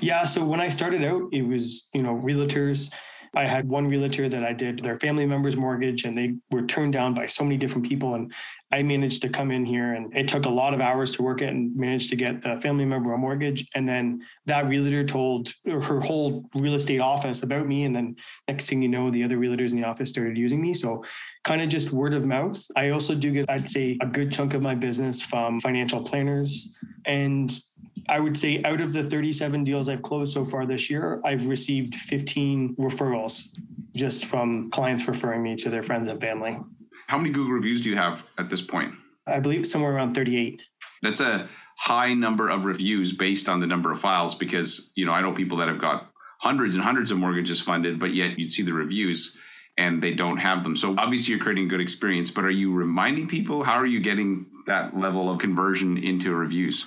Yeah. 0.00 0.24
So 0.24 0.44
when 0.44 0.60
I 0.60 0.68
started 0.68 1.04
out, 1.04 1.22
it 1.32 1.42
was, 1.42 1.88
you 1.92 2.02
know, 2.02 2.14
realtors 2.14 2.92
I 3.36 3.44
had 3.44 3.68
one 3.68 3.86
realtor 3.86 4.30
that 4.30 4.42
I 4.42 4.54
did 4.54 4.82
their 4.82 4.98
family 4.98 5.26
member's 5.26 5.58
mortgage 5.58 6.04
and 6.04 6.16
they 6.16 6.36
were 6.50 6.66
turned 6.66 6.94
down 6.94 7.12
by 7.12 7.26
so 7.26 7.44
many 7.44 7.58
different 7.58 7.86
people. 7.86 8.14
And 8.14 8.32
I 8.72 8.82
managed 8.82 9.20
to 9.22 9.28
come 9.28 9.50
in 9.50 9.66
here 9.66 9.92
and 9.92 10.16
it 10.16 10.26
took 10.26 10.46
a 10.46 10.50
lot 10.50 10.72
of 10.72 10.80
hours 10.80 11.12
to 11.12 11.22
work 11.22 11.42
it 11.42 11.50
and 11.50 11.76
managed 11.76 12.08
to 12.10 12.16
get 12.16 12.40
the 12.40 12.58
family 12.62 12.86
member 12.86 13.12
a 13.12 13.18
mortgage. 13.18 13.68
And 13.74 13.86
then 13.86 14.22
that 14.46 14.66
realtor 14.66 15.04
told 15.04 15.52
her 15.66 16.00
whole 16.00 16.48
real 16.54 16.74
estate 16.74 17.00
office 17.00 17.42
about 17.42 17.66
me. 17.66 17.84
And 17.84 17.94
then 17.94 18.16
next 18.48 18.70
thing 18.70 18.80
you 18.80 18.88
know, 18.88 19.10
the 19.10 19.22
other 19.22 19.36
realtors 19.36 19.70
in 19.70 19.80
the 19.80 19.86
office 19.86 20.08
started 20.08 20.38
using 20.38 20.62
me. 20.62 20.72
So 20.72 21.04
kind 21.44 21.60
of 21.60 21.68
just 21.68 21.92
word 21.92 22.14
of 22.14 22.24
mouth. 22.24 22.64
I 22.74 22.88
also 22.88 23.14
do 23.14 23.32
get, 23.32 23.50
I'd 23.50 23.68
say, 23.68 23.98
a 24.00 24.06
good 24.06 24.32
chunk 24.32 24.54
of 24.54 24.62
my 24.62 24.74
business 24.74 25.20
from 25.20 25.60
financial 25.60 26.02
planners 26.02 26.74
and 27.04 27.52
I 28.08 28.20
would 28.20 28.38
say 28.38 28.62
out 28.64 28.80
of 28.80 28.92
the 28.92 29.02
37 29.02 29.64
deals 29.64 29.88
I've 29.88 30.02
closed 30.02 30.32
so 30.32 30.44
far 30.44 30.66
this 30.66 30.88
year, 30.88 31.20
I've 31.24 31.46
received 31.46 31.94
15 31.94 32.76
referrals 32.76 33.48
just 33.96 34.26
from 34.26 34.70
clients 34.70 35.08
referring 35.08 35.42
me 35.42 35.56
to 35.56 35.70
their 35.70 35.82
friends 35.82 36.08
and 36.08 36.20
family. 36.20 36.58
How 37.08 37.18
many 37.18 37.30
Google 37.30 37.52
reviews 37.52 37.80
do 37.80 37.90
you 37.90 37.96
have 37.96 38.24
at 38.38 38.50
this 38.50 38.62
point? 38.62 38.94
I 39.26 39.40
believe 39.40 39.66
somewhere 39.66 39.92
around 39.92 40.14
38. 40.14 40.60
That's 41.02 41.20
a 41.20 41.48
high 41.78 42.14
number 42.14 42.48
of 42.48 42.64
reviews 42.64 43.12
based 43.12 43.48
on 43.48 43.60
the 43.60 43.66
number 43.66 43.90
of 43.90 44.00
files 44.00 44.34
because, 44.34 44.90
you 44.94 45.04
know, 45.04 45.12
I 45.12 45.20
know 45.20 45.32
people 45.32 45.58
that 45.58 45.68
have 45.68 45.80
got 45.80 46.10
hundreds 46.40 46.74
and 46.74 46.84
hundreds 46.84 47.10
of 47.10 47.18
mortgages 47.18 47.60
funded, 47.60 47.98
but 47.98 48.14
yet 48.14 48.38
you'd 48.38 48.52
see 48.52 48.62
the 48.62 48.72
reviews 48.72 49.36
and 49.76 50.02
they 50.02 50.14
don't 50.14 50.38
have 50.38 50.62
them. 50.62 50.76
So 50.76 50.94
obviously 50.96 51.34
you're 51.34 51.42
creating 51.42 51.66
a 51.66 51.68
good 51.68 51.80
experience, 51.80 52.30
but 52.30 52.44
are 52.44 52.50
you 52.50 52.72
reminding 52.72 53.28
people? 53.28 53.62
How 53.62 53.74
are 53.74 53.86
you 53.86 54.00
getting 54.00 54.46
that 54.66 54.96
level 54.96 55.30
of 55.30 55.38
conversion 55.38 55.98
into 55.98 56.34
reviews? 56.34 56.86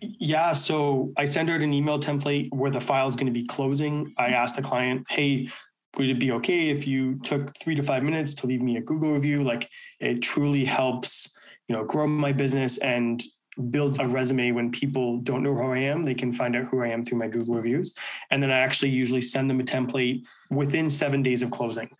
Yeah, 0.00 0.52
so 0.52 1.12
I 1.16 1.24
send 1.24 1.50
out 1.50 1.60
an 1.60 1.72
email 1.72 1.98
template 1.98 2.48
where 2.52 2.70
the 2.70 2.80
file 2.80 3.08
is 3.08 3.16
going 3.16 3.26
to 3.26 3.32
be 3.32 3.46
closing. 3.46 4.14
I 4.16 4.28
ask 4.28 4.54
the 4.54 4.62
client, 4.62 5.06
hey, 5.10 5.48
would 5.96 6.08
it 6.08 6.20
be 6.20 6.32
okay 6.32 6.70
if 6.70 6.86
you 6.86 7.18
took 7.20 7.58
three 7.58 7.74
to 7.74 7.82
five 7.82 8.02
minutes 8.02 8.34
to 8.34 8.46
leave 8.46 8.62
me 8.62 8.76
a 8.76 8.80
Google 8.80 9.12
review? 9.12 9.42
Like 9.42 9.68
it 9.98 10.22
truly 10.22 10.64
helps, 10.64 11.36
you 11.66 11.74
know, 11.74 11.84
grow 11.84 12.06
my 12.06 12.32
business 12.32 12.78
and 12.78 13.22
builds 13.70 13.98
a 13.98 14.06
resume 14.06 14.52
when 14.52 14.70
people 14.70 15.18
don't 15.18 15.42
know 15.42 15.54
who 15.54 15.72
I 15.72 15.78
am. 15.78 16.04
They 16.04 16.14
can 16.14 16.32
find 16.32 16.54
out 16.54 16.66
who 16.66 16.82
I 16.82 16.88
am 16.88 17.04
through 17.04 17.18
my 17.18 17.26
Google 17.26 17.56
reviews. 17.56 17.94
And 18.30 18.40
then 18.40 18.52
I 18.52 18.58
actually 18.60 18.90
usually 18.90 19.20
send 19.20 19.50
them 19.50 19.58
a 19.58 19.64
template 19.64 20.24
within 20.50 20.88
seven 20.88 21.22
days 21.24 21.42
of 21.42 21.50
closing. 21.50 21.90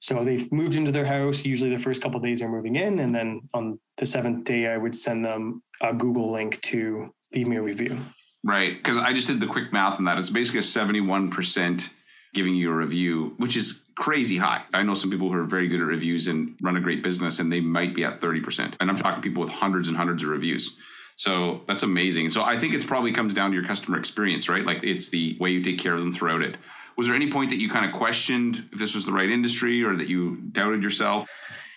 So 0.00 0.24
they've 0.24 0.50
moved 0.52 0.74
into 0.74 0.92
their 0.92 1.04
house. 1.04 1.44
Usually 1.44 1.70
the 1.70 1.78
first 1.78 2.02
couple 2.02 2.20
days 2.20 2.40
they're 2.40 2.48
moving 2.48 2.76
in. 2.76 3.00
And 3.00 3.14
then 3.14 3.48
on 3.52 3.80
the 3.96 4.06
seventh 4.06 4.44
day, 4.44 4.68
I 4.68 4.76
would 4.76 4.96
send 4.96 5.24
them 5.24 5.62
a 5.80 5.92
Google 5.92 6.30
link 6.30 6.60
to 6.62 7.12
leave 7.32 7.48
me 7.48 7.56
a 7.56 7.62
review. 7.62 7.98
Right. 8.44 8.76
Because 8.76 8.96
I 8.96 9.12
just 9.12 9.26
did 9.26 9.40
the 9.40 9.46
quick 9.46 9.72
math 9.72 9.98
on 9.98 10.04
that. 10.04 10.18
It's 10.18 10.30
basically 10.30 10.60
a 10.60 10.62
71% 10.62 11.90
giving 12.32 12.54
you 12.54 12.70
a 12.70 12.74
review, 12.74 13.34
which 13.38 13.56
is 13.56 13.82
crazy 13.96 14.38
high. 14.38 14.62
I 14.72 14.84
know 14.84 14.94
some 14.94 15.10
people 15.10 15.28
who 15.28 15.38
are 15.38 15.44
very 15.44 15.66
good 15.66 15.80
at 15.80 15.86
reviews 15.86 16.28
and 16.28 16.56
run 16.62 16.76
a 16.76 16.80
great 16.80 17.02
business 17.02 17.40
and 17.40 17.52
they 17.52 17.60
might 17.60 17.94
be 17.96 18.04
at 18.04 18.20
30%. 18.20 18.74
And 18.78 18.90
I'm 18.90 18.96
talking 18.96 19.22
people 19.22 19.42
with 19.42 19.50
hundreds 19.50 19.88
and 19.88 19.96
hundreds 19.96 20.22
of 20.22 20.28
reviews. 20.28 20.76
So 21.16 21.62
that's 21.66 21.82
amazing. 21.82 22.30
So 22.30 22.44
I 22.44 22.56
think 22.56 22.74
it's 22.74 22.84
probably 22.84 23.12
comes 23.12 23.34
down 23.34 23.50
to 23.50 23.56
your 23.56 23.64
customer 23.64 23.98
experience, 23.98 24.48
right? 24.48 24.64
Like 24.64 24.84
it's 24.84 25.08
the 25.08 25.36
way 25.40 25.50
you 25.50 25.64
take 25.64 25.78
care 25.78 25.94
of 25.94 26.00
them 26.00 26.12
throughout 26.12 26.42
it 26.42 26.56
was 26.98 27.06
there 27.06 27.14
any 27.14 27.30
point 27.30 27.48
that 27.50 27.60
you 27.60 27.70
kind 27.70 27.86
of 27.86 27.92
questioned 27.92 28.68
if 28.72 28.78
this 28.80 28.94
was 28.96 29.06
the 29.06 29.12
right 29.12 29.30
industry 29.30 29.84
or 29.84 29.96
that 29.96 30.08
you 30.08 30.36
doubted 30.50 30.82
yourself? 30.82 31.30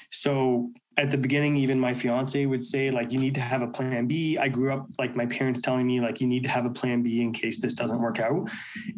So 0.09 0.71
at 0.97 1.11
the 1.11 1.17
beginning, 1.17 1.55
even 1.57 1.79
my 1.79 1.93
fiance 1.93 2.43
would 2.43 2.63
say, 2.63 2.89
like, 2.89 3.11
you 3.11 3.19
need 3.19 3.35
to 3.35 3.41
have 3.41 3.61
a 3.61 3.67
plan 3.67 4.07
B. 4.07 4.39
I 4.39 4.49
grew 4.49 4.73
up 4.73 4.87
like 4.97 5.15
my 5.15 5.27
parents 5.27 5.61
telling 5.61 5.85
me, 5.85 6.01
like, 6.01 6.19
you 6.19 6.27
need 6.27 6.41
to 6.43 6.49
have 6.49 6.65
a 6.65 6.71
plan 6.71 7.03
B 7.03 7.21
in 7.21 7.31
case 7.33 7.61
this 7.61 7.75
doesn't 7.75 8.01
work 8.01 8.19
out. 8.19 8.49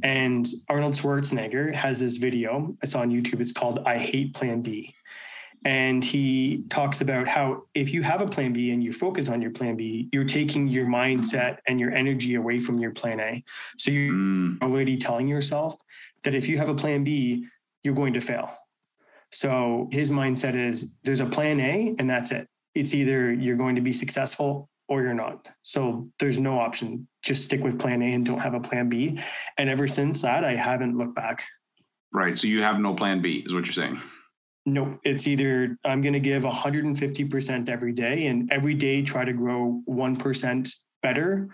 And 0.01 0.47
Arnold 0.69 0.93
Schwarzenegger 0.93 1.75
has 1.75 1.99
this 1.99 2.15
video 2.15 2.73
I 2.81 2.85
saw 2.85 3.01
on 3.01 3.11
YouTube. 3.11 3.41
It's 3.41 3.51
called 3.51 3.79
I 3.85 3.99
Hate 3.99 4.33
Plan 4.33 4.61
B. 4.61 4.95
And 5.65 6.03
he 6.03 6.63
talks 6.69 7.01
about 7.01 7.27
how 7.27 7.63
if 7.73 7.93
you 7.93 8.01
have 8.03 8.21
a 8.21 8.27
plan 8.27 8.51
B 8.53 8.71
and 8.71 8.83
you 8.83 8.91
focus 8.91 9.29
on 9.29 9.41
your 9.41 9.51
plan 9.51 9.77
B, 9.77 10.09
you're 10.11 10.25
taking 10.25 10.67
your 10.67 10.87
mindset 10.87 11.57
and 11.67 11.79
your 11.79 11.91
energy 11.93 12.35
away 12.35 12.59
from 12.59 12.79
your 12.79 12.91
plan 12.91 13.19
A. 13.19 13.43
So 13.77 13.91
you're 13.91 14.13
mm. 14.13 14.61
already 14.61 14.97
telling 14.97 15.27
yourself 15.27 15.75
that 16.23 16.35
if 16.35 16.47
you 16.47 16.57
have 16.57 16.69
a 16.69 16.75
plan 16.75 17.03
B, 17.03 17.47
you're 17.83 17.93
going 17.93 18.13
to 18.13 18.21
fail. 18.21 18.55
So 19.31 19.89
his 19.91 20.11
mindset 20.11 20.55
is 20.55 20.95
there's 21.03 21.19
a 21.19 21.25
plan 21.25 21.59
A 21.59 21.95
and 21.97 22.09
that's 22.09 22.31
it. 22.31 22.47
It's 22.75 22.93
either 22.93 23.33
you're 23.33 23.57
going 23.57 23.75
to 23.75 23.81
be 23.81 23.93
successful 23.93 24.69
or 24.87 25.01
you're 25.01 25.13
not. 25.13 25.47
So 25.63 26.09
there's 26.19 26.39
no 26.39 26.59
option. 26.59 27.07
Just 27.23 27.43
stick 27.43 27.63
with 27.63 27.79
plan 27.79 28.01
A 28.01 28.13
and 28.13 28.25
don't 28.25 28.39
have 28.39 28.53
a 28.53 28.59
plan 28.59 28.89
B. 28.89 29.19
And 29.57 29.69
ever 29.69 29.87
since 29.87 30.21
that, 30.21 30.43
I 30.43 30.55
haven't 30.55 30.97
looked 30.97 31.15
back. 31.15 31.45
Right. 32.11 32.37
So 32.37 32.47
you 32.47 32.61
have 32.61 32.79
no 32.79 32.93
plan 32.93 33.21
B, 33.21 33.43
is 33.45 33.53
what 33.53 33.65
you're 33.65 33.73
saying. 33.73 33.99
No, 34.65 34.99
it's 35.03 35.27
either 35.27 35.77
I'm 35.83 36.01
going 36.01 36.13
to 36.13 36.19
give 36.19 36.43
150% 36.43 37.69
every 37.69 37.91
day 37.91 38.27
and 38.27 38.51
every 38.51 38.75
day 38.75 39.01
try 39.01 39.25
to 39.25 39.33
grow 39.33 39.81
1% 39.89 40.73
better, 41.01 41.49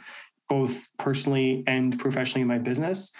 both 0.47 0.87
personally 0.97 1.63
and 1.65 1.97
professionally 1.97 2.41
in 2.41 2.47
my 2.47 2.59
business. 2.59 3.11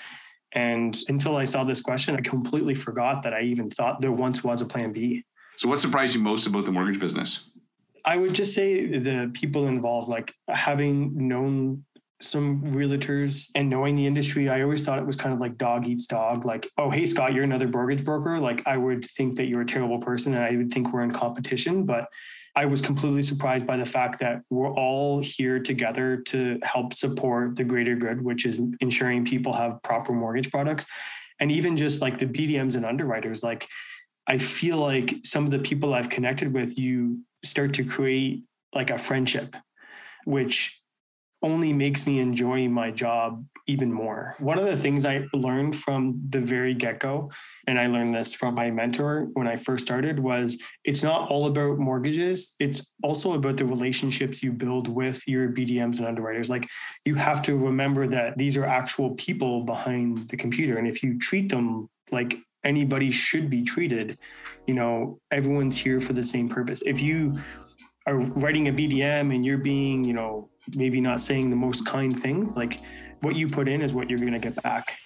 And 0.54 0.98
until 1.08 1.36
I 1.36 1.44
saw 1.44 1.64
this 1.64 1.82
question, 1.82 2.16
I 2.16 2.22
completely 2.22 2.76
forgot 2.76 3.24
that 3.24 3.34
I 3.34 3.42
even 3.42 3.70
thought 3.70 4.02
there 4.02 4.12
once 4.12 4.44
was 4.44 4.62
a 4.62 4.66
plan 4.66 4.92
B. 4.92 5.24
So, 5.58 5.68
what 5.68 5.80
surprised 5.80 6.16
you 6.16 6.22
most 6.22 6.48
about 6.48 6.66
the 6.66 6.72
mortgage 6.72 7.00
business? 7.00 7.50
I 8.06 8.18
would 8.18 8.34
just 8.34 8.56
say 8.56 8.98
the 8.98 9.30
people 9.34 9.68
involved, 9.68 10.08
like 10.08 10.34
having 10.48 11.28
known 11.28 11.84
some 12.22 12.62
realtors 12.74 13.50
and 13.56 13.70
knowing 13.70 13.96
the 13.96 14.06
industry, 14.06 14.50
I 14.50 14.62
always 14.62 14.84
thought 14.84 15.00
it 15.00 15.06
was 15.06 15.16
kind 15.16 15.34
of 15.34 15.40
like 15.40 15.58
dog 15.58 15.88
eats 15.88 16.06
dog. 16.06 16.46
Like, 16.46 16.70
oh, 16.78 16.90
hey, 16.90 17.06
Scott, 17.06 17.34
you're 17.34 17.44
another 17.44 17.68
mortgage 17.68 18.04
broker. 18.04 18.40
Like, 18.40 18.64
I 18.66 18.78
would 18.78 19.06
think 19.06 19.36
that 19.36 19.46
you're 19.46 19.62
a 19.62 19.66
terrible 19.66 20.00
person 20.00 20.34
and 20.34 20.44
I 20.44 20.58
would 20.58 20.72
think 20.72 20.92
we're 20.92 21.04
in 21.04 21.12
competition. 21.12 21.86
But 21.86 22.08
I 22.56 22.66
was 22.66 22.82
completely 22.82 23.22
surprised 23.22 23.68
by 23.68 23.78
the 23.78 23.86
fact 23.86 24.20
that 24.20 24.42
we're 24.50 24.74
all 24.74 25.20
here 25.20 25.60
together 25.60 26.18
to 26.28 26.60
help 26.64 26.94
support 26.94 27.56
the 27.56 27.64
greater 27.64 27.96
good, 27.96 28.22
which 28.22 28.46
is 28.46 28.62
ensuring 28.80 29.26
people 29.26 29.54
have 29.54 29.82
proper 29.84 30.14
mortgage 30.14 30.52
products. 30.52 30.88
And 31.40 31.52
even 31.52 31.78
just 31.78 32.02
like 32.02 32.20
the 32.20 32.26
BDMs 32.26 32.76
and 32.76 32.86
underwriters, 32.86 33.44
like 33.44 33.68
I 34.28 34.38
feel 34.38 34.78
like 34.78 35.16
some 35.24 35.46
of 35.46 35.52
the 35.52 35.60
people 35.60 35.94
I've 35.94 36.10
connected 36.10 36.54
with, 36.54 36.78
you 36.78 37.24
start 37.44 37.74
to 37.76 37.84
create 37.84 38.44
like 38.74 38.90
a 38.90 38.98
friendship, 38.98 39.56
which 40.26 40.79
only 41.42 41.72
makes 41.72 42.06
me 42.06 42.20
enjoy 42.20 42.68
my 42.68 42.92
job 42.92 43.46
even 43.66 43.92
more. 43.92 44.36
One 44.40 44.60
of 44.60 44.66
the 44.66 44.76
things 44.76 45.06
I 45.06 45.26
learned 45.34 45.76
from 45.76 46.22
the 46.30 46.40
very 46.40 46.74
get 46.74 47.00
go, 47.00 47.32
and 47.66 47.80
I 47.80 47.88
learned 47.88 48.14
this 48.14 48.34
from 48.34 48.56
my 48.56 48.72
mentor 48.72 49.30
when 49.34 49.48
I 49.48 49.56
first 49.56 49.86
started, 49.86 50.20
was 50.20 50.62
it's 50.84 51.04
not 51.04 51.30
all 51.30 51.48
about 51.48 51.78
mortgages. 51.78 52.56
It's 52.60 52.92
also 53.04 53.34
about 53.34 53.58
the 53.58 53.66
relationships 53.66 54.44
you 54.44 54.52
build 54.52 54.88
with 54.88 55.26
your 55.28 55.50
BDMs 55.50 55.98
and 55.98 56.08
underwriters. 56.08 56.50
Like 56.50 56.68
you 57.06 57.16
have 57.16 57.42
to 57.44 57.58
remember 57.58 58.08
that 58.08 58.38
these 58.38 58.58
are 58.58 58.66
actual 58.66 59.12
people 59.12 59.64
behind 59.64 60.30
the 60.30 60.38
computer. 60.38 60.78
And 60.78 60.88
if 60.88 61.02
you 61.04 61.18
treat 61.20 61.50
them 61.50 61.90
like 62.12 62.38
anybody 62.64 63.12
should 63.12 63.50
be 63.50 63.64
treated, 63.64 64.18
you 64.68 64.74
know, 64.74 65.20
everyone's 65.32 65.78
here 65.78 66.02
for 66.02 66.14
the 66.14 66.24
same 66.24 66.50
purpose. 66.50 66.82
If 66.86 67.02
you 67.02 67.40
are 68.06 68.18
writing 68.18 68.68
a 68.68 68.74
BDM 68.74 69.34
and 69.34 69.46
you're 69.46 69.58
being, 69.58 70.04
you 70.04 70.14
know, 70.14 70.50
maybe 70.76 71.02
not 71.02 71.22
saying 71.22 71.50
the 71.50 71.56
most 71.56 71.86
kind 71.86 72.18
thing, 72.18 72.48
like 72.56 72.80
what 73.22 73.36
you 73.36 73.48
put 73.48 73.68
in 73.68 73.82
is 73.82 73.94
what 73.94 74.10
you're 74.10 74.20
going 74.20 74.34
to 74.34 74.40
get 74.40 74.62
back. 74.62 74.98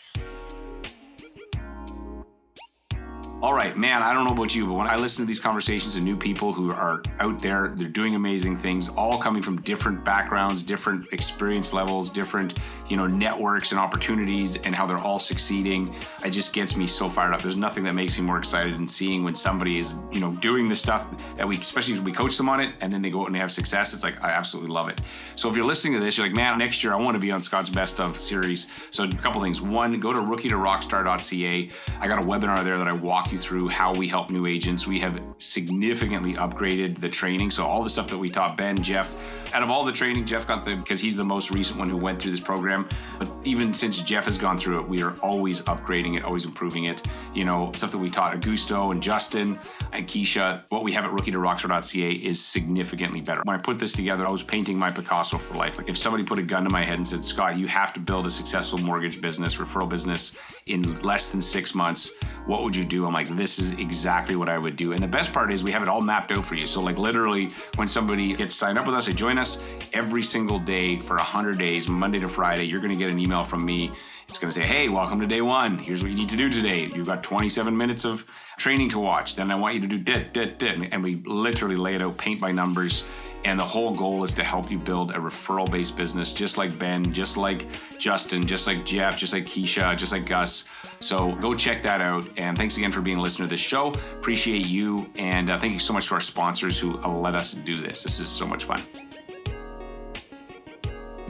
All 3.43 3.53
right, 3.53 3.75
man, 3.75 4.01
I 4.01 4.13
don't 4.13 4.25
know 4.25 4.33
about 4.33 4.55
you, 4.55 4.63
but 4.63 4.71
when 4.71 4.87
I 4.87 4.95
listen 4.95 5.25
to 5.25 5.27
these 5.27 5.41
conversations 5.41 5.97
and 5.97 6.05
new 6.05 6.15
people 6.15 6.53
who 6.53 6.71
are 6.71 7.03
out 7.19 7.39
there, 7.39 7.73
they're 7.75 7.89
doing 7.89 8.15
amazing 8.15 8.55
things, 8.55 8.87
all 8.87 9.17
coming 9.17 9.43
from 9.43 9.59
different 9.63 10.05
backgrounds, 10.05 10.63
different 10.63 11.11
experience 11.11 11.73
levels, 11.73 12.09
different, 12.09 12.57
you 12.87 12.95
know, 12.95 13.05
networks 13.05 13.71
and 13.71 13.81
opportunities 13.81 14.55
and 14.55 14.73
how 14.73 14.87
they're 14.87 15.03
all 15.03 15.19
succeeding. 15.19 15.93
It 16.23 16.29
just 16.29 16.53
gets 16.53 16.77
me 16.77 16.87
so 16.87 17.09
fired 17.09 17.33
up. 17.33 17.41
There's 17.41 17.57
nothing 17.57 17.83
that 17.83 17.91
makes 17.91 18.17
me 18.17 18.23
more 18.23 18.37
excited 18.37 18.75
than 18.75 18.87
seeing 18.87 19.25
when 19.25 19.35
somebody 19.35 19.75
is, 19.75 19.93
you 20.09 20.21
know, 20.21 20.31
doing 20.35 20.69
the 20.69 20.75
stuff 20.75 21.05
that 21.35 21.45
we, 21.45 21.57
especially 21.57 21.99
we 21.99 22.13
coach 22.13 22.37
them 22.37 22.47
on 22.47 22.61
it 22.61 22.73
and 22.79 22.89
then 22.89 23.01
they 23.01 23.09
go 23.09 23.23
out 23.23 23.25
and 23.25 23.35
they 23.35 23.39
have 23.39 23.51
success. 23.51 23.93
It's 23.93 24.05
like, 24.05 24.23
I 24.23 24.29
absolutely 24.29 24.71
love 24.71 24.87
it. 24.87 25.01
So 25.35 25.49
if 25.49 25.57
you're 25.57 25.67
listening 25.67 25.95
to 25.95 25.99
this, 25.99 26.17
you're 26.17 26.27
like, 26.27 26.35
man, 26.37 26.57
next 26.59 26.81
year 26.81 26.93
I 26.93 26.95
want 26.95 27.15
to 27.15 27.19
be 27.19 27.33
on 27.33 27.41
Scott's 27.41 27.67
Best 27.67 27.99
of 27.99 28.17
series. 28.17 28.67
So 28.91 29.03
a 29.03 29.09
couple 29.09 29.43
things. 29.43 29.61
One, 29.61 29.99
go 29.99 30.13
to 30.13 30.21
rookie 30.21 30.47
to 30.47 30.55
rockstar.ca. 30.55 31.69
I 31.99 32.07
got 32.07 32.23
a 32.23 32.25
webinar 32.25 32.63
there 32.63 32.77
that 32.77 32.87
I 32.87 32.93
walk 32.93 33.32
you 33.33 33.37
through 33.37 33.67
how 33.67 33.93
we 33.93 34.07
help 34.07 34.29
new 34.29 34.45
agents. 34.45 34.87
We 34.87 34.99
have 34.99 35.19
significantly 35.39 36.33
upgraded 36.35 37.01
the 37.01 37.09
training. 37.09 37.51
So 37.51 37.65
all 37.65 37.83
the 37.83 37.89
stuff 37.89 38.07
that 38.09 38.17
we 38.17 38.29
taught 38.29 38.55
Ben, 38.55 38.81
Jeff, 38.81 39.17
out 39.53 39.63
of 39.63 39.69
all 39.69 39.85
the 39.85 39.91
training, 39.91 40.25
Jeff 40.25 40.47
got 40.47 40.65
the 40.65 40.75
because 40.75 40.99
he's 40.99 41.15
the 41.15 41.23
most 41.23 41.51
recent 41.51 41.77
one 41.77 41.89
who 41.89 41.97
went 41.97 42.21
through 42.21 42.31
this 42.31 42.39
program. 42.39 42.87
But 43.19 43.31
even 43.43 43.73
since 43.73 44.01
Jeff 44.01 44.25
has 44.25 44.37
gone 44.37 44.57
through 44.57 44.79
it, 44.81 44.89
we 44.89 45.01
are 45.03 45.15
always 45.19 45.61
upgrading 45.61 46.17
it, 46.17 46.23
always 46.23 46.45
improving 46.45 46.85
it. 46.85 47.03
You 47.33 47.45
know, 47.45 47.71
stuff 47.73 47.91
that 47.91 47.97
we 47.97 48.09
taught 48.09 48.35
Augusto 48.35 48.91
and 48.91 49.01
Justin 49.01 49.59
and 49.91 50.07
Keisha, 50.07 50.63
what 50.69 50.83
we 50.83 50.91
have 50.93 51.05
at 51.05 51.13
rookie 51.13 51.31
to 51.31 51.37
rockstar.ca 51.37 52.11
is 52.11 52.43
significantly 52.43 53.21
better. 53.21 53.41
When 53.43 53.55
I 53.57 53.61
put 53.61 53.79
this 53.79 53.93
together, 53.93 54.27
I 54.27 54.31
was 54.31 54.43
painting 54.43 54.77
my 54.77 54.89
Picasso 54.89 55.37
for 55.37 55.55
life. 55.55 55.77
Like 55.77 55.89
if 55.89 55.97
somebody 55.97 56.23
put 56.23 56.39
a 56.39 56.43
gun 56.43 56.63
to 56.63 56.69
my 56.69 56.83
head 56.83 56.97
and 56.97 57.07
said, 57.07 57.23
Scott, 57.23 57.57
you 57.57 57.67
have 57.67 57.93
to 57.93 57.99
build 57.99 58.25
a 58.25 58.31
successful 58.31 58.79
mortgage 58.79 59.21
business, 59.21 59.57
referral 59.57 59.87
business 59.87 60.33
in 60.65 60.95
less 61.01 61.31
than 61.31 61.41
six 61.41 61.75
months 61.75 62.11
what 62.45 62.63
would 62.63 62.75
you 62.75 62.83
do? 62.83 63.05
I'm 63.05 63.13
like, 63.13 63.33
this 63.35 63.57
is 63.57 63.71
exactly 63.71 64.35
what 64.35 64.49
I 64.49 64.57
would 64.57 64.75
do. 64.75 64.91
And 64.91 65.01
the 65.01 65.07
best 65.07 65.31
part 65.31 65.51
is 65.51 65.63
we 65.63 65.71
have 65.71 65.81
it 65.81 65.89
all 65.89 66.01
mapped 66.01 66.31
out 66.31 66.45
for 66.45 66.55
you. 66.55 66.67
So 66.67 66.81
like 66.81 66.97
literally 66.97 67.51
when 67.75 67.87
somebody 67.87 68.33
gets 68.35 68.53
signed 68.53 68.77
up 68.77 68.85
with 68.85 68.95
us, 68.95 69.05
they 69.05 69.13
join 69.13 69.37
us 69.43 69.59
every 69.91 70.23
single 70.23 70.57
day 70.57 70.97
for 70.97 71.17
100 71.17 71.59
days, 71.59 71.89
Monday 71.89 72.19
to 72.21 72.29
Friday, 72.29 72.63
you're 72.63 72.79
going 72.79 72.91
to 72.91 72.97
get 72.97 73.09
an 73.09 73.19
email 73.19 73.43
from 73.43 73.65
me. 73.65 73.91
It's 74.29 74.39
going 74.39 74.51
to 74.53 74.57
say, 74.57 74.65
hey, 74.65 74.87
welcome 74.87 75.19
to 75.19 75.27
day 75.27 75.41
one. 75.41 75.77
Here's 75.77 76.01
what 76.01 76.11
you 76.11 76.15
need 76.15 76.29
to 76.29 76.37
do 76.37 76.49
today. 76.49 76.89
You've 76.95 77.07
got 77.07 77.23
27 77.23 77.75
minutes 77.75 78.05
of 78.05 78.25
training 78.57 78.89
to 78.91 78.99
watch. 78.99 79.35
Then 79.35 79.51
I 79.51 79.55
want 79.55 79.75
you 79.75 79.81
to 79.81 79.87
do 79.87 79.97
dit, 79.97 80.33
dit, 80.33 80.57
dit. 80.57 80.87
And 80.93 81.03
we 81.03 81.21
literally 81.25 81.75
lay 81.75 81.95
it 81.95 82.01
out 82.01 82.17
paint 82.17 82.39
by 82.39 82.53
numbers 82.53 83.03
and 83.45 83.59
the 83.59 83.63
whole 83.63 83.93
goal 83.93 84.23
is 84.23 84.33
to 84.35 84.43
help 84.43 84.71
you 84.71 84.77
build 84.77 85.11
a 85.11 85.15
referral 85.15 85.69
based 85.69 85.97
business, 85.97 86.31
just 86.31 86.57
like 86.57 86.77
Ben, 86.79 87.11
just 87.13 87.37
like 87.37 87.67
Justin, 87.97 88.45
just 88.45 88.67
like 88.67 88.85
Jeff, 88.85 89.17
just 89.17 89.33
like 89.33 89.45
Keisha, 89.45 89.97
just 89.97 90.11
like 90.11 90.25
Gus. 90.25 90.65
So 90.99 91.33
go 91.35 91.53
check 91.53 91.83
that 91.83 91.99
out. 91.99 92.25
And 92.37 92.57
thanks 92.57 92.77
again 92.77 92.91
for 92.91 93.01
being 93.01 93.17
a 93.17 93.21
listener 93.21 93.45
to 93.45 93.49
this 93.49 93.59
show. 93.59 93.89
Appreciate 94.13 94.67
you. 94.67 95.09
And 95.15 95.49
uh, 95.49 95.59
thank 95.59 95.73
you 95.73 95.79
so 95.79 95.93
much 95.93 96.07
to 96.07 96.13
our 96.13 96.21
sponsors 96.21 96.79
who 96.79 96.93
let 96.97 97.35
us 97.35 97.53
do 97.53 97.81
this. 97.81 98.03
This 98.03 98.19
is 98.19 98.29
so 98.29 98.47
much 98.47 98.63
fun. 98.63 98.81